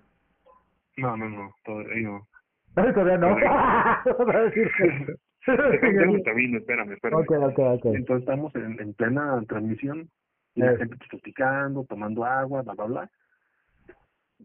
no, 0.97 1.15
no, 1.15 1.29
no, 1.29 1.53
todavía 1.63 1.95
no. 2.09 2.27
Todavía 2.75 3.17
no. 3.17 3.35
Todavía 4.17 4.41
decir 4.41 4.69
que- 4.77 5.15
Déjame 5.47 6.21
termino, 6.23 6.57
espérame, 6.57 6.91
espérame. 6.91 7.21
ok, 7.21 7.31
ok, 7.31 7.59
ok. 7.77 7.85
Entonces 7.95 8.19
estamos 8.27 8.53
en, 8.55 8.77
en 8.81 8.93
plena 8.95 9.41
transmisión 9.47 10.09
y 10.55 10.59
la 10.61 10.75
gente 10.75 10.97
pues, 10.97 11.09
platicando, 11.09 11.85
tomando 11.85 12.25
agua, 12.25 12.63
bla, 12.63 12.73
bla, 12.73 12.85
bla. 12.85 13.09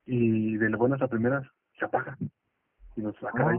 Y 0.07 0.57
de 0.59 0.71
las 0.71 0.79
buenas 0.79 1.03
a 1.03 1.09
primeras 1.09 1.45
se 1.79 1.85
apaga. 1.87 2.17
Y 2.97 3.01
nos 3.01 3.17
Ah. 3.25 3.59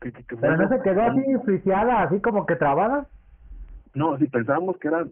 ¿Qué, 0.00 0.12
qué, 0.12 0.24
qué 0.24 0.36
fue 0.36 0.40
Pero 0.48 0.56
no 0.56 0.68
se 0.68 0.82
quedó 0.82 1.02
así 1.02 1.22
friseada, 1.44 2.02
así 2.02 2.20
como 2.20 2.44
que 2.46 2.56
trabada. 2.56 3.06
No, 3.94 4.18
si 4.18 4.26
pensábamos 4.26 4.76
que 4.78 4.88
era, 4.88 5.06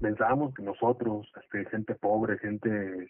pensábamos 0.00 0.54
que 0.54 0.62
nosotros, 0.62 1.30
este, 1.42 1.64
gente 1.70 1.94
pobre, 1.96 2.38
gente, 2.38 2.68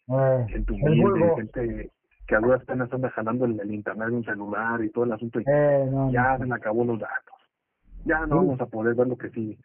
Eh, 0.09 0.47
gente 0.49 0.73
humilde, 0.73 1.33
gente 1.37 1.91
que 2.27 2.35
a 2.37 2.41
duras 2.41 2.63
penas 2.65 2.93
anda 2.93 3.09
jalando 3.11 3.47
el, 3.47 3.59
el 3.61 3.73
internet 3.73 4.09
de 4.09 4.17
un 4.17 4.25
celular 4.25 4.83
y 4.85 4.91
todo 4.91 5.05
el 5.05 5.13
asunto, 5.13 5.41
y 5.41 5.45
Eh, 5.47 5.87
no, 5.91 6.11
ya 6.13 6.33
no. 6.33 6.39
se 6.39 6.47
le 6.47 6.55
acabó 6.55 6.85
los 6.85 6.99
datos. 6.99 7.35
Ya 8.05 8.21
no 8.21 8.41
Sí. 8.41 8.47
vamos 8.47 8.61
a 8.61 8.67
poder 8.67 8.95
ver 8.95 9.07
lo 9.09 9.17
que 9.17 9.31
sigue. 9.31 9.59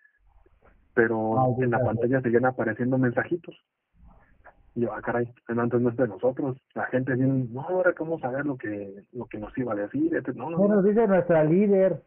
Pero 0.93 1.39
Ay, 1.41 1.63
en 1.63 1.71
la 1.71 1.77
gracias. 1.79 1.95
pantalla 1.97 2.21
seguían 2.21 2.45
apareciendo 2.45 2.97
mensajitos. 2.97 3.55
Y 4.75 4.81
yo, 4.81 4.93
ah, 4.93 5.01
caray, 5.01 5.27
antes 5.47 5.81
no 5.81 5.89
es 5.89 5.97
de 5.97 6.07
nosotros. 6.07 6.57
La 6.73 6.85
gente 6.87 7.13
viene, 7.15 7.45
no, 7.51 7.61
ahora 7.61 7.93
cómo 7.93 8.17
saber 8.19 8.45
lo 8.45 8.57
que 8.57 9.03
lo 9.11 9.25
que 9.25 9.37
nos 9.39 9.55
iba 9.57 9.73
a 9.73 9.75
decir. 9.75 10.15
Este, 10.15 10.33
No, 10.33 10.49
no, 10.49 10.57
¿Qué 10.57 10.63
no, 10.67 10.75
nos 10.75 10.85
dice 10.85 11.07
nuestra 11.07 11.43
líder? 11.43 12.01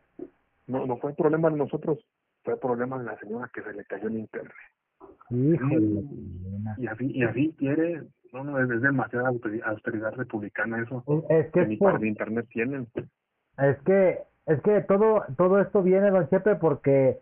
no, 0.67 0.85
no 0.87 0.97
fue 0.99 1.15
problema 1.15 1.49
de 1.51 1.57
nosotros. 1.59 1.99
Fue 2.47 2.57
problema 2.61 2.97
de 2.97 3.05
la 3.05 3.19
señora 3.19 3.51
que 3.53 3.61
se 3.61 3.73
le 3.73 3.85
cayó 3.87 4.07
el 4.07 4.19
internet. 4.19 4.53
Chingada. 5.29 6.77
Y 6.79 6.87
así, 6.87 7.11
y 7.13 7.25
así 7.25 7.55
quiere, 7.59 8.05
no, 8.33 8.45
no, 8.45 8.63
es, 8.63 8.71
es 8.71 8.83
demasiada 8.83 9.31
austeridad 9.65 10.13
republicana 10.15 10.81
eso. 10.81 11.03
Es, 11.29 11.47
es 11.47 11.53
que 11.53 11.67
ni 11.67 11.77
por, 11.77 11.99
de 11.99 12.07
internet 12.07 12.47
tienen. 12.53 12.87
Es 13.59 13.77
que, 13.85 14.21
es 14.47 14.63
que 14.63 14.81
todo, 14.83 15.25
todo 15.37 15.61
esto 15.61 15.83
viene, 15.83 16.09
don 16.13 16.29
Chepe, 16.29 16.55
porque 16.55 17.19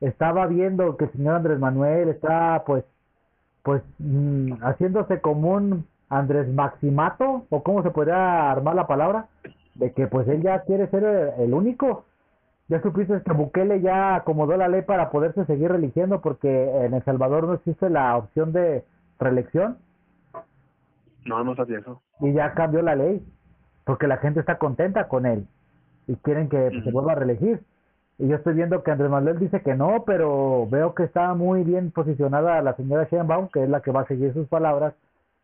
estaba 0.00 0.46
viendo 0.46 0.96
que 0.96 1.06
el 1.06 1.12
señor 1.12 1.34
Andrés 1.34 1.58
Manuel 1.58 2.10
está, 2.10 2.62
pues, 2.64 2.84
pues, 3.64 3.82
mm, 3.98 4.62
haciéndose 4.62 5.20
como 5.20 5.54
un 5.54 5.88
Andrés 6.08 6.46
Maximato, 6.46 7.46
o 7.50 7.64
cómo 7.64 7.82
se 7.82 7.90
podría 7.90 8.52
armar 8.52 8.76
la 8.76 8.86
palabra, 8.86 9.26
de 9.74 9.92
que 9.92 10.06
pues 10.06 10.28
él 10.28 10.40
ya 10.42 10.62
quiere 10.62 10.86
ser 10.88 11.02
el, 11.02 11.42
el 11.42 11.52
único. 11.52 12.04
Ya 12.68 12.82
supiste 12.82 13.22
que 13.22 13.32
Bukele 13.32 13.80
ya 13.80 14.14
acomodó 14.16 14.56
la 14.56 14.68
ley 14.68 14.82
para 14.82 15.10
poderse 15.10 15.44
seguir 15.46 15.70
eligiendo, 15.70 16.20
porque 16.20 16.84
en 16.84 16.92
El 16.94 17.02
Salvador 17.04 17.44
no 17.44 17.54
existe 17.54 17.88
la 17.88 18.16
opción 18.16 18.52
de 18.52 18.84
reelección, 19.18 19.78
No, 21.24 21.42
no 21.44 21.54
sabía 21.56 21.78
eso. 21.78 22.00
y 22.20 22.32
ya 22.32 22.52
cambió 22.54 22.82
la 22.82 22.94
ley, 22.94 23.22
porque 23.84 24.06
la 24.06 24.18
gente 24.18 24.40
está 24.40 24.58
contenta 24.58 25.08
con 25.08 25.26
él 25.26 25.46
y 26.06 26.16
quieren 26.16 26.48
que 26.48 26.70
pues, 26.70 26.84
se 26.84 26.90
vuelva 26.92 27.12
a 27.12 27.16
reelegir. 27.16 27.60
Y 28.18 28.28
yo 28.28 28.36
estoy 28.36 28.54
viendo 28.54 28.82
que 28.82 28.90
Andrés 28.90 29.10
Manuel 29.10 29.38
dice 29.38 29.60
que 29.62 29.74
no, 29.74 30.02
pero 30.04 30.66
veo 30.70 30.94
que 30.94 31.04
está 31.04 31.34
muy 31.34 31.62
bien 31.64 31.90
posicionada 31.92 32.60
la 32.62 32.74
señora 32.74 33.06
Sheinbaum, 33.10 33.48
que 33.48 33.62
es 33.62 33.68
la 33.70 33.80
que 33.80 33.92
va 33.92 34.00
a 34.02 34.06
seguir 34.06 34.32
sus 34.34 34.48
palabras, 34.48 34.94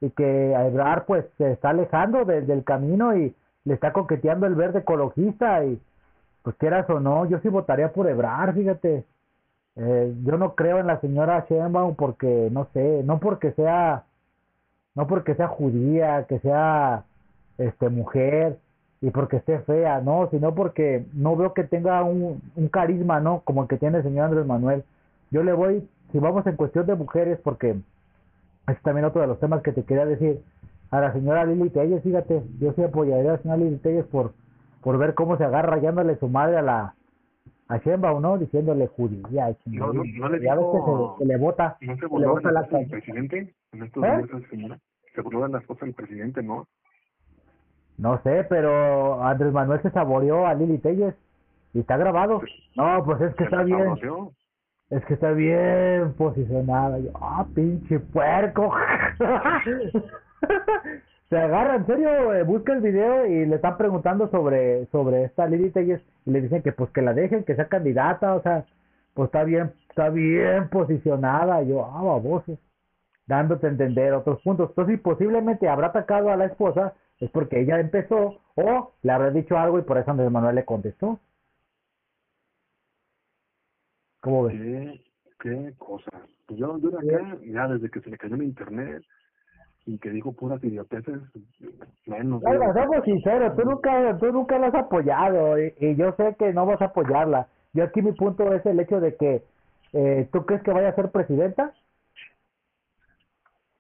y 0.01 0.11
que 0.11 0.53
Ebrard 0.53 1.05
pues 1.07 1.25
se 1.39 1.53
está 1.53 1.71
alejando 1.71 2.25
de- 2.25 2.43
del 2.43 2.65
camino 2.65 3.17
y 3.17 3.35
le 3.65 3.75
está 3.75 3.93
coqueteando 3.93 4.47
el 4.47 4.55
verde 4.57 4.81
ecologista 4.81 5.65
y 5.65 5.81
pues 6.45 6.55
quieras 6.57 6.89
o 6.91 7.01
no, 7.01 7.27
yo 7.27 7.41
sí 7.41 7.49
votaría 7.49 7.93
por 7.93 8.09
Ebrard, 8.09 8.55
fíjate. 8.55 9.05
Eh, 9.77 10.15
yo 10.25 10.39
no 10.39 10.55
creo 10.55 10.79
en 10.79 10.87
la 10.87 11.01
señora 11.01 11.47
Sheinbaum 11.49 11.97
porque, 11.97 12.49
no 12.53 12.69
sé, 12.73 13.03
no 13.05 13.19
porque 13.19 13.51
sea 13.53 14.05
no 14.95 15.07
porque 15.07 15.35
sea 15.35 15.49
judía, 15.49 16.27
que 16.29 16.39
sea 16.39 17.05
este 17.59 17.89
mujer 17.89 18.59
y 19.01 19.11
porque 19.11 19.39
esté 19.39 19.59
fea, 19.61 20.01
no, 20.01 20.29
sino 20.31 20.55
porque 20.55 21.05
no 21.13 21.37
veo 21.37 21.53
que 21.53 21.65
tenga 21.65 22.03
un, 22.05 22.41
un 22.57 22.69
carisma, 22.69 23.21
¿no? 23.21 23.41
Como 23.41 23.63
el 23.63 23.69
que 23.69 23.77
tiene 23.77 23.99
el 23.99 24.05
señor 24.05 24.27
Andrés 24.27 24.47
Manuel. 24.47 24.85
Yo 25.31 25.43
le 25.43 25.53
voy, 25.53 25.89
si 26.13 26.19
vamos 26.19 26.47
en 26.47 26.57
cuestión 26.57 26.87
de 26.87 26.95
mujeres, 26.95 27.39
porque 27.43 27.77
es 28.69 28.83
también 28.83 29.05
otro 29.05 29.21
de 29.21 29.27
los 29.27 29.41
temas 29.41 29.63
que 29.63 29.73
te 29.73 29.83
quería 29.83 30.07
decir, 30.07 30.41
a 30.91 31.01
la 31.01 31.13
señora 31.13 31.45
Lili 31.45 31.71
Telles, 31.71 32.03
fíjate, 32.03 32.43
yo 32.61 32.73
sí 32.75 32.83
apoyaría 32.83 33.31
a 33.31 33.35
la 33.35 33.43
señora 33.43 33.59
Lili 33.59 33.77
Telles 33.79 34.07
por, 34.07 34.33
por 34.85 34.99
ver 34.99 35.15
cómo 35.15 35.37
se 35.39 35.45
agarra 35.45 35.71
rayándole 35.77 36.17
su 36.19 36.29
madre 36.29 36.59
a 36.59 36.63
la 36.63 36.95
a 37.69 37.79
Sheinbaum, 37.79 38.21
¿no? 38.23 38.37
Diciéndole 38.39 38.87
judía, 38.89 39.57
No, 39.67 39.93
no, 39.93 40.03
no 40.05 40.29
le 40.29 40.41
ya 40.45 40.55
ves 40.55 40.65
que 40.71 40.79
dijo- 40.79 41.17
se, 41.19 41.25
se 41.25 41.29
le 41.29 41.37
bota, 41.39 41.77
¿No 41.81 41.95
se 41.95 42.01
se 42.01 42.03
le 42.03 42.09
burló 42.09 42.35
de 42.37 42.43
las 42.43 42.53
la 42.55 42.61
cosas 42.61 42.81
del 42.81 42.91
presidente? 42.91 43.55
En 43.73 43.83
estos 43.83 44.05
¿Eh? 44.05 44.27
días 44.29 44.43
señora. 44.51 44.79
Se 45.15 45.21
burló 45.23 45.43
de 45.45 45.49
las 45.49 45.67
cosas 45.67 45.81
del 45.87 45.95
presidente, 45.95 46.43
¿no? 46.43 46.67
No 47.97 48.21
sé, 48.23 48.45
pero 48.49 49.23
Andrés 49.25 49.53
Manuel 49.53 49.81
se 49.83 49.91
saboreó 49.93 50.47
a 50.47 50.55
Lili 50.55 50.79
Telles 50.79 51.15
y 51.73 51.81
está 51.81 51.97
grabado. 51.97 52.43
No, 52.77 53.03
pues 53.05 53.21
es 53.23 53.35
que 53.37 53.45
está 53.45 53.63
bien, 53.63 53.95
es 54.91 55.05
que 55.07 55.15
está 55.15 55.31
bien 55.31 56.13
posicionada. 56.19 56.99
Ah, 57.15 57.47
pinche 57.55 58.01
puerco. 58.01 58.75
se 61.31 61.39
agarra, 61.39 61.77
en 61.77 61.87
serio, 61.87 62.35
eh, 62.35 62.43
busca 62.45 62.73
el 62.73 62.81
video 62.81 63.27
y 63.27 63.47
le 63.47 63.57
están 63.57 63.77
preguntando 63.77 64.29
sobre 64.31 64.87
sobre 64.87 65.25
esta 65.25 65.47
Lili 65.47 65.73
y 65.75 66.31
le 66.31 66.41
dicen 66.41 66.63
que 66.63 66.73
pues 66.73 66.91
que 66.91 67.03
la 67.03 67.15
dejen, 67.15 67.45
que 67.45 67.57
sea 67.57 67.69
candidata, 67.69 68.35
o 68.35 68.43
sea, 68.43 68.67
pues 69.15 69.29
está 69.29 69.45
bien, 69.45 69.73
está 69.89 70.11
bien 70.11 70.69
posicionada. 70.69 71.63
Yo, 71.63 71.85
ah, 71.85 72.03
baboso 72.03 72.59
dándote 73.27 73.67
a 73.67 73.71
entender 73.71 74.13
otros 74.13 74.41
puntos. 74.43 74.71
Entonces, 74.71 74.97
si 74.97 75.03
posiblemente 75.03 75.69
habrá 75.69 75.89
atacado 75.89 76.31
a 76.31 76.37
la 76.37 76.47
esposa, 76.47 76.95
es 77.19 77.31
porque 77.31 77.61
ella 77.61 77.81
empezó 77.81 78.41
o 78.55 78.93
le 79.03 79.13
habrá 79.13 79.31
dicho 79.31 79.57
algo 79.57 79.79
y 79.79 79.83
por 79.83 79.99
eso 79.99 80.11
Andrés 80.11 80.31
Manuel 80.31 80.57
le 80.57 80.65
contestó. 80.65 81.19
¿Cómo 84.21 84.45
ves? 84.45 84.55
¿Qué, 84.57 85.01
qué 85.41 85.75
cosa? 85.79 86.11
Pues 86.47 86.59
yo, 86.59 86.79
yo 86.79 86.91
de 86.91 87.53
ya 87.53 87.69
desde 87.69 87.91
que 87.91 88.01
se 88.01 88.11
le 88.11 88.19
cayó 88.19 88.35
el 88.35 88.43
internet 88.43 89.03
y 89.87 89.99
que 89.99 90.11
dijo 90.11 90.33
puras 90.33 90.63
idioteces, 90.65 91.21
menos. 92.07 92.41
Digo, 92.41 92.73
seamos 92.73 93.05
sinceros, 93.05 93.55
tú 93.57 93.63
nunca, 93.65 94.17
tú 94.19 94.33
nunca 94.33 94.59
la 94.59 94.69
has 94.69 94.75
apoyado 94.75 95.59
y, 95.59 95.75
y 95.79 95.97
yo 95.97 96.13
sé 96.17 96.35
que 96.39 96.53
no 96.53 96.67
vas 96.67 96.81
a 96.81 96.87
apoyarla. 96.87 97.49
Yo 97.75 97.85
aquí 97.85 98.01
mi 98.01 98.13
punto 98.13 98.53
es 98.55 98.65
el 98.67 98.81
hecho 98.81 99.01
de 99.01 99.17
que 99.17 99.43
eh, 99.93 100.29
tú 100.33 100.45
crees 100.45 100.63
que 100.63 100.73
vaya 100.73 100.89
a 100.89 100.95
ser 100.95 101.11
presidenta. 101.11 101.73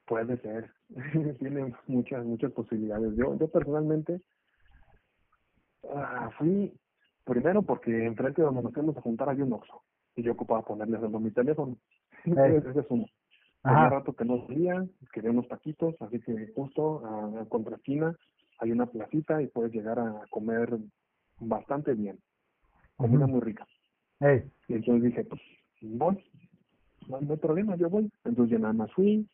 Puede 0.06 0.36
ser. 0.38 0.70
Tiene 1.38 1.74
muchas, 1.86 2.24
muchas 2.24 2.52
posibilidades. 2.52 3.16
Yo, 3.16 3.36
yo 3.38 3.48
personalmente 3.48 4.20
ah, 5.92 6.30
fui 6.38 6.72
primero 7.24 7.62
porque 7.62 8.04
enfrente 8.04 8.42
de 8.42 8.46
donde 8.46 8.62
nos 8.62 8.72
íbamos 8.72 8.96
a 8.96 9.00
juntar 9.00 9.28
había 9.28 9.44
un 9.44 9.54
Oxxo 9.54 9.82
y 10.16 10.22
yo 10.22 10.32
ocupaba 10.32 10.62
ponerle 10.62 11.00
saldo 11.00 11.18
a 11.18 11.20
mi 11.20 11.30
teléfono. 11.30 11.76
Eh. 12.26 12.56
Ese 12.56 12.80
es 12.80 12.86
uno. 12.88 13.04
Ajá. 13.64 13.88
rato 13.90 14.12
que 14.14 14.24
no 14.24 14.46
salía, 14.46 14.84
quería 15.12 15.30
unos 15.30 15.48
taquitos, 15.48 15.94
así 16.00 16.20
que 16.20 16.52
justo 16.54 17.04
a, 17.06 17.40
a 17.42 17.44
contra 17.46 17.76
esquina 17.76 18.16
hay 18.58 18.72
una 18.72 18.86
placita 18.86 19.42
y 19.42 19.48
puedes 19.48 19.72
llegar 19.72 19.98
a 19.98 20.24
comer 20.30 20.78
bastante 21.40 21.94
bien. 21.94 22.18
comida 22.96 23.24
Ujú. 23.24 23.32
muy 23.34 23.40
rica. 23.40 23.66
Y 24.68 24.74
entonces 24.74 25.02
dije, 25.02 25.24
pues 25.24 25.40
voy, 25.82 26.24
no, 27.08 27.20
no 27.20 27.32
hay 27.32 27.38
problema, 27.38 27.76
yo 27.76 27.90
voy. 27.90 28.10
Entonces 28.24 28.58
nada 28.60 28.72
más 28.72 28.92
fui, 28.92 29.28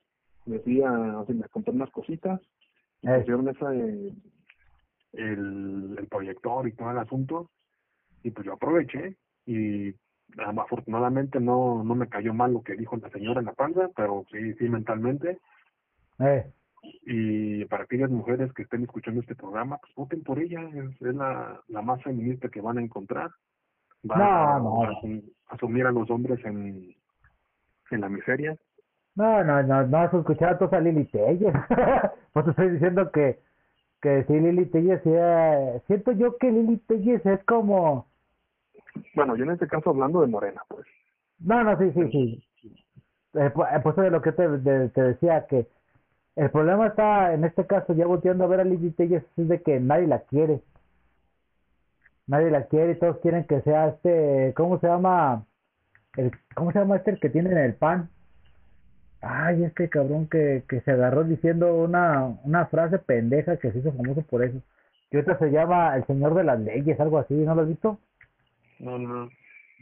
me 0.46 0.58
fui 0.60 0.82
a, 0.82 1.20
o 1.20 1.26
sea, 1.26 1.34
me 1.34 1.48
compré 1.48 1.72
unas 1.72 1.90
cositas, 1.90 2.40
y 3.02 3.08
Ey. 3.08 3.18
pusieron 3.20 3.48
esa, 3.48 3.74
eh, 3.74 4.12
el, 5.12 5.96
el 5.98 6.06
proyector 6.08 6.66
y 6.68 6.72
todo 6.74 6.90
el 6.90 6.98
asunto, 6.98 7.50
y 8.22 8.30
pues 8.30 8.46
yo 8.46 8.54
aproveché, 8.54 9.16
y 9.46 9.90
ah, 9.90 9.94
afortunadamente 10.38 11.40
no, 11.40 11.82
no 11.84 11.94
me 11.94 12.08
cayó 12.08 12.34
mal 12.34 12.52
lo 12.52 12.62
que 12.62 12.74
dijo 12.74 12.96
la 12.96 13.10
señora 13.10 13.40
en 13.40 13.46
la 13.46 13.52
panza, 13.54 13.88
pero 13.96 14.24
sí, 14.30 14.54
sí 14.54 14.68
mentalmente, 14.68 15.38
ey. 16.20 16.52
y 16.82 17.64
para 17.66 17.84
aquellas 17.84 18.10
mujeres 18.10 18.52
que 18.54 18.62
estén 18.62 18.82
escuchando 18.84 19.20
este 19.20 19.34
programa, 19.34 19.78
pues 19.78 19.94
voten 19.94 20.22
por 20.22 20.38
ella, 20.38 20.60
es, 20.74 21.02
es 21.02 21.14
la, 21.14 21.60
la 21.68 21.82
más 21.82 22.02
feminista 22.02 22.48
que 22.48 22.60
van 22.60 22.78
a 22.78 22.82
encontrar. 22.82 23.30
Va 24.10 24.16
No, 24.16 24.24
a, 24.56 24.58
no. 24.60 24.82
a 24.84 24.92
asum- 24.92 25.32
asumir 25.48 25.86
a 25.86 25.92
los 25.92 26.10
hombres 26.10 26.42
en, 26.44 26.94
en 27.90 28.00
la 28.00 28.08
miseria. 28.08 28.56
No, 29.16 29.44
no, 29.44 29.62
no, 29.62 29.86
no 29.86 29.98
has 29.98 30.14
escuchado 30.14 30.68
tú 30.68 30.74
a 30.74 30.80
Lili 30.80 31.04
Telles. 31.06 31.52
pues 32.32 32.44
te 32.44 32.50
estoy 32.52 32.70
diciendo 32.70 33.10
que, 33.12 33.40
que 34.00 34.24
sí, 34.24 34.32
Lili 34.34 34.66
Telles, 34.66 35.02
sí, 35.02 35.10
eh, 35.12 35.82
siento 35.86 36.12
yo 36.12 36.36
que 36.38 36.50
Lili 36.50 36.78
Telles 36.86 37.24
es 37.26 37.44
como, 37.44 38.09
Bueno, 39.14 39.36
yo 39.36 39.44
en 39.44 39.52
este 39.52 39.66
caso 39.66 39.90
hablando 39.90 40.20
de 40.20 40.26
Morena, 40.26 40.62
pues. 40.68 40.86
no, 41.38 41.62
no, 41.64 41.78
sí, 41.78 41.90
sí, 41.92 42.10
sí. 42.10 42.44
Eh, 43.34 43.46
eh, 43.46 43.80
pues 43.82 43.96
de 43.96 44.10
lo 44.10 44.22
que 44.22 44.32
te, 44.32 44.48
te 44.88 45.02
decía, 45.02 45.46
que 45.46 45.66
el 46.36 46.50
problema 46.50 46.88
está, 46.88 47.34
en 47.34 47.44
este 47.44 47.66
caso, 47.66 47.92
ya 47.92 48.06
volteando 48.06 48.44
a 48.44 48.48
ver 48.48 48.60
a 48.60 48.64
Lili 48.64 48.90
Telles, 48.90 49.22
es 49.36 49.48
de 49.48 49.62
que 49.62 49.78
nadie 49.80 50.06
la 50.06 50.20
quiere. 50.20 50.62
Nadie 52.26 52.50
la 52.50 52.66
quiere 52.66 52.92
y 52.92 52.94
todos 52.94 53.18
quieren 53.18 53.44
que 53.44 53.60
sea 53.62 53.88
este, 53.88 54.54
¿cómo 54.56 54.78
se 54.78 54.86
llama? 54.86 55.44
El, 56.16 56.32
¿cómo 56.54 56.72
se 56.72 56.78
llama 56.78 56.96
este 56.96 57.12
el 57.12 57.20
que 57.20 57.30
tiene 57.30 57.50
en 57.50 57.58
el 57.58 57.74
pan? 57.74 58.08
Ay, 59.20 59.64
este 59.64 59.88
cabrón 59.88 60.28
que, 60.28 60.64
que 60.68 60.80
se 60.80 60.92
agarró 60.92 61.24
diciendo 61.24 61.74
una, 61.74 62.24
una 62.44 62.66
frase 62.66 62.98
pendeja 62.98 63.58
que 63.58 63.72
se 63.72 63.78
hizo 63.80 63.92
famoso 63.92 64.22
por 64.22 64.42
eso. 64.44 64.58
Que 65.10 65.18
ahorita 65.18 65.38
se 65.38 65.50
llama 65.50 65.96
el 65.96 66.06
señor 66.06 66.34
de 66.34 66.44
las 66.44 66.60
leyes, 66.60 66.98
algo 67.00 67.18
así, 67.18 67.34
¿no 67.34 67.54
lo 67.54 67.62
has 67.62 67.68
visto? 67.68 67.98
No, 68.80 68.98
no. 68.98 69.28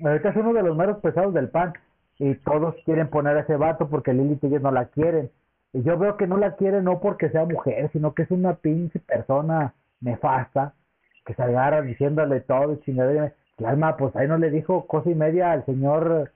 Ahorita 0.05 0.29
es 0.29 0.37
uno 0.37 0.53
de 0.53 0.63
los 0.63 0.77
meros 0.77 0.99
pesados 0.99 1.33
del 1.35 1.49
pan 1.49 1.73
y 2.19 2.35
todos 2.37 2.75
quieren 2.85 3.09
poner 3.09 3.37
a 3.37 3.41
ese 3.41 3.57
vato 3.57 3.89
porque 3.89 4.13
Lili 4.13 4.37
Telles 4.37 4.63
no 4.63 4.71
la 4.71 4.87
quieren. 4.87 5.31
Y 5.73 5.83
yo 5.83 5.99
veo 5.99 6.17
que 6.17 6.27
no 6.27 6.37
la 6.37 6.57
quieren 6.57 6.85
no 6.85 7.01
porque 7.01 7.31
sea 7.31 7.45
mujer, 7.45 7.91
sino 7.93 8.15
que 8.15 8.23
es 8.23 8.31
una 8.31 8.55
pinche 8.55 8.99
persona 9.01 9.75
nefasta 10.01 10.75
que 11.25 11.35
se 11.35 11.43
agarra 11.43 11.83
diciéndole 11.83 12.41
todo 12.41 12.75
y 12.75 12.81
chingadera. 12.81 13.33
Alma, 13.65 13.97
pues 13.97 14.15
ahí 14.15 14.29
no 14.29 14.39
le 14.39 14.51
dijo 14.51 14.87
cosa 14.87 15.11
y 15.11 15.15
media 15.15 15.51
al 15.51 15.65
señor, 15.67 16.31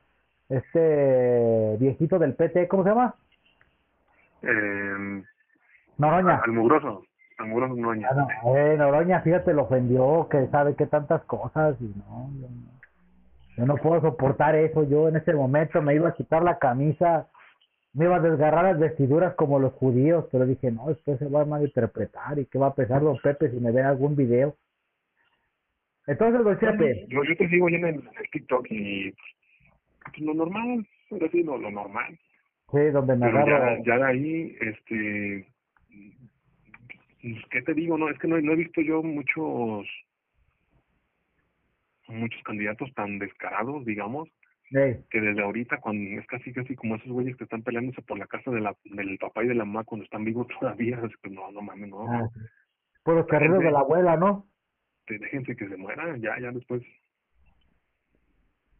este 0.48 1.76
viejito 1.78 2.18
del 2.18 2.34
PT, 2.34 2.66
¿cómo 2.68 2.82
se 2.82 2.90
llama? 2.90 3.14
Eh, 4.42 5.22
Noroña. 5.98 6.40
al 6.44 6.52
mugroso, 6.52 7.04
Noña. 7.38 8.08
Ah, 8.10 8.14
no, 8.44 8.56
eh, 8.56 8.76
Noroña, 8.76 9.20
fíjate, 9.22 9.52
lo 9.52 9.62
ofendió, 9.64 10.28
que 10.30 10.46
sabe 10.48 10.74
que 10.76 10.86
tantas 10.86 11.22
cosas 11.24 11.76
y 11.80 11.84
no, 11.84 12.30
yo 12.40 12.48
no, 12.48 12.80
yo 13.56 13.66
no 13.66 13.76
puedo 13.76 14.00
soportar 14.00 14.54
eso, 14.54 14.84
yo 14.84 15.08
en 15.08 15.16
ese 15.16 15.32
momento 15.34 15.82
me 15.82 15.94
iba 15.94 16.08
a 16.10 16.14
quitar 16.14 16.42
la 16.42 16.58
camisa, 16.58 17.28
me 17.94 18.04
iba 18.06 18.16
a 18.16 18.20
desgarrar 18.20 18.64
las 18.64 18.78
vestiduras 18.78 19.34
como 19.34 19.58
los 19.58 19.72
judíos, 19.74 20.26
pero 20.32 20.46
dije, 20.46 20.70
no, 20.70 20.86
después 20.88 21.18
se 21.18 21.28
va 21.28 21.42
a 21.42 21.44
malinterpretar 21.46 22.38
y 22.38 22.46
qué 22.46 22.58
va 22.58 22.68
a 22.68 22.74
pesar 22.74 23.02
don 23.02 23.18
Pepe 23.18 23.50
si 23.50 23.56
me 23.60 23.72
ve 23.72 23.82
algún 23.82 24.16
video. 24.16 24.56
Entonces, 26.06 26.42
don 26.42 26.58
Chepe, 26.58 27.06
Yo, 27.08 27.22
yo 27.22 27.36
te 27.36 27.48
sigo 27.48 27.68
en 27.68 27.74
el, 27.74 27.84
en 27.84 27.94
el 27.94 28.30
TikTok 28.32 28.66
y 28.70 29.12
pues, 29.12 30.18
lo 30.20 30.34
normal, 30.34 30.86
ahora 31.10 31.28
sí, 31.30 31.42
lo, 31.42 31.58
lo 31.58 31.70
normal. 31.70 32.18
sí, 32.72 32.80
donde 32.92 33.16
me 33.16 33.26
Pero 33.26 33.38
agarro, 33.38 33.76
ya, 33.78 33.84
ya 33.84 33.96
de 33.98 34.04
ahí, 34.04 34.56
este, 34.60 35.51
¿qué 37.50 37.62
te 37.62 37.74
digo? 37.74 37.96
No, 37.96 38.08
es 38.10 38.18
que 38.18 38.28
no, 38.28 38.40
no 38.40 38.52
he 38.52 38.56
visto 38.56 38.80
yo 38.80 39.02
muchos, 39.02 39.86
muchos 42.08 42.42
candidatos 42.42 42.92
tan 42.94 43.18
descarados, 43.18 43.84
digamos, 43.84 44.28
que 45.10 45.20
desde 45.20 45.42
ahorita, 45.42 45.78
cuando 45.78 46.18
es 46.18 46.26
casi 46.26 46.52
casi 46.52 46.74
como 46.74 46.96
esos 46.96 47.08
güeyes 47.12 47.36
que 47.36 47.44
están 47.44 47.62
peleándose 47.62 48.00
por 48.02 48.18
la 48.18 48.26
casa 48.26 48.50
de 48.50 48.60
la, 48.60 48.74
del 48.84 49.18
papá 49.18 49.44
y 49.44 49.48
de 49.48 49.54
la 49.54 49.64
mamá 49.64 49.84
cuando 49.84 50.04
están 50.04 50.24
vivos 50.24 50.46
todavía, 50.60 50.98
es 51.04 51.16
que 51.22 51.30
no, 51.30 51.50
no 51.52 51.60
mames, 51.62 51.90
no, 51.90 52.06
ah, 52.10 52.28
sí. 52.34 52.40
por 53.02 53.16
los 53.16 53.26
carreros 53.26 53.58
de 53.62 53.70
la 53.70 53.80
abuela, 53.80 54.16
¿no? 54.16 54.46
te- 55.06 55.18
déjense 55.18 55.56
que 55.56 55.68
se 55.68 55.76
mueran, 55.76 56.20
ya, 56.20 56.38
ya 56.40 56.50
después, 56.52 56.82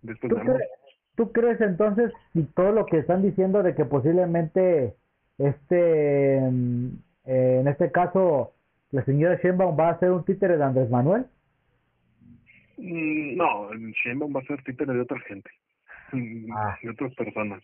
después 0.03 0.33
¿Tú, 0.33 0.39
cre- 0.39 0.69
tú 1.17 1.33
crees 1.33 1.61
entonces 1.61 2.13
y 2.35 2.43
todo 2.45 2.73
lo 2.73 2.87
que 2.87 2.99
están 2.99 3.23
diciendo 3.23 3.63
de 3.63 3.75
que 3.75 3.85
posiblemente 3.85 4.95
este 5.39 6.41
eh, 7.27 7.59
en 7.61 7.69
este 7.69 7.91
caso 7.93 8.53
la 8.91 9.05
señora 9.05 9.39
Sheinbaum 9.43 9.79
va 9.79 9.91
a 9.91 9.99
ser 9.99 10.11
un 10.11 10.25
títere 10.25 10.57
de 10.57 10.65
Andrés 10.65 10.91
Manuel? 10.91 11.27
Mm, 12.79 13.37
No, 13.37 13.73
Sheinbaum 14.05 14.35
va 14.35 14.41
a 14.41 14.45
ser 14.45 14.63
títere 14.65 14.93
de 14.93 15.01
otra 15.01 15.19
gente, 15.21 15.51
Ah. 16.57 16.77
de 16.83 16.91
otras 16.91 17.15
personas. 17.15 17.63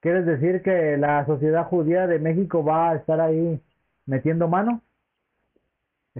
¿Quieres 0.00 0.24
decir 0.24 0.62
que 0.62 0.96
la 0.96 1.26
sociedad 1.26 1.64
judía 1.66 2.06
de 2.06 2.18
México 2.18 2.64
va 2.64 2.90
a 2.92 2.96
estar 2.96 3.20
ahí 3.20 3.60
metiendo 4.06 4.48
mano? 4.48 4.82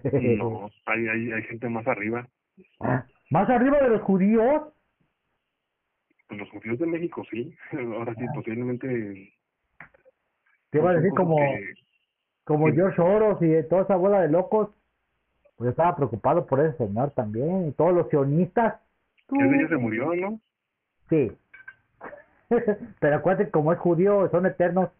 No, 0.05 0.71
hay, 0.87 1.09
hay, 1.09 1.33
hay 1.33 1.43
gente 1.45 1.69
más 1.69 1.87
arriba. 1.87 2.29
Ah, 2.81 3.07
¿Más 3.31 3.49
arriba 3.49 3.81
de 3.81 3.89
los 3.89 4.03
judíos? 4.03 4.65
Pues 6.29 6.41
los 6.41 6.51
judíos 6.51 6.79
de 6.79 6.87
México 6.87 7.25
sí. 7.31 7.57
Ahora 7.73 8.15
sí, 8.15 8.25
posiblemente. 8.35 9.33
Te 10.71 10.79
iba 10.79 10.91
a 10.91 10.95
son 10.95 11.03
decir 11.03 11.17
como, 11.17 11.37
que- 11.37 11.75
como 12.45 12.69
sí. 12.69 12.75
George 12.75 12.97
Soros 12.97 13.39
y 13.43 13.69
toda 13.69 13.83
esa 13.83 13.97
bola 13.97 14.21
de 14.23 14.29
locos. 14.29 14.71
Pues 15.57 15.67
yo 15.67 15.71
estaba 15.71 15.97
preocupado 15.97 16.47
por 16.47 16.61
ese 16.61 16.77
señor 16.79 17.11
también 17.11 17.69
y 17.69 17.73
todos 17.73 17.93
los 17.93 18.09
sionistas. 18.09 18.81
Ese 19.29 19.63
ya 19.63 19.69
se 19.69 19.77
murió, 19.77 20.15
¿no? 20.15 20.41
Sí. 21.11 21.33
Pero 23.01 23.17
acuérdate, 23.17 23.51
como 23.51 23.73
es 23.73 23.79
judío, 23.79 24.29
son 24.31 24.47
eternos. 24.47 24.91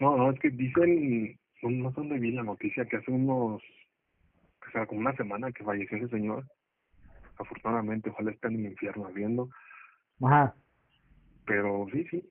No, 0.00 0.16
no, 0.16 0.30
es 0.30 0.38
que 0.40 0.50
dicen. 0.50 1.38
No, 1.62 1.70
no 1.70 1.90
sé 1.90 1.96
dónde 1.96 2.18
vi 2.18 2.30
la 2.32 2.42
noticia 2.44 2.84
que 2.84 2.98
hace 2.98 3.10
unos. 3.10 3.62
O 3.62 4.70
sea, 4.72 4.86
como 4.86 5.00
una 5.00 5.16
semana 5.16 5.50
que 5.52 5.64
falleció 5.64 5.96
ese 5.98 6.08
señor. 6.08 6.44
Afortunadamente, 7.38 8.10
ojalá 8.10 8.30
esté 8.30 8.48
en 8.48 8.54
el 8.66 8.72
infierno 8.72 9.08
viendo. 9.14 9.48
Ajá. 10.22 10.54
Pero 11.46 11.86
sí, 11.92 12.04
sí. 12.10 12.28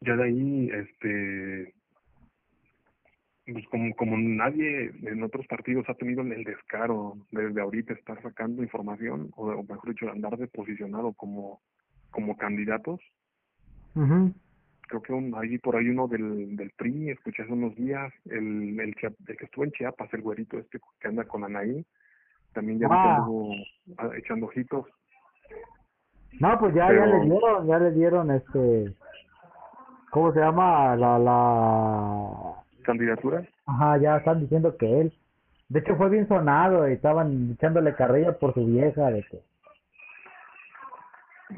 Ya 0.00 0.16
de 0.16 0.24
ahí, 0.24 0.70
este. 0.72 1.74
Pues 3.52 3.66
como, 3.68 3.94
como 3.96 4.16
nadie 4.16 4.92
en 5.02 5.22
otros 5.22 5.46
partidos 5.46 5.88
ha 5.88 5.94
tenido 5.94 6.22
el 6.22 6.44
descaro 6.44 7.16
desde 7.32 7.60
ahorita 7.60 7.94
estar 7.94 8.22
sacando 8.22 8.62
información, 8.62 9.30
o, 9.36 9.48
o 9.48 9.62
mejor 9.64 9.90
dicho, 9.90 10.08
andar 10.08 10.36
de 10.36 10.46
posicionado 10.46 11.12
como, 11.14 11.60
como 12.10 12.36
candidatos, 12.36 13.00
Ujú. 13.96 14.32
creo 14.82 15.02
que 15.02 15.12
un, 15.12 15.34
ahí 15.34 15.58
por 15.58 15.74
ahí 15.74 15.88
uno 15.88 16.06
del, 16.06 16.54
del 16.54 16.70
PRI, 16.76 17.10
escuché 17.10 17.42
hace 17.42 17.52
unos 17.52 17.74
días, 17.74 18.12
el, 18.26 18.78
el, 18.78 18.94
el 18.94 19.36
que 19.36 19.44
estuvo 19.44 19.64
en 19.64 19.72
Chiapas, 19.72 20.14
el 20.14 20.22
güerito 20.22 20.58
este 20.58 20.78
que 21.00 21.08
anda 21.08 21.24
con 21.24 21.42
Anaí, 21.42 21.84
también 22.52 22.78
ya 22.78 22.86
Ah. 22.90 23.26
ah, 23.98 24.10
echando 24.16 24.46
ojitos. 24.46 24.86
No, 26.38 26.56
pues 26.60 26.72
ya, 26.74 26.86
ya 26.86 27.06
le 27.06 27.20
dieron, 27.24 27.66
ya 27.66 27.78
le 27.80 27.90
dieron 27.92 28.30
este. 28.30 28.94
¿Cómo 30.10 30.32
se 30.32 30.40
llama? 30.40 30.96
La, 30.96 31.18
la. 31.18 32.64
¿Candidatura? 32.82 33.46
Ajá, 33.66 33.98
ya 33.98 34.16
están 34.16 34.40
diciendo 34.40 34.76
que 34.76 35.00
él. 35.02 35.12
De 35.68 35.80
hecho, 35.80 35.96
fue 35.96 36.10
bien 36.10 36.26
sonado 36.26 36.88
y 36.88 36.94
estaban 36.94 37.52
echándole 37.52 37.94
carrilla 37.94 38.36
por 38.38 38.52
su 38.54 38.66
vieja. 38.66 39.10
De 39.10 39.22
que, 39.22 39.40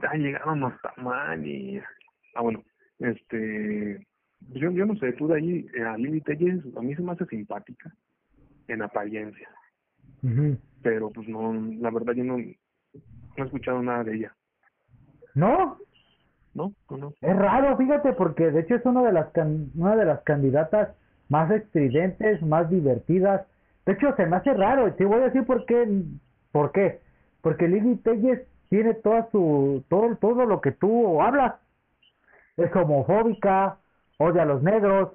Ya 0.02 0.12
llegaron 0.14 0.60
los 0.60 0.72
tamales. 0.82 1.82
Ah, 2.34 2.42
bueno, 2.42 2.62
este. 2.98 4.06
Yo, 4.50 4.70
yo 4.70 4.84
no 4.86 4.96
sé, 4.96 5.12
tú 5.12 5.28
de 5.28 5.36
ahí, 5.36 5.66
eh, 5.74 5.82
a 5.82 5.96
Lili 5.96 6.20
Telles, 6.20 6.60
a 6.76 6.80
mí 6.80 6.94
se 6.94 7.02
me 7.02 7.12
hace 7.12 7.24
simpática 7.26 7.94
en 8.66 8.82
apariencia, 8.82 9.48
pero 10.82 11.10
pues 11.10 11.28
no, 11.28 11.54
la 11.78 11.90
verdad 11.90 12.12
yo 12.14 12.24
no, 12.24 12.38
no 12.38 12.44
he 13.36 13.42
escuchado 13.42 13.80
nada 13.82 14.02
de 14.02 14.16
ella. 14.16 14.34
No, 15.34 15.78
¿No? 16.54 16.72
No, 16.90 17.12
es 17.22 17.36
raro, 17.36 17.76
fíjate, 17.76 18.12
porque 18.12 18.50
de 18.50 18.60
hecho 18.60 18.74
es 18.76 18.84
una 18.86 19.02
de 19.02 19.12
las 19.12 19.28
can- 19.30 19.70
una 19.76 19.96
de 19.96 20.04
las 20.04 20.20
candidatas 20.22 20.90
más 21.28 21.50
estridentes, 21.50 22.42
más 22.42 22.68
divertidas. 22.70 23.46
De 23.86 23.92
hecho, 23.94 24.14
se 24.16 24.26
me 24.26 24.36
hace 24.36 24.52
raro, 24.54 24.88
y 24.88 24.92
te 24.92 25.04
voy 25.04 25.16
a 25.22 25.24
decir 25.26 25.44
por 25.46 25.64
qué. 25.66 25.88
¿Por 26.52 26.72
qué? 26.72 27.00
Porque 27.40 27.68
Lili 27.68 27.96
Telles 27.96 28.42
tiene 28.68 28.94
toda 28.94 29.28
su 29.30 29.82
todo 29.88 30.16
todo 30.16 30.46
lo 30.46 30.60
que 30.60 30.72
tú 30.72 31.20
hablas. 31.22 31.54
Es 32.56 32.74
homofóbica, 32.76 33.78
odia 34.18 34.42
a 34.42 34.46
los 34.46 34.62
negros, 34.62 35.10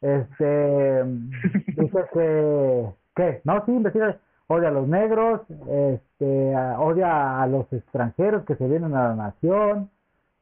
este 0.00 1.04
dice 1.76 1.98
que 2.12 2.86
¿qué? 3.16 3.40
No, 3.44 3.64
sí, 3.66 3.72
investiga. 3.72 4.18
odia 4.48 4.68
a 4.68 4.72
los 4.72 4.88
negros, 4.88 5.42
este, 5.50 6.56
odia 6.78 7.42
a 7.42 7.46
los 7.46 7.72
extranjeros 7.72 8.44
que 8.44 8.56
se 8.56 8.68
vienen 8.68 8.94
a 8.94 9.08
la 9.10 9.14
nación. 9.16 9.90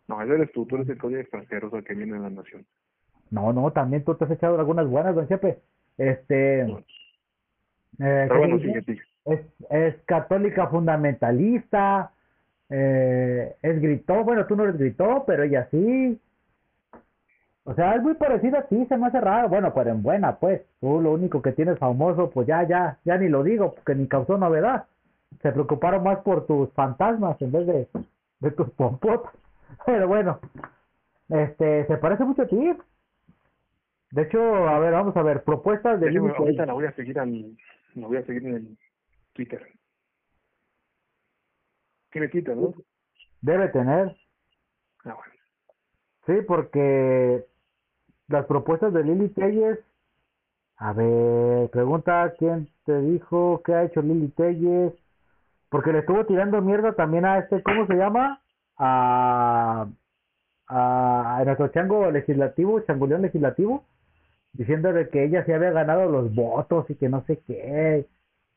No, 0.08 0.20
ese 0.22 0.34
eres 0.34 0.52
tú, 0.52 0.66
tú 0.66 0.76
eres 0.76 0.88
el 0.88 0.98
que 0.98 1.06
odia 1.06 1.20
extranjeros 1.20 1.72
al 1.74 1.84
que 1.84 1.94
viene 1.94 2.16
a 2.16 2.20
la 2.20 2.30
nación. 2.30 2.64
No, 3.30 3.52
no, 3.52 3.72
también 3.72 4.04
tú 4.04 4.14
te 4.14 4.24
has 4.24 4.30
echado 4.30 4.58
algunas 4.58 4.86
buenas, 4.88 5.14
don 5.14 5.26
Chepe. 5.28 5.58
Este, 5.96 6.62
eh, 8.00 8.28
Pero 8.28 8.28
¿qué 8.28 8.38
bueno, 8.38 8.58
dice? 8.58 8.68
sigue, 8.68 8.82
sigue. 8.82 9.02
es, 9.24 9.40
es 9.70 9.96
católica 10.04 10.68
fundamentalista, 10.68 12.12
eh, 12.68 13.56
es 13.62 13.80
gritó, 13.80 14.24
bueno, 14.24 14.46
tú 14.46 14.56
no 14.56 14.64
eres 14.64 14.78
gritó, 14.78 15.24
pero 15.26 15.44
ella 15.44 15.68
sí. 15.70 16.20
O 17.64 17.74
sea, 17.74 17.94
es 17.94 18.02
muy 18.02 18.14
parecida 18.14 18.58
a 18.60 18.66
ti, 18.66 18.84
se 18.86 18.96
me 18.96 19.06
hace 19.06 19.20
raro. 19.20 19.48
Bueno, 19.48 19.72
pero 19.74 19.90
en 19.90 20.02
buena, 20.02 20.36
pues. 20.36 20.62
Tú 20.80 21.00
lo 21.00 21.12
único 21.12 21.40
que 21.40 21.52
tienes 21.52 21.78
famoso, 21.78 22.30
pues 22.30 22.46
ya, 22.46 22.66
ya, 22.68 22.98
ya 23.04 23.16
ni 23.16 23.28
lo 23.28 23.42
digo, 23.42 23.74
porque 23.74 23.94
ni 23.94 24.06
causó 24.06 24.36
novedad. 24.36 24.84
Se 25.40 25.50
preocuparon 25.50 26.02
más 26.02 26.18
por 26.18 26.46
tus 26.46 26.70
fantasmas 26.74 27.40
en 27.40 27.52
vez 27.52 27.66
de, 27.66 27.88
de 28.40 28.50
tus 28.50 28.70
pompotas. 28.70 29.32
Pero 29.86 30.08
bueno, 30.08 30.40
este, 31.28 31.86
se 31.86 31.96
parece 31.96 32.24
mucho 32.24 32.42
a 32.42 32.46
ti. 32.46 32.76
De 34.10 34.22
hecho, 34.22 34.40
a 34.40 34.78
ver, 34.78 34.92
vamos 34.92 35.16
a 35.16 35.22
ver, 35.22 35.42
propuestas 35.42 36.00
de 36.00 36.06
ahorita 36.08 36.44
Telles. 36.44 36.66
la 36.66 36.72
voy 36.72 36.86
a 36.86 36.92
seguir 36.92 37.16
la 37.16 38.06
voy 38.06 38.16
a 38.16 38.24
seguir 38.24 38.46
en 38.46 38.54
el 38.54 38.78
Twitter. 39.32 39.66
Tiene 42.10 42.28
Twitter, 42.28 42.56
¿no? 42.56 42.74
Debe 43.40 43.68
tener. 43.68 44.16
Ah, 45.04 45.14
bueno. 45.14 45.32
Sí, 46.26 46.34
porque 46.46 47.44
las 48.28 48.46
propuestas 48.46 48.92
de 48.92 49.02
Lili 49.02 49.28
Telles. 49.30 49.78
A 50.76 50.92
ver, 50.92 51.70
pregunta 51.70 52.34
quién 52.38 52.68
te 52.84 53.00
dijo 53.00 53.62
qué 53.64 53.74
ha 53.74 53.84
hecho 53.84 54.00
Lili 54.00 54.28
Telles. 54.28 54.92
Porque 55.70 55.92
le 55.92 56.00
estuvo 56.00 56.24
tirando 56.24 56.62
mierda 56.62 56.92
también 56.94 57.24
a 57.24 57.38
este, 57.38 57.62
¿cómo 57.64 57.86
se 57.88 57.94
llama? 57.94 58.40
A, 58.76 59.86
a, 60.66 61.38
a 61.38 61.44
nuestro 61.44 61.68
chango 61.68 62.10
legislativo, 62.10 62.80
changuleón 62.80 63.22
legislativo, 63.22 63.84
diciendo 64.52 64.92
de 64.92 65.08
que 65.08 65.24
ella 65.24 65.44
se 65.44 65.54
había 65.54 65.70
ganado 65.70 66.08
los 66.08 66.34
votos 66.34 66.88
y 66.90 66.94
que 66.94 67.08
no 67.08 67.24
sé 67.26 67.40
qué. 67.46 68.06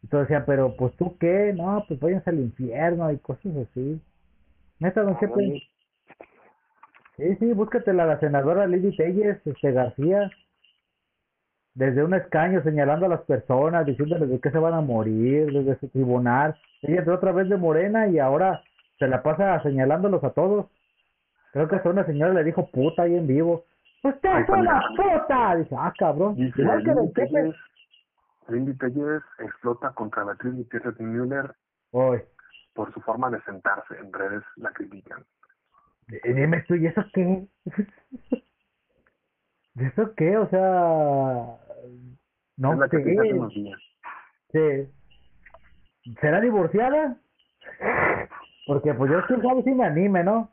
Entonces 0.03 0.29
decía, 0.29 0.45
pero 0.45 0.75
pues 0.77 0.93
tú 0.95 1.17
qué, 1.17 1.53
no, 1.53 1.83
pues 1.87 1.99
váyanse 1.99 2.29
al 2.29 2.39
infierno 2.39 3.11
y 3.11 3.17
cosas 3.17 3.51
así. 3.57 4.01
Neta, 4.79 5.01
don 5.01 5.17
Chepe. 5.19 5.33
Ándale. 5.33 5.63
Sí, 7.17 7.35
sí, 7.39 7.53
búscatela 7.53 8.05
la 8.05 8.19
senadora 8.19 8.67
Lili 8.67 8.95
Telles 8.95 9.39
este, 9.43 9.71
García. 9.71 10.29
Desde 11.73 12.03
un 12.03 12.13
escaño 12.13 12.61
señalando 12.63 13.07
a 13.07 13.09
las 13.09 13.21
personas, 13.21 13.85
diciéndoles 13.85 14.29
de 14.29 14.39
qué 14.39 14.51
se 14.51 14.59
van 14.59 14.75
a 14.75 14.81
morir, 14.81 15.51
desde 15.51 15.79
su 15.79 15.89
tribunal. 15.89 16.55
Ella 16.83 16.99
entró 16.99 17.15
otra 17.15 17.31
vez 17.31 17.49
de 17.49 17.57
Morena 17.57 18.07
y 18.07 18.19
ahora 18.19 18.61
se 18.99 19.07
la 19.07 19.21
pasa 19.23 19.61
señalándolos 19.63 20.23
a 20.23 20.31
todos. 20.31 20.67
Creo 21.53 21.67
que 21.67 21.75
hasta 21.77 21.89
una 21.89 22.05
señora 22.05 22.33
le 22.33 22.43
dijo 22.43 22.69
puta 22.71 23.03
ahí 23.03 23.15
en 23.15 23.27
vivo. 23.27 23.65
¡Usted 24.03 24.29
es 24.39 24.49
una 24.49 24.81
puta! 24.95 25.55
Dice, 25.55 25.75
ah, 25.77 25.93
cabrón. 25.97 26.35
Dice 26.35 26.61
Igual 26.61 26.83
que 26.83 26.91
Chepe. 26.93 27.27
Telles, 27.29 27.55
Lili 28.49 28.77
Telles 28.77 29.23
explota 29.39 29.91
contra 29.91 30.23
la 30.25 30.33
actriz 30.33 30.55
Victoria 30.55 30.93
Müller 30.99 31.53
Oy, 31.91 32.21
por 32.73 32.93
su 32.93 33.01
forma 33.01 33.29
de 33.29 33.41
sentarse. 33.41 33.97
En 33.97 34.11
redes 34.13 34.43
la 34.57 34.71
critican. 34.71 35.23
eh, 36.11 36.33
dime 36.33 36.63
tú, 36.67 36.75
¿y 36.75 36.87
eso 36.87 37.03
qué? 37.13 37.47
¿Y 39.75 39.85
eso 39.85 40.13
qué? 40.15 40.37
O 40.37 40.49
sea, 40.49 41.57
no 42.57 42.73
es 42.73 42.79
la 42.79 42.89
que 42.89 42.99
te 42.99 43.09
dije 43.09 43.21
hace 43.21 43.29
sé. 43.31 43.33
unos 43.33 43.53
días. 43.53 43.79
Sí. 44.51 44.93
¿Será 46.21 46.39
divorciada? 46.41 47.17
Porque 48.67 48.93
pues 48.93 49.09
yo 49.11 49.25
quién 49.27 49.41
sabe 49.41 49.63
si 49.63 49.71
me 49.71 49.85
anime, 49.85 50.23
¿no? 50.23 50.49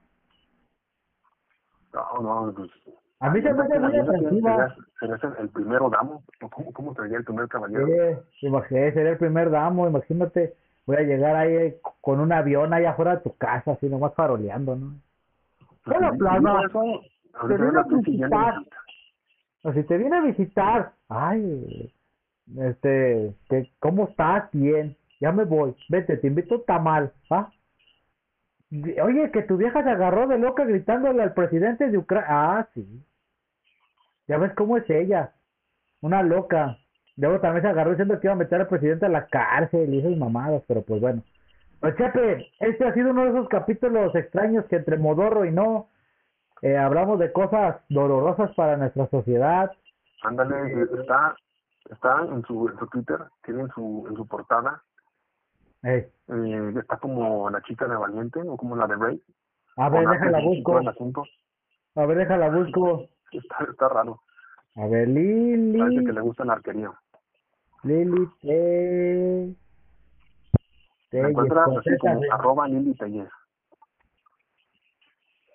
No, 1.92 2.46
no, 2.46 2.54
pues. 2.54 2.70
A 3.20 3.30
mí 3.30 3.40
se 3.40 3.52
me 3.52 3.62
hace 3.62 3.78
muy 3.78 3.96
atractiva. 3.96 4.74
Serías, 5.00 5.20
serías 5.20 5.38
el 5.40 5.48
primero 5.48 5.88
damo. 5.90 6.22
¿O 6.42 6.48
¿Cómo, 6.48 6.72
cómo 6.72 6.94
sería 6.94 7.18
el 7.18 7.24
primer 7.24 7.48
caballero? 7.48 7.86
Sí, 7.86 8.46
imagínate, 8.46 8.92
sería 8.92 9.12
el 9.12 9.18
primer 9.18 9.50
damo, 9.50 9.88
imagínate, 9.88 10.54
voy 10.86 10.96
a 10.96 11.02
llegar 11.02 11.36
ahí 11.36 11.74
con 12.00 12.20
un 12.20 12.32
avión 12.32 12.72
allá 12.72 12.90
afuera 12.90 13.16
de 13.16 13.22
tu 13.22 13.36
casa, 13.36 13.72
así 13.72 13.88
nomás 13.88 14.14
faroleando, 14.14 14.76
¿no? 14.76 14.94
Pues, 15.84 15.98
Plaza. 16.18 16.36
ahorita 17.34 17.46
vine 17.46 17.58
yo 17.58 17.72
la 17.72 17.80
a 17.80 17.84
visitar. 17.84 18.54
O 19.62 19.72
si 19.72 19.82
te 19.84 19.96
viene 19.96 20.16
a 20.16 20.20
visitar, 20.20 20.92
ay, 21.08 21.90
este, 22.58 23.34
¿cómo 23.78 24.08
estás? 24.08 24.50
Bien, 24.52 24.96
ya 25.20 25.32
me 25.32 25.44
voy, 25.44 25.74
vete, 25.88 26.18
te 26.18 26.26
invito 26.26 26.56
a 26.56 26.64
tamal, 26.64 27.12
¿ah? 27.30 27.50
Oye, 29.02 29.30
que 29.30 29.42
tu 29.42 29.56
vieja 29.56 29.82
se 29.82 29.90
agarró 29.90 30.26
de 30.26 30.38
loca 30.38 30.64
gritándole 30.64 31.22
al 31.22 31.34
presidente 31.34 31.90
de 31.90 31.98
Ucrania. 31.98 32.26
Ah, 32.28 32.68
sí. 32.74 33.04
Ya 34.26 34.38
ves 34.38 34.52
cómo 34.54 34.76
es 34.76 34.88
ella, 34.88 35.32
una 36.00 36.22
loca. 36.22 36.78
Luego 37.16 37.40
también 37.40 37.62
se 37.62 37.68
agarró 37.68 37.90
diciendo 37.90 38.18
que 38.18 38.26
iba 38.26 38.34
a 38.34 38.38
meter 38.38 38.60
al 38.60 38.66
presidente 38.66 39.06
a 39.06 39.10
la 39.10 39.26
cárcel 39.26 39.92
y 39.94 40.00
esas 40.00 40.16
mamadas, 40.16 40.62
pero 40.66 40.82
pues 40.82 41.00
bueno. 41.00 41.22
Pues 41.80 41.96
Chepe, 41.96 42.50
este 42.60 42.86
ha 42.86 42.94
sido 42.94 43.10
uno 43.10 43.24
de 43.24 43.30
esos 43.30 43.48
capítulos 43.48 44.14
extraños 44.14 44.64
que 44.66 44.76
entre 44.76 44.96
Modorro 44.96 45.44
y 45.44 45.52
no 45.52 45.88
eh, 46.62 46.76
hablamos 46.78 47.18
de 47.18 47.30
cosas 47.30 47.76
dolorosas 47.90 48.50
para 48.54 48.76
nuestra 48.76 49.06
sociedad. 49.08 49.70
Ándale, 50.22 50.86
está, 50.98 51.36
está 51.90 52.22
en 52.22 52.42
su, 52.44 52.68
en 52.70 52.78
su 52.78 52.86
Twitter, 52.86 53.18
tiene 53.44 53.62
en 53.62 53.68
su, 53.68 54.06
en 54.08 54.16
su 54.16 54.26
portada, 54.26 54.82
Eh, 55.84 56.08
eh, 56.28 56.72
está 56.80 56.96
como 56.96 57.50
la 57.50 57.60
chica 57.62 57.86
de 57.86 57.96
Valiente 57.96 58.40
o 58.40 58.56
como 58.56 58.74
la 58.74 58.86
de 58.86 58.96
Rey. 58.96 59.22
a 59.76 59.88
ver, 59.90 60.08
déjala 60.08 60.40
busco. 60.40 60.80
A 61.96 62.06
ver, 62.06 62.18
déjala 62.18 62.48
busco. 62.48 63.08
Está, 63.30 63.66
está 63.70 63.88
raro. 63.88 64.20
A 64.76 64.86
ver, 64.86 65.06
Parece 65.06 65.20
Lili, 65.20 66.04
que 66.04 66.12
le 66.12 66.20
gusta 66.22 66.44
la 66.44 66.54
arquería. 66.54 66.90
Lili, 67.82 68.26
te... 68.40 69.54
Se 71.10 71.20
Telles, 71.20 71.30
encuentra 71.30 71.64
así 71.64 71.96
como 71.98 72.20
arroba 72.32 72.66
Lili 72.66 72.94
Tellez. 72.94 73.28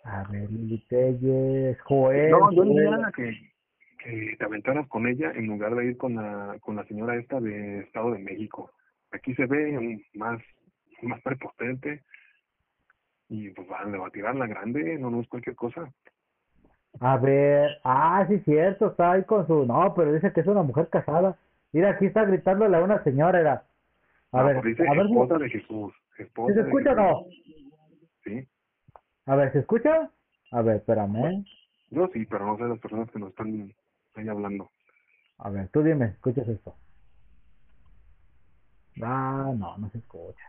A 0.04 0.24
ver, 0.30 0.50
Lili 0.52 0.78
Telles, 0.88 1.82
Joel. 1.82 2.32
No, 2.32 2.52
yo 2.52 2.64
diría 2.64 3.12
que, 3.16 3.34
que 3.98 4.36
te 4.38 4.46
aventaras 4.46 4.88
con 4.88 5.08
ella 5.08 5.32
en 5.32 5.48
lugar 5.48 5.76
de 5.76 5.88
ir 5.88 5.98
con 5.98 6.16
la, 6.16 6.56
con 6.62 6.76
la 6.76 6.86
señora 6.86 7.16
esta 7.16 7.42
de 7.42 7.80
Estado 7.80 8.12
de 8.12 8.20
México. 8.20 8.72
Aquí 9.12 9.34
se 9.36 9.46
ve 9.46 10.02
más, 10.14 10.40
más 11.02 11.22
prepotente 11.22 12.04
y 13.30 13.50
pues 13.52 13.68
va, 13.70 13.84
le 13.86 13.98
va 13.98 14.08
a 14.08 14.12
tirar 14.12 14.36
la 14.36 14.48
grande, 14.48 14.98
no, 15.00 15.10
no 15.10 15.22
es 15.22 15.28
cualquier 15.28 15.56
cosa. 15.56 15.92
A 17.00 17.18
ver, 17.18 17.70
ah, 17.84 18.26
sí, 18.28 18.40
cierto, 18.40 18.88
está 18.88 19.12
ahí 19.14 19.24
con 19.24 19.46
su. 19.48 19.66
No, 19.66 19.94
pero 19.96 20.12
dice 20.14 20.34
que 20.34 20.42
es 20.42 20.48
una 20.48 20.64
mujer 20.64 20.90
casada. 20.90 21.38
Mira, 21.72 21.92
aquí 21.92 22.08
está 22.08 22.26
gritándole 22.26 22.76
a 22.76 22.84
una 22.84 23.04
señora, 23.04 23.40
era. 23.40 23.64
A 24.32 24.42
No, 24.42 24.48
ver, 24.48 24.56
pues 24.62 24.78
dice 24.78 24.90
a 24.90 24.94
ver, 24.94 25.06
esposa 25.06 25.38
de 25.38 25.50
Jesús. 25.50 25.94
Esposa 26.18 26.54
¿se 26.54 26.62
escucha 26.62 26.92
o 26.92 26.96
no? 26.96 27.26
Sí, 28.24 28.48
A 29.26 29.36
ver, 29.36 29.52
¿se 29.54 29.60
escucha? 29.60 30.12
A 30.52 30.62
ver, 30.62 30.78
espérame. 30.78 31.46
yo 31.92 32.08
sí, 32.14 32.26
pero 32.26 32.46
no 32.46 32.58
sé 32.58 32.64
las 32.64 32.80
personas 32.80 33.10
que 33.12 33.20
nos 33.20 33.30
están 33.30 33.74
ahí 34.16 34.28
hablando. 34.28 34.70
A 35.38 35.50
ver, 35.50 35.70
tú 35.70 35.84
dime, 35.84 36.06
¿escuchas 36.06 36.48
esto? 36.48 36.76
Ah, 39.02 39.52
no, 39.56 39.78
no 39.78 39.90
se 39.90 39.98
escucha. 39.98 40.44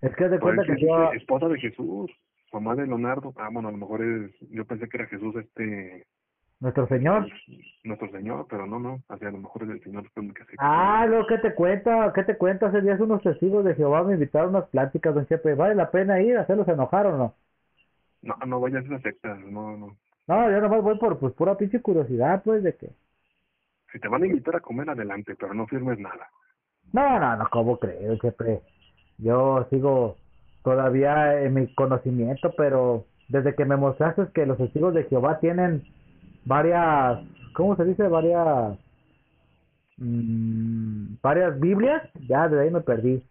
Es 0.00 0.14
que 0.16 0.28
de 0.28 0.40
cuenta 0.40 0.62
que 0.64 0.80
yo. 0.80 1.12
esposa 1.12 1.48
de 1.48 1.58
Jesús, 1.58 2.10
mamá 2.52 2.74
de 2.74 2.86
Leonardo. 2.86 3.34
Ah, 3.36 3.48
bueno, 3.52 3.68
a 3.68 3.72
lo 3.72 3.78
mejor 3.78 4.02
es, 4.02 4.30
yo 4.50 4.64
pensé 4.64 4.88
que 4.88 4.96
era 4.96 5.06
Jesús 5.06 5.34
este, 5.36 6.06
Nuestro 6.60 6.86
Señor. 6.88 7.26
nuestro 7.84 8.10
Señor, 8.10 8.46
pero 8.50 8.66
no, 8.66 8.78
no, 8.78 9.02
o 9.08 9.16
sea, 9.16 9.28
a 9.28 9.32
lo 9.32 9.38
mejor 9.38 9.62
es 9.62 9.70
el 9.70 9.82
Señor 9.82 10.10
que 10.10 10.34
que 10.34 10.44
se 10.44 10.56
Ah, 10.58 11.06
lo 11.06 11.26
que 11.26 11.38
te 11.38 11.54
cuenta, 11.54 12.12
¿qué 12.14 12.22
te 12.22 12.36
cuenta? 12.36 12.66
Hace 12.66 12.82
días 12.82 13.00
unos 13.00 13.22
testigos 13.22 13.64
de 13.64 13.74
Jehová 13.74 14.02
me 14.02 14.12
invitaron 14.12 14.54
a 14.54 14.58
unas 14.58 14.68
pláticas, 14.68 15.14
don 15.14 15.26
Chepe. 15.26 15.54
¿Vale 15.54 15.74
la 15.74 15.90
pena 15.90 16.20
ir? 16.20 16.36
¿Hacerlos 16.36 16.68
enojar 16.68 17.06
o 17.06 17.16
no? 17.16 17.34
No, 18.20 18.36
no 18.46 18.60
vayas 18.60 18.84
a 18.84 18.86
esa 18.86 19.00
secta, 19.00 19.34
no, 19.34 19.74
no. 19.78 19.96
No, 20.28 20.50
yo 20.50 20.60
nomás 20.60 20.82
voy 20.82 20.98
por 20.98 21.18
pues 21.18 21.32
pura 21.32 21.56
pinche 21.56 21.80
curiosidad, 21.80 22.42
pues, 22.44 22.62
de 22.62 22.76
que... 22.76 22.90
Si 23.90 23.98
te 23.98 24.08
van 24.08 24.22
a 24.22 24.26
invitar 24.26 24.54
a 24.54 24.60
comer, 24.60 24.90
adelante, 24.90 25.34
pero 25.36 25.54
no 25.54 25.66
firmes 25.66 25.98
nada. 25.98 26.28
No, 26.92 27.20
no, 27.20 27.36
no, 27.36 27.48
¿cómo 27.50 27.78
creo, 27.78 28.16
Chepe? 28.16 28.60
Yo 29.18 29.66
sigo 29.70 30.16
todavía 30.64 31.42
en 31.42 31.54
mi 31.54 31.72
conocimiento, 31.74 32.52
pero 32.56 33.04
desde 33.28 33.54
que 33.54 33.64
me 33.64 33.76
mostraste 33.76 34.28
que 34.34 34.46
los 34.46 34.58
testigos 34.58 34.94
de 34.94 35.04
Jehová 35.04 35.38
tienen 35.40 35.84
varias, 36.44 37.20
¿cómo 37.54 37.76
se 37.76 37.84
dice? 37.84 38.08
Varias, 38.08 38.76
mm, 39.98 41.14
varias 41.22 41.60
Biblias, 41.60 42.02
ya 42.28 42.48
de 42.48 42.62
ahí 42.62 42.70
me 42.70 42.80
perdí. 42.80 43.22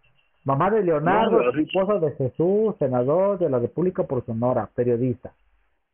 Mamá 0.45 0.71
de 0.71 0.83
Leonardo, 0.83 1.41
No, 1.41 1.59
esposa 1.59 1.99
de 1.99 2.11
Jesús, 2.13 2.75
senador 2.79 3.37
de 3.39 3.49
la 3.49 3.59
República 3.59 4.03
por 4.03 4.25
Sonora, 4.25 4.69
periodista. 4.73 5.31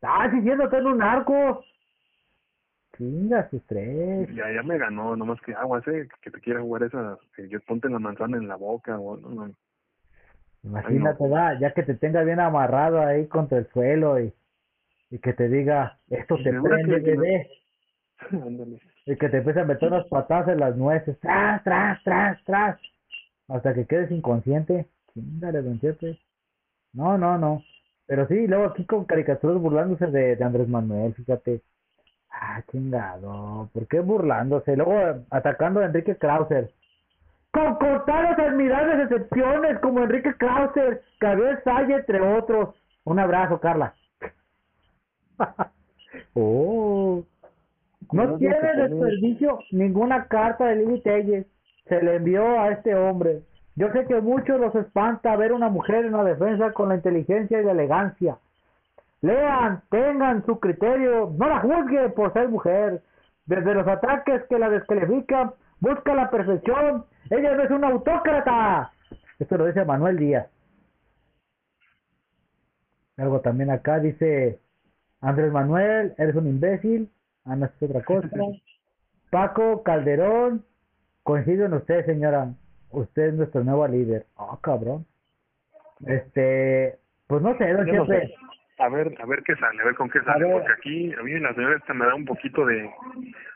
Ah, 0.02 0.30
sí, 0.30 0.40
siendo 0.42 0.70
en 0.72 0.86
un 0.86 0.98
narco. 0.98 1.64
Chinga 2.96 3.48
sus 3.50 3.62
tres. 3.66 4.28
Ya, 4.34 4.50
ya 4.52 4.62
me 4.62 4.78
ganó, 4.78 5.16
nomás 5.16 5.40
que 5.42 5.54
agua, 5.54 5.82
sé 5.82 6.08
que 6.22 6.30
te 6.30 6.40
quiera 6.40 6.60
jugar 6.60 6.84
esa, 6.84 7.18
que 7.34 7.48
yo 7.48 7.60
ponte 7.60 7.88
la 7.88 7.98
manzana 7.98 8.36
en 8.36 8.48
la 8.48 8.56
boca 8.56 8.98
o 8.98 9.16
no, 9.16 9.28
no. 9.30 9.54
Imagínate, 10.64 11.28
va, 11.28 11.58
ya 11.60 11.72
que 11.72 11.82
te 11.82 11.94
tenga 11.94 12.22
bien 12.24 12.40
amarrado 12.40 13.00
ahí 13.00 13.26
contra 13.26 13.58
el 13.58 13.68
suelo 13.68 14.20
y, 14.20 14.32
y 15.10 15.18
que 15.18 15.32
te 15.32 15.48
diga, 15.48 15.98
esto 16.08 16.36
te 16.36 16.50
prende, 16.50 17.02
que- 17.02 17.10
bebé. 17.10 17.50
Ándale. 18.32 18.80
Y 19.04 19.16
que 19.16 19.28
te 19.28 19.36
empiece 19.38 19.60
a 19.60 19.64
meter 19.64 19.88
unas 19.88 20.06
patadas 20.08 20.48
en 20.48 20.58
las 20.60 20.76
nueces, 20.76 21.18
tras, 21.20 21.62
tras, 21.62 22.02
tras, 22.02 22.42
tras, 22.44 22.80
hasta 23.48 23.74
que 23.74 23.86
quedes 23.86 24.10
inconsciente. 24.10 24.86
Chingale, 25.14 25.62
don 25.62 25.78
Chepe. 25.78 26.18
No, 26.92 27.16
no, 27.16 27.38
no. 27.38 27.62
Pero 28.06 28.26
sí, 28.26 28.46
luego 28.46 28.64
aquí 28.64 28.84
con 28.84 29.04
caricaturas 29.04 29.60
burlándose 29.60 30.06
de, 30.06 30.34
de 30.36 30.44
Andrés 30.44 30.68
Manuel, 30.68 31.14
fíjate. 31.14 31.62
Ah, 32.30 32.62
chingado. 32.70 33.68
¿Por 33.72 33.86
qué 33.88 34.00
burlándose? 34.00 34.76
Luego 34.76 35.24
atacando 35.30 35.80
a 35.80 35.86
Enrique 35.86 36.16
Krauser. 36.16 36.70
Con 37.50 37.76
contadas 37.76 38.38
admirables 38.38 39.10
excepciones 39.10 39.78
como 39.80 40.00
Enrique 40.00 40.34
Krauser, 40.36 41.02
Gabriel 41.18 41.58
Salle, 41.64 41.94
entre 41.94 42.20
otros. 42.20 42.74
Un 43.04 43.18
abrazo, 43.18 43.58
Carla. 43.60 43.94
oh. 46.34 47.24
No 48.12 48.36
tiene 48.38 48.74
desperdicio 48.76 49.58
ninguna 49.70 50.26
carta 50.26 50.66
de 50.66 50.76
Lili 50.76 51.00
Telles. 51.00 51.46
Se 51.88 52.02
le 52.02 52.16
envió 52.16 52.60
a 52.60 52.70
este 52.70 52.94
hombre. 52.94 53.42
Yo 53.76 53.90
sé 53.92 54.06
que 54.06 54.20
muchos 54.20 54.58
los 54.60 54.74
espanta 54.74 55.36
ver 55.36 55.52
una 55.52 55.68
mujer 55.68 56.06
en 56.06 56.12
la 56.12 56.24
defensa 56.24 56.72
con 56.72 56.88
la 56.88 56.96
inteligencia 56.96 57.60
y 57.60 57.64
la 57.64 57.72
elegancia. 57.72 58.38
Lean, 59.26 59.82
tengan 59.90 60.44
su 60.46 60.60
criterio, 60.60 61.34
no 61.36 61.48
la 61.48 61.60
juzgue 61.60 62.10
por 62.10 62.32
ser 62.32 62.48
mujer. 62.48 63.02
Desde 63.46 63.74
los 63.74 63.86
ataques 63.86 64.44
que 64.48 64.58
la 64.58 64.70
descalifican, 64.70 65.52
busca 65.80 66.14
la 66.14 66.30
perfección. 66.30 67.04
Ella 67.30 67.54
no 67.54 67.62
es 67.62 67.70
una 67.70 67.88
autócrata. 67.88 68.92
Esto 69.38 69.58
lo 69.58 69.66
dice 69.66 69.84
Manuel 69.84 70.16
Díaz. 70.16 70.48
Algo 73.16 73.40
también 73.40 73.70
acá 73.70 73.98
dice 73.98 74.60
Andrés 75.20 75.52
Manuel, 75.52 76.14
eres 76.18 76.36
un 76.36 76.46
imbécil. 76.46 77.10
Ana 77.44 77.66
es 77.66 77.82
otra 77.82 78.02
cosa. 78.02 78.28
Paco 79.30 79.82
Calderón, 79.82 80.64
coincido 81.22 81.66
en 81.66 81.74
usted, 81.74 82.04
señora. 82.06 82.52
Usted 82.90 83.28
es 83.28 83.34
nuestro 83.34 83.64
nuevo 83.64 83.86
líder. 83.88 84.26
Ah, 84.36 84.58
cabrón. 84.60 85.04
Este, 86.06 86.98
pues 87.26 87.42
no 87.42 87.56
sé, 87.58 87.72
don 87.72 87.86
Yo 87.86 87.94
no 87.94 88.06
sé. 88.06 88.32
A 88.78 88.88
ver, 88.90 89.14
a 89.20 89.26
ver 89.26 89.42
qué 89.42 89.56
sale, 89.56 89.80
a 89.80 89.84
ver 89.86 89.94
con 89.94 90.10
qué 90.10 90.20
sale, 90.20 90.46
porque 90.52 90.72
aquí 90.72 91.14
a 91.14 91.22
mí 91.22 91.32
la 91.38 91.54
señora 91.54 91.76
esta 91.76 91.94
me 91.94 92.04
da 92.04 92.14
un 92.14 92.26
poquito 92.26 92.66
de, 92.66 92.90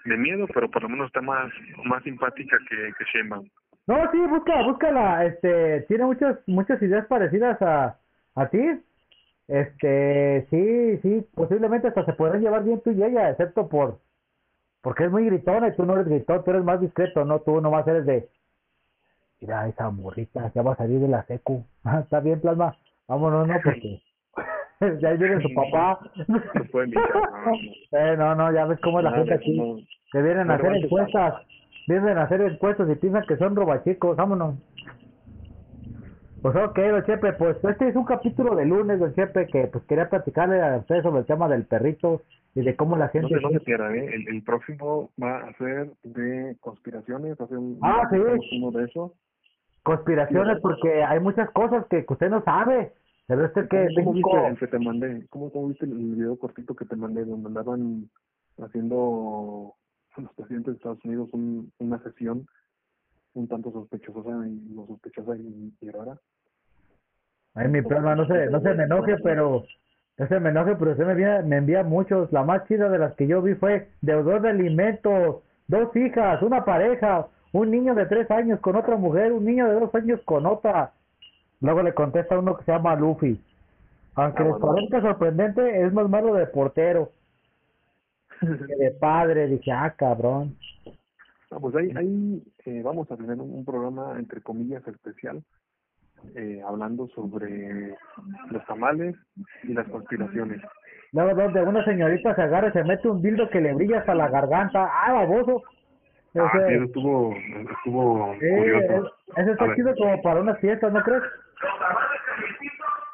de 0.06 0.16
miedo, 0.16 0.46
pero 0.54 0.70
por 0.70 0.82
lo 0.82 0.88
menos 0.88 1.08
está 1.08 1.20
más 1.20 1.52
más 1.84 2.02
simpática 2.04 2.56
que, 2.68 2.76
que 2.96 3.04
Sheinbaum. 3.12 3.46
No, 3.86 4.10
sí, 4.12 4.18
busca, 4.18 4.62
búscala. 4.62 5.26
Este, 5.26 5.82
tiene 5.82 6.04
muchas, 6.04 6.38
muchas 6.46 6.80
ideas 6.80 7.06
parecidas 7.06 7.60
a, 7.60 7.98
a 8.34 8.48
ti. 8.48 8.80
Este, 9.48 10.46
sí, 10.48 10.98
sí, 11.02 11.26
posiblemente 11.34 11.88
hasta 11.88 12.04
se 12.04 12.12
podrán 12.12 12.40
llevar 12.40 12.62
bien 12.62 12.80
tú 12.82 12.92
y 12.92 13.02
ella, 13.02 13.30
excepto 13.30 13.68
por, 13.68 13.98
porque 14.80 15.06
es 15.06 15.10
muy 15.10 15.26
gritona 15.26 15.66
y 15.66 15.74
tú 15.74 15.84
no 15.84 15.94
eres 15.94 16.06
gritón, 16.06 16.44
tú 16.44 16.52
eres 16.52 16.62
más 16.62 16.80
discreto, 16.80 17.24
no, 17.24 17.40
tú 17.40 17.60
nomás 17.60 17.84
eres 17.88 18.06
de, 18.06 18.28
mira 19.40 19.66
esa 19.66 19.90
morrita, 19.90 20.52
ya 20.54 20.62
va 20.62 20.74
a 20.74 20.76
salir 20.76 21.00
de 21.00 21.08
la 21.08 21.24
secu. 21.24 21.64
Está 22.00 22.20
bien, 22.20 22.40
plasma, 22.40 22.76
vámonos, 23.08 23.48
no, 23.48 23.54
porque 23.64 24.00
ya 25.00 25.08
ahí 25.10 25.16
viene 25.18 25.40
su 25.42 25.54
papá. 25.54 25.98
Eh, 27.92 28.14
no, 28.16 28.34
no, 28.34 28.52
ya 28.52 28.64
ves 28.66 28.78
cómo 28.80 28.98
es 29.00 29.04
la 29.04 29.12
gente 29.12 29.34
aquí. 29.34 29.56
no. 29.58 29.76
Que 30.12 30.22
vienen 30.22 30.50
a 30.50 30.54
hacer 30.54 30.74
encuestas. 30.76 31.34
Vienen 31.86 32.18
a 32.18 32.22
hacer 32.22 32.40
encuestas 32.40 32.88
y 32.90 32.94
piensan 32.96 33.24
que 33.26 33.36
son 33.36 33.54
robachicos. 33.56 34.16
Vámonos. 34.16 34.56
Pues 36.42 36.56
ok, 36.56 36.78
don 36.78 37.04
Chepe, 37.04 37.32
pues 37.34 37.56
este 37.62 37.88
es 37.88 37.96
un 37.96 38.04
capítulo 38.04 38.54
de 38.56 38.64
lunes, 38.64 38.98
don 38.98 39.12
Chepe, 39.14 39.46
que 39.48 39.66
pues 39.66 39.84
quería 39.84 40.08
platicarle 40.08 40.62
a 40.62 40.78
ustedes 40.78 41.02
sobre 41.02 41.20
el 41.20 41.26
tema 41.26 41.48
del 41.48 41.66
perrito 41.66 42.22
y 42.54 42.62
de 42.62 42.74
cómo 42.76 42.96
la 42.96 43.06
No 43.06 43.10
gente... 43.12 43.28
se, 43.34 43.40
no 43.40 43.50
se 43.50 43.60
pierda, 43.60 43.94
¿eh? 43.94 44.06
El, 44.14 44.36
el 44.36 44.42
próximo 44.42 45.10
va 45.22 45.38
a 45.40 45.52
ser 45.58 45.90
de 46.02 46.56
conspiraciones, 46.60 47.36
va 47.38 47.44
a 47.44 47.48
ser 47.48 47.58
un, 47.58 47.78
Ah, 47.82 48.08
sí. 48.10 48.16
uno 48.62 48.70
de 48.78 48.84
esos. 48.86 49.12
Conspiraciones, 49.82 50.58
porque 50.62 51.02
hay 51.04 51.20
muchas 51.20 51.50
cosas 51.50 51.84
que, 51.90 52.06
que 52.06 52.12
usted 52.12 52.30
no 52.30 52.42
sabe. 52.42 52.92
Pero 53.30 53.44
este 53.44 53.68
que 53.68 53.86
¿Cómo 53.94 54.12
viste 54.12 54.46
el 54.48 54.58
que 54.58 54.66
te 54.66 54.78
mandé? 54.80 55.24
¿Cómo, 55.30 55.52
cómo 55.52 55.68
viste 55.68 55.84
el 55.84 55.94
video 55.94 56.36
cortito 56.36 56.74
que 56.74 56.84
te 56.84 56.96
mandé 56.96 57.24
donde 57.24 57.46
andaban 57.46 58.10
haciendo 58.58 59.72
los 60.16 60.34
presidentes 60.34 60.72
de 60.72 60.76
Estados 60.78 61.04
Unidos 61.04 61.28
un, 61.32 61.72
una 61.78 62.02
sesión 62.02 62.44
un 63.34 63.46
tanto 63.46 63.70
sospechosa 63.70 64.48
y 64.48 64.74
no 64.74 64.84
sospechosa 64.84 65.36
y, 65.36 65.72
y 65.80 65.90
rara? 65.90 66.18
Ay, 67.54 67.68
mi 67.68 67.82
plasma, 67.82 68.16
no 68.16 68.26
se, 68.26 68.46
no 68.46 68.60
se 68.62 68.74
me 68.74 68.82
enoje, 68.82 69.16
pero... 69.22 69.62
No 70.18 70.26
se 70.26 70.40
me 70.40 70.48
enoje, 70.48 70.74
pero 70.74 70.90
usted 70.90 71.06
me 71.06 71.12
envía, 71.12 71.42
me 71.42 71.58
envía 71.58 71.84
muchos. 71.84 72.32
La 72.32 72.42
más 72.42 72.66
chida 72.66 72.88
de 72.88 72.98
las 72.98 73.14
que 73.14 73.28
yo 73.28 73.40
vi 73.42 73.54
fue 73.54 73.90
deudor 74.00 74.42
de 74.42 74.50
alimentos, 74.50 75.44
dos 75.68 75.94
hijas, 75.94 76.42
una 76.42 76.64
pareja, 76.64 77.28
un 77.52 77.70
niño 77.70 77.94
de 77.94 78.06
tres 78.06 78.28
años 78.32 78.58
con 78.58 78.74
otra 78.74 78.96
mujer, 78.96 79.32
un 79.32 79.44
niño 79.44 79.68
de 79.68 79.78
dos 79.78 79.94
años 79.94 80.20
con 80.24 80.46
otra. 80.46 80.94
Luego 81.60 81.82
le 81.82 81.92
contesta 81.94 82.38
uno 82.38 82.56
que 82.56 82.64
se 82.64 82.72
llama 82.72 82.94
Luffy. 82.96 83.40
Aunque 84.14 84.42
Ah, 84.42 84.46
les 84.46 84.56
parezca 84.58 85.00
sorprendente, 85.00 85.82
es 85.84 85.92
más 85.92 86.08
malo 86.08 86.34
de 86.34 86.46
portero 86.46 87.10
que 88.40 88.46
de 88.76 88.90
padre. 88.92 89.46
Dije, 89.46 89.70
ah, 89.72 89.94
cabrón. 89.96 90.56
No, 91.50 91.60
pues 91.60 91.74
ahí, 91.76 91.92
ahí 91.96 92.42
eh, 92.64 92.80
vamos 92.82 93.10
a 93.10 93.16
tener 93.16 93.32
un, 93.38 93.52
un 93.52 93.64
programa, 93.64 94.14
entre 94.18 94.40
comillas, 94.40 94.86
especial, 94.86 95.42
eh, 96.36 96.62
hablando 96.66 97.08
sobre 97.08 97.96
los 98.50 98.64
tamales 98.66 99.16
y 99.64 99.72
las 99.74 99.88
conspiraciones. 99.88 100.60
Luego 101.12 101.34
donde 101.42 101.62
una 101.62 101.84
señorita 101.84 102.34
se 102.36 102.42
agarra 102.42 102.68
y 102.68 102.72
se 102.72 102.84
mete 102.84 103.08
un 103.08 103.20
dildo 103.20 103.50
que 103.50 103.60
le 103.60 103.74
brilla 103.74 103.98
hasta 103.98 104.14
la 104.14 104.28
garganta. 104.28 104.88
Ah, 104.92 105.12
baboso. 105.12 105.62
Ah, 106.36 106.48
Ese- 106.54 106.66
sí, 106.68 106.74
eso 106.74 106.84
estuvo, 106.84 107.34
estuvo 107.34 108.34
Sí, 108.34 108.46
curioso. 108.56 109.06
es- 109.06 109.38
eso 109.38 109.50
está 109.52 109.74
chido 109.74 109.94
como 109.96 110.22
para 110.22 110.40
unas 110.40 110.58
fiestas, 110.60 110.92
¿no 110.92 111.02
crees? 111.02 111.22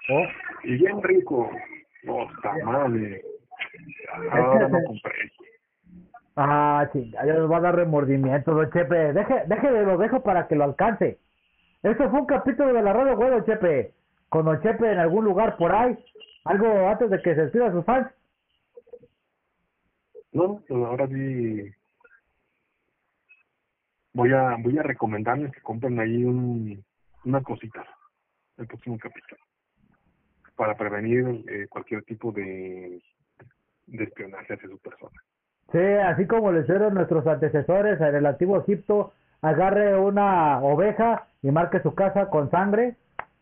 Oh, 0.08 0.24
Y 0.62 0.76
bien 0.76 1.02
rico. 1.02 1.50
Los 2.02 2.28
tamales. 2.40 3.24
Ahora 4.30 4.68
no 4.68 4.78
compré. 4.86 5.32
ah, 6.36 6.88
chinga, 6.92 7.26
ya 7.26 7.34
nos 7.34 7.50
va 7.50 7.56
a 7.56 7.60
dar 7.60 7.74
remordimiento, 7.74 8.54
don 8.54 8.70
Chepe. 8.70 9.12
Deje, 9.12 9.42
deje 9.46 9.70
de 9.72 9.84
lo 9.84 9.98
dejo 9.98 10.22
para 10.22 10.46
que 10.46 10.54
lo 10.54 10.64
alcance. 10.64 11.18
Esto 11.82 12.08
fue 12.10 12.20
un 12.20 12.26
capítulo 12.26 12.72
de 12.72 12.82
la 12.82 12.92
radio, 12.92 13.16
güey, 13.16 13.30
don 13.30 13.44
Chepe. 13.44 13.92
Con 14.28 14.44
don 14.44 14.60
Chepe 14.62 14.92
en 14.92 14.98
algún 14.98 15.24
lugar 15.24 15.56
por 15.56 15.72
ahí. 15.74 15.96
Algo 16.44 16.88
antes 16.88 17.10
de 17.10 17.20
que 17.22 17.34
se 17.34 17.42
despidan 17.42 17.72
sus 17.72 17.84
fans. 17.84 18.08
No, 20.32 20.62
pues 20.68 20.84
ahora 20.84 21.06
sí 21.08 21.72
voy 24.12 24.32
a 24.32 24.56
voy 24.60 24.78
a 24.78 24.82
recomendarles 24.82 25.52
que 25.52 25.60
compren 25.62 25.98
ahí 25.98 26.24
un, 26.24 26.84
unas 27.24 27.42
cositas 27.42 27.86
el 28.58 28.66
próximo 28.66 28.98
capítulo 28.98 29.40
para 30.56 30.74
prevenir 30.76 31.44
eh, 31.48 31.66
cualquier 31.68 32.02
tipo 32.04 32.32
de, 32.32 33.02
de 33.86 34.04
espionaje 34.04 34.54
hacia 34.54 34.68
su 34.68 34.78
persona. 34.78 35.20
Sí, 35.70 35.78
así 35.78 36.26
como 36.26 36.50
lo 36.52 36.60
hicieron 36.62 36.94
nuestros 36.94 37.26
antecesores 37.26 38.00
en 38.00 38.14
el 38.14 38.24
antiguo 38.26 38.60
Egipto, 38.60 39.12
agarre 39.42 39.98
una 39.98 40.60
oveja 40.60 41.26
y 41.42 41.50
marque 41.50 41.80
su 41.80 41.94
casa 41.94 42.30
con 42.30 42.50
sangre 42.50 42.96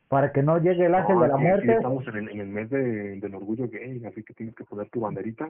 para 0.09 0.33
que 0.33 0.43
no 0.43 0.59
llegue 0.59 0.87
el 0.87 0.95
ángel 0.95 1.17
No, 1.17 1.23
de 1.23 1.29
la 1.29 1.35
aquí 1.35 1.45
muerte. 1.45 1.73
estamos 1.75 2.07
en 2.09 2.17
el, 2.17 2.29
en 2.31 2.41
el 2.41 2.47
mes 2.49 2.71
de, 2.71 3.21
del 3.21 3.35
orgullo 3.35 3.69
gay, 3.69 4.05
así 4.07 4.23
que 4.25 4.35
tienes 4.35 4.55
que 4.57 4.65
poner 4.65 4.89
tu 4.91 5.01
banderita. 5.01 5.47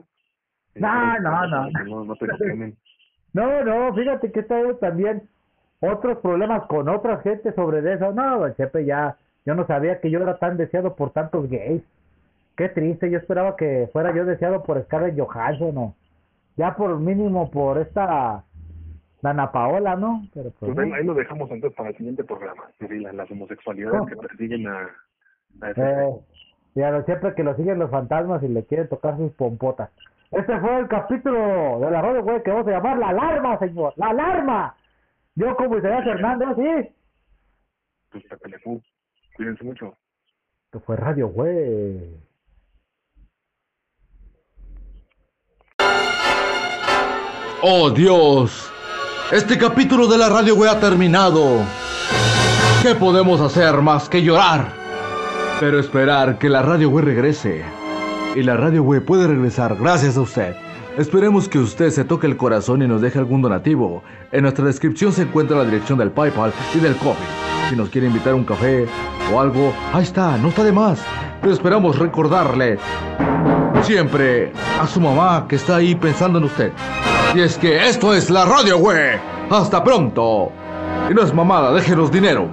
Eh, 0.75 0.79
No, 0.79 1.19
no, 1.19 1.31
para 1.31 1.47
no. 1.47 1.69
no, 1.85 2.05
no 2.05 2.15
te. 2.15 2.27
No, 3.33 3.63
no, 3.65 3.93
fíjate 3.93 4.31
que 4.31 4.39
está 4.41 4.61
también 4.79 5.27
otros 5.81 6.19
problemas 6.19 6.67
con 6.67 6.87
otras 6.87 7.21
gente 7.23 7.51
sobre 7.53 7.79
eso. 7.93 8.13
No, 8.13 8.49
Chepe, 8.53 8.85
ya, 8.85 9.17
yo 9.45 9.55
no 9.55 9.67
sabía 9.67 9.99
que 9.99 10.09
yo 10.09 10.19
era 10.19 10.37
tan 10.37 10.57
deseado 10.57 10.95
por 10.95 11.11
tantos 11.11 11.49
gays. 11.49 11.83
Qué 12.57 12.69
triste, 12.69 13.11
yo 13.11 13.17
esperaba 13.17 13.55
que 13.55 13.89
fuera 13.91 14.15
yo 14.15 14.25
deseado 14.25 14.63
por 14.63 14.81
Scarlett 14.83 15.19
Johansson, 15.19 15.75
¿no? 15.75 15.95
Ya 16.57 16.75
por 16.75 16.97
mínimo 16.99 17.51
por 17.51 17.77
esta 17.77 18.43
Dana 19.21 19.51
Paola, 19.51 19.95
¿no? 19.95 20.25
Pero 20.33 20.51
pues, 20.51 20.73
Pues 20.73 20.93
ahí, 20.93 21.03
lo 21.03 21.13
dejamos 21.13 21.51
entonces 21.51 21.75
para 21.75 21.89
el 21.89 21.97
siguiente 21.97 22.23
programa. 22.23 22.63
Las, 22.79 23.13
las 23.13 23.31
homosexualidades 23.31 24.01
que 24.07 24.15
persiguen 24.15 24.67
a, 24.67 24.89
a 25.61 25.71
ese 25.71 25.81
Eh, 25.81 26.09
y 26.75 26.81
a 26.81 26.91
lo 26.91 27.03
siempre 27.03 27.33
que 27.35 27.43
lo 27.43 27.55
siguen 27.55 27.79
los 27.79 27.89
fantasmas 27.89 28.43
y 28.43 28.47
le 28.47 28.65
quieren 28.65 28.89
tocar 28.89 29.17
sus 29.17 29.31
pompotas. 29.33 29.89
Este 30.31 30.59
fue 30.59 30.79
el 30.79 30.87
capítulo 30.87 31.79
de 31.79 31.91
la 31.91 32.01
radio, 32.01 32.23
güey, 32.23 32.43
que 32.43 32.51
vamos 32.51 32.67
a 32.67 32.71
llamar 32.71 32.97
La 32.97 33.09
Alarma, 33.09 33.57
señor. 33.59 33.93
¡La 33.95 34.07
Alarma! 34.07 34.75
Yo 35.35 35.55
como 35.55 35.77
Isaías 35.77 36.05
Hernández, 36.05 36.49
sí. 36.55 36.89
pues, 38.11 38.23
Pepe. 38.25 38.81
Cuídense 39.35 39.63
mucho. 39.63 39.97
Esto 40.65 40.79
fue 40.85 40.95
radio, 40.95 41.27
güey. 41.27 42.25
Oh 47.61 47.89
Dios, 47.89 48.71
este 49.31 49.57
capítulo 49.57 50.07
de 50.07 50.17
la 50.17 50.29
radio 50.29 50.55
web 50.55 50.69
ha 50.69 50.79
terminado. 50.79 51.61
¿Qué 52.83 52.93
podemos 52.93 53.41
hacer 53.41 53.81
más 53.81 54.07
que 54.07 54.21
llorar? 54.21 54.71
Pero 55.59 55.79
esperar 55.79 56.37
que 56.37 56.47
la 56.47 56.61
radio 56.61 56.89
web 56.89 57.05
regrese. 57.05 57.63
Y 58.35 58.43
la 58.43 58.55
radio 58.55 58.83
web 58.83 59.03
puede 59.03 59.27
regresar 59.27 59.75
gracias 59.75 60.15
a 60.17 60.21
usted. 60.21 60.55
Esperemos 60.97 61.49
que 61.49 61.57
usted 61.57 61.89
se 61.89 62.05
toque 62.05 62.27
el 62.27 62.37
corazón 62.37 62.81
y 62.83 62.87
nos 62.87 63.01
deje 63.01 63.19
algún 63.19 63.41
donativo. 63.41 64.03
En 64.31 64.43
nuestra 64.43 64.65
descripción 64.65 65.11
se 65.11 65.23
encuentra 65.23 65.57
la 65.57 65.65
dirección 65.65 65.97
del 65.97 66.11
PayPal 66.11 66.53
y 66.73 66.79
del 66.79 66.95
Coffee. 66.97 67.54
Si 67.69 67.75
nos 67.75 67.89
quiere 67.89 68.07
invitar 68.07 68.33
un 68.33 68.43
café 68.43 68.87
o 69.33 69.39
algo, 69.39 69.73
ahí 69.93 70.03
está, 70.03 70.37
no 70.37 70.49
está 70.49 70.63
de 70.63 70.71
más. 70.71 70.99
Pero 71.41 71.53
esperamos 71.53 71.97
recordarle 71.97 72.77
siempre 73.83 74.51
a 74.79 74.87
su 74.87 74.99
mamá 75.01 75.45
que 75.47 75.55
está 75.55 75.77
ahí 75.77 75.95
pensando 75.95 76.39
en 76.39 76.45
usted. 76.45 76.71
Y 77.33 77.41
es 77.41 77.57
que 77.57 77.87
esto 77.87 78.13
es 78.13 78.29
la 78.29 78.45
radio, 78.45 78.77
güey. 78.77 79.19
Hasta 79.49 79.83
pronto. 79.83 80.51
Y 81.09 81.13
no 81.13 81.21
es 81.21 81.33
mamada, 81.33 81.73
déjenos 81.73 82.11
dinero. 82.11 82.49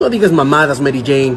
No 0.00 0.08
digas 0.10 0.32
mamadas, 0.32 0.80
Mary 0.80 1.02
Jane. 1.04 1.36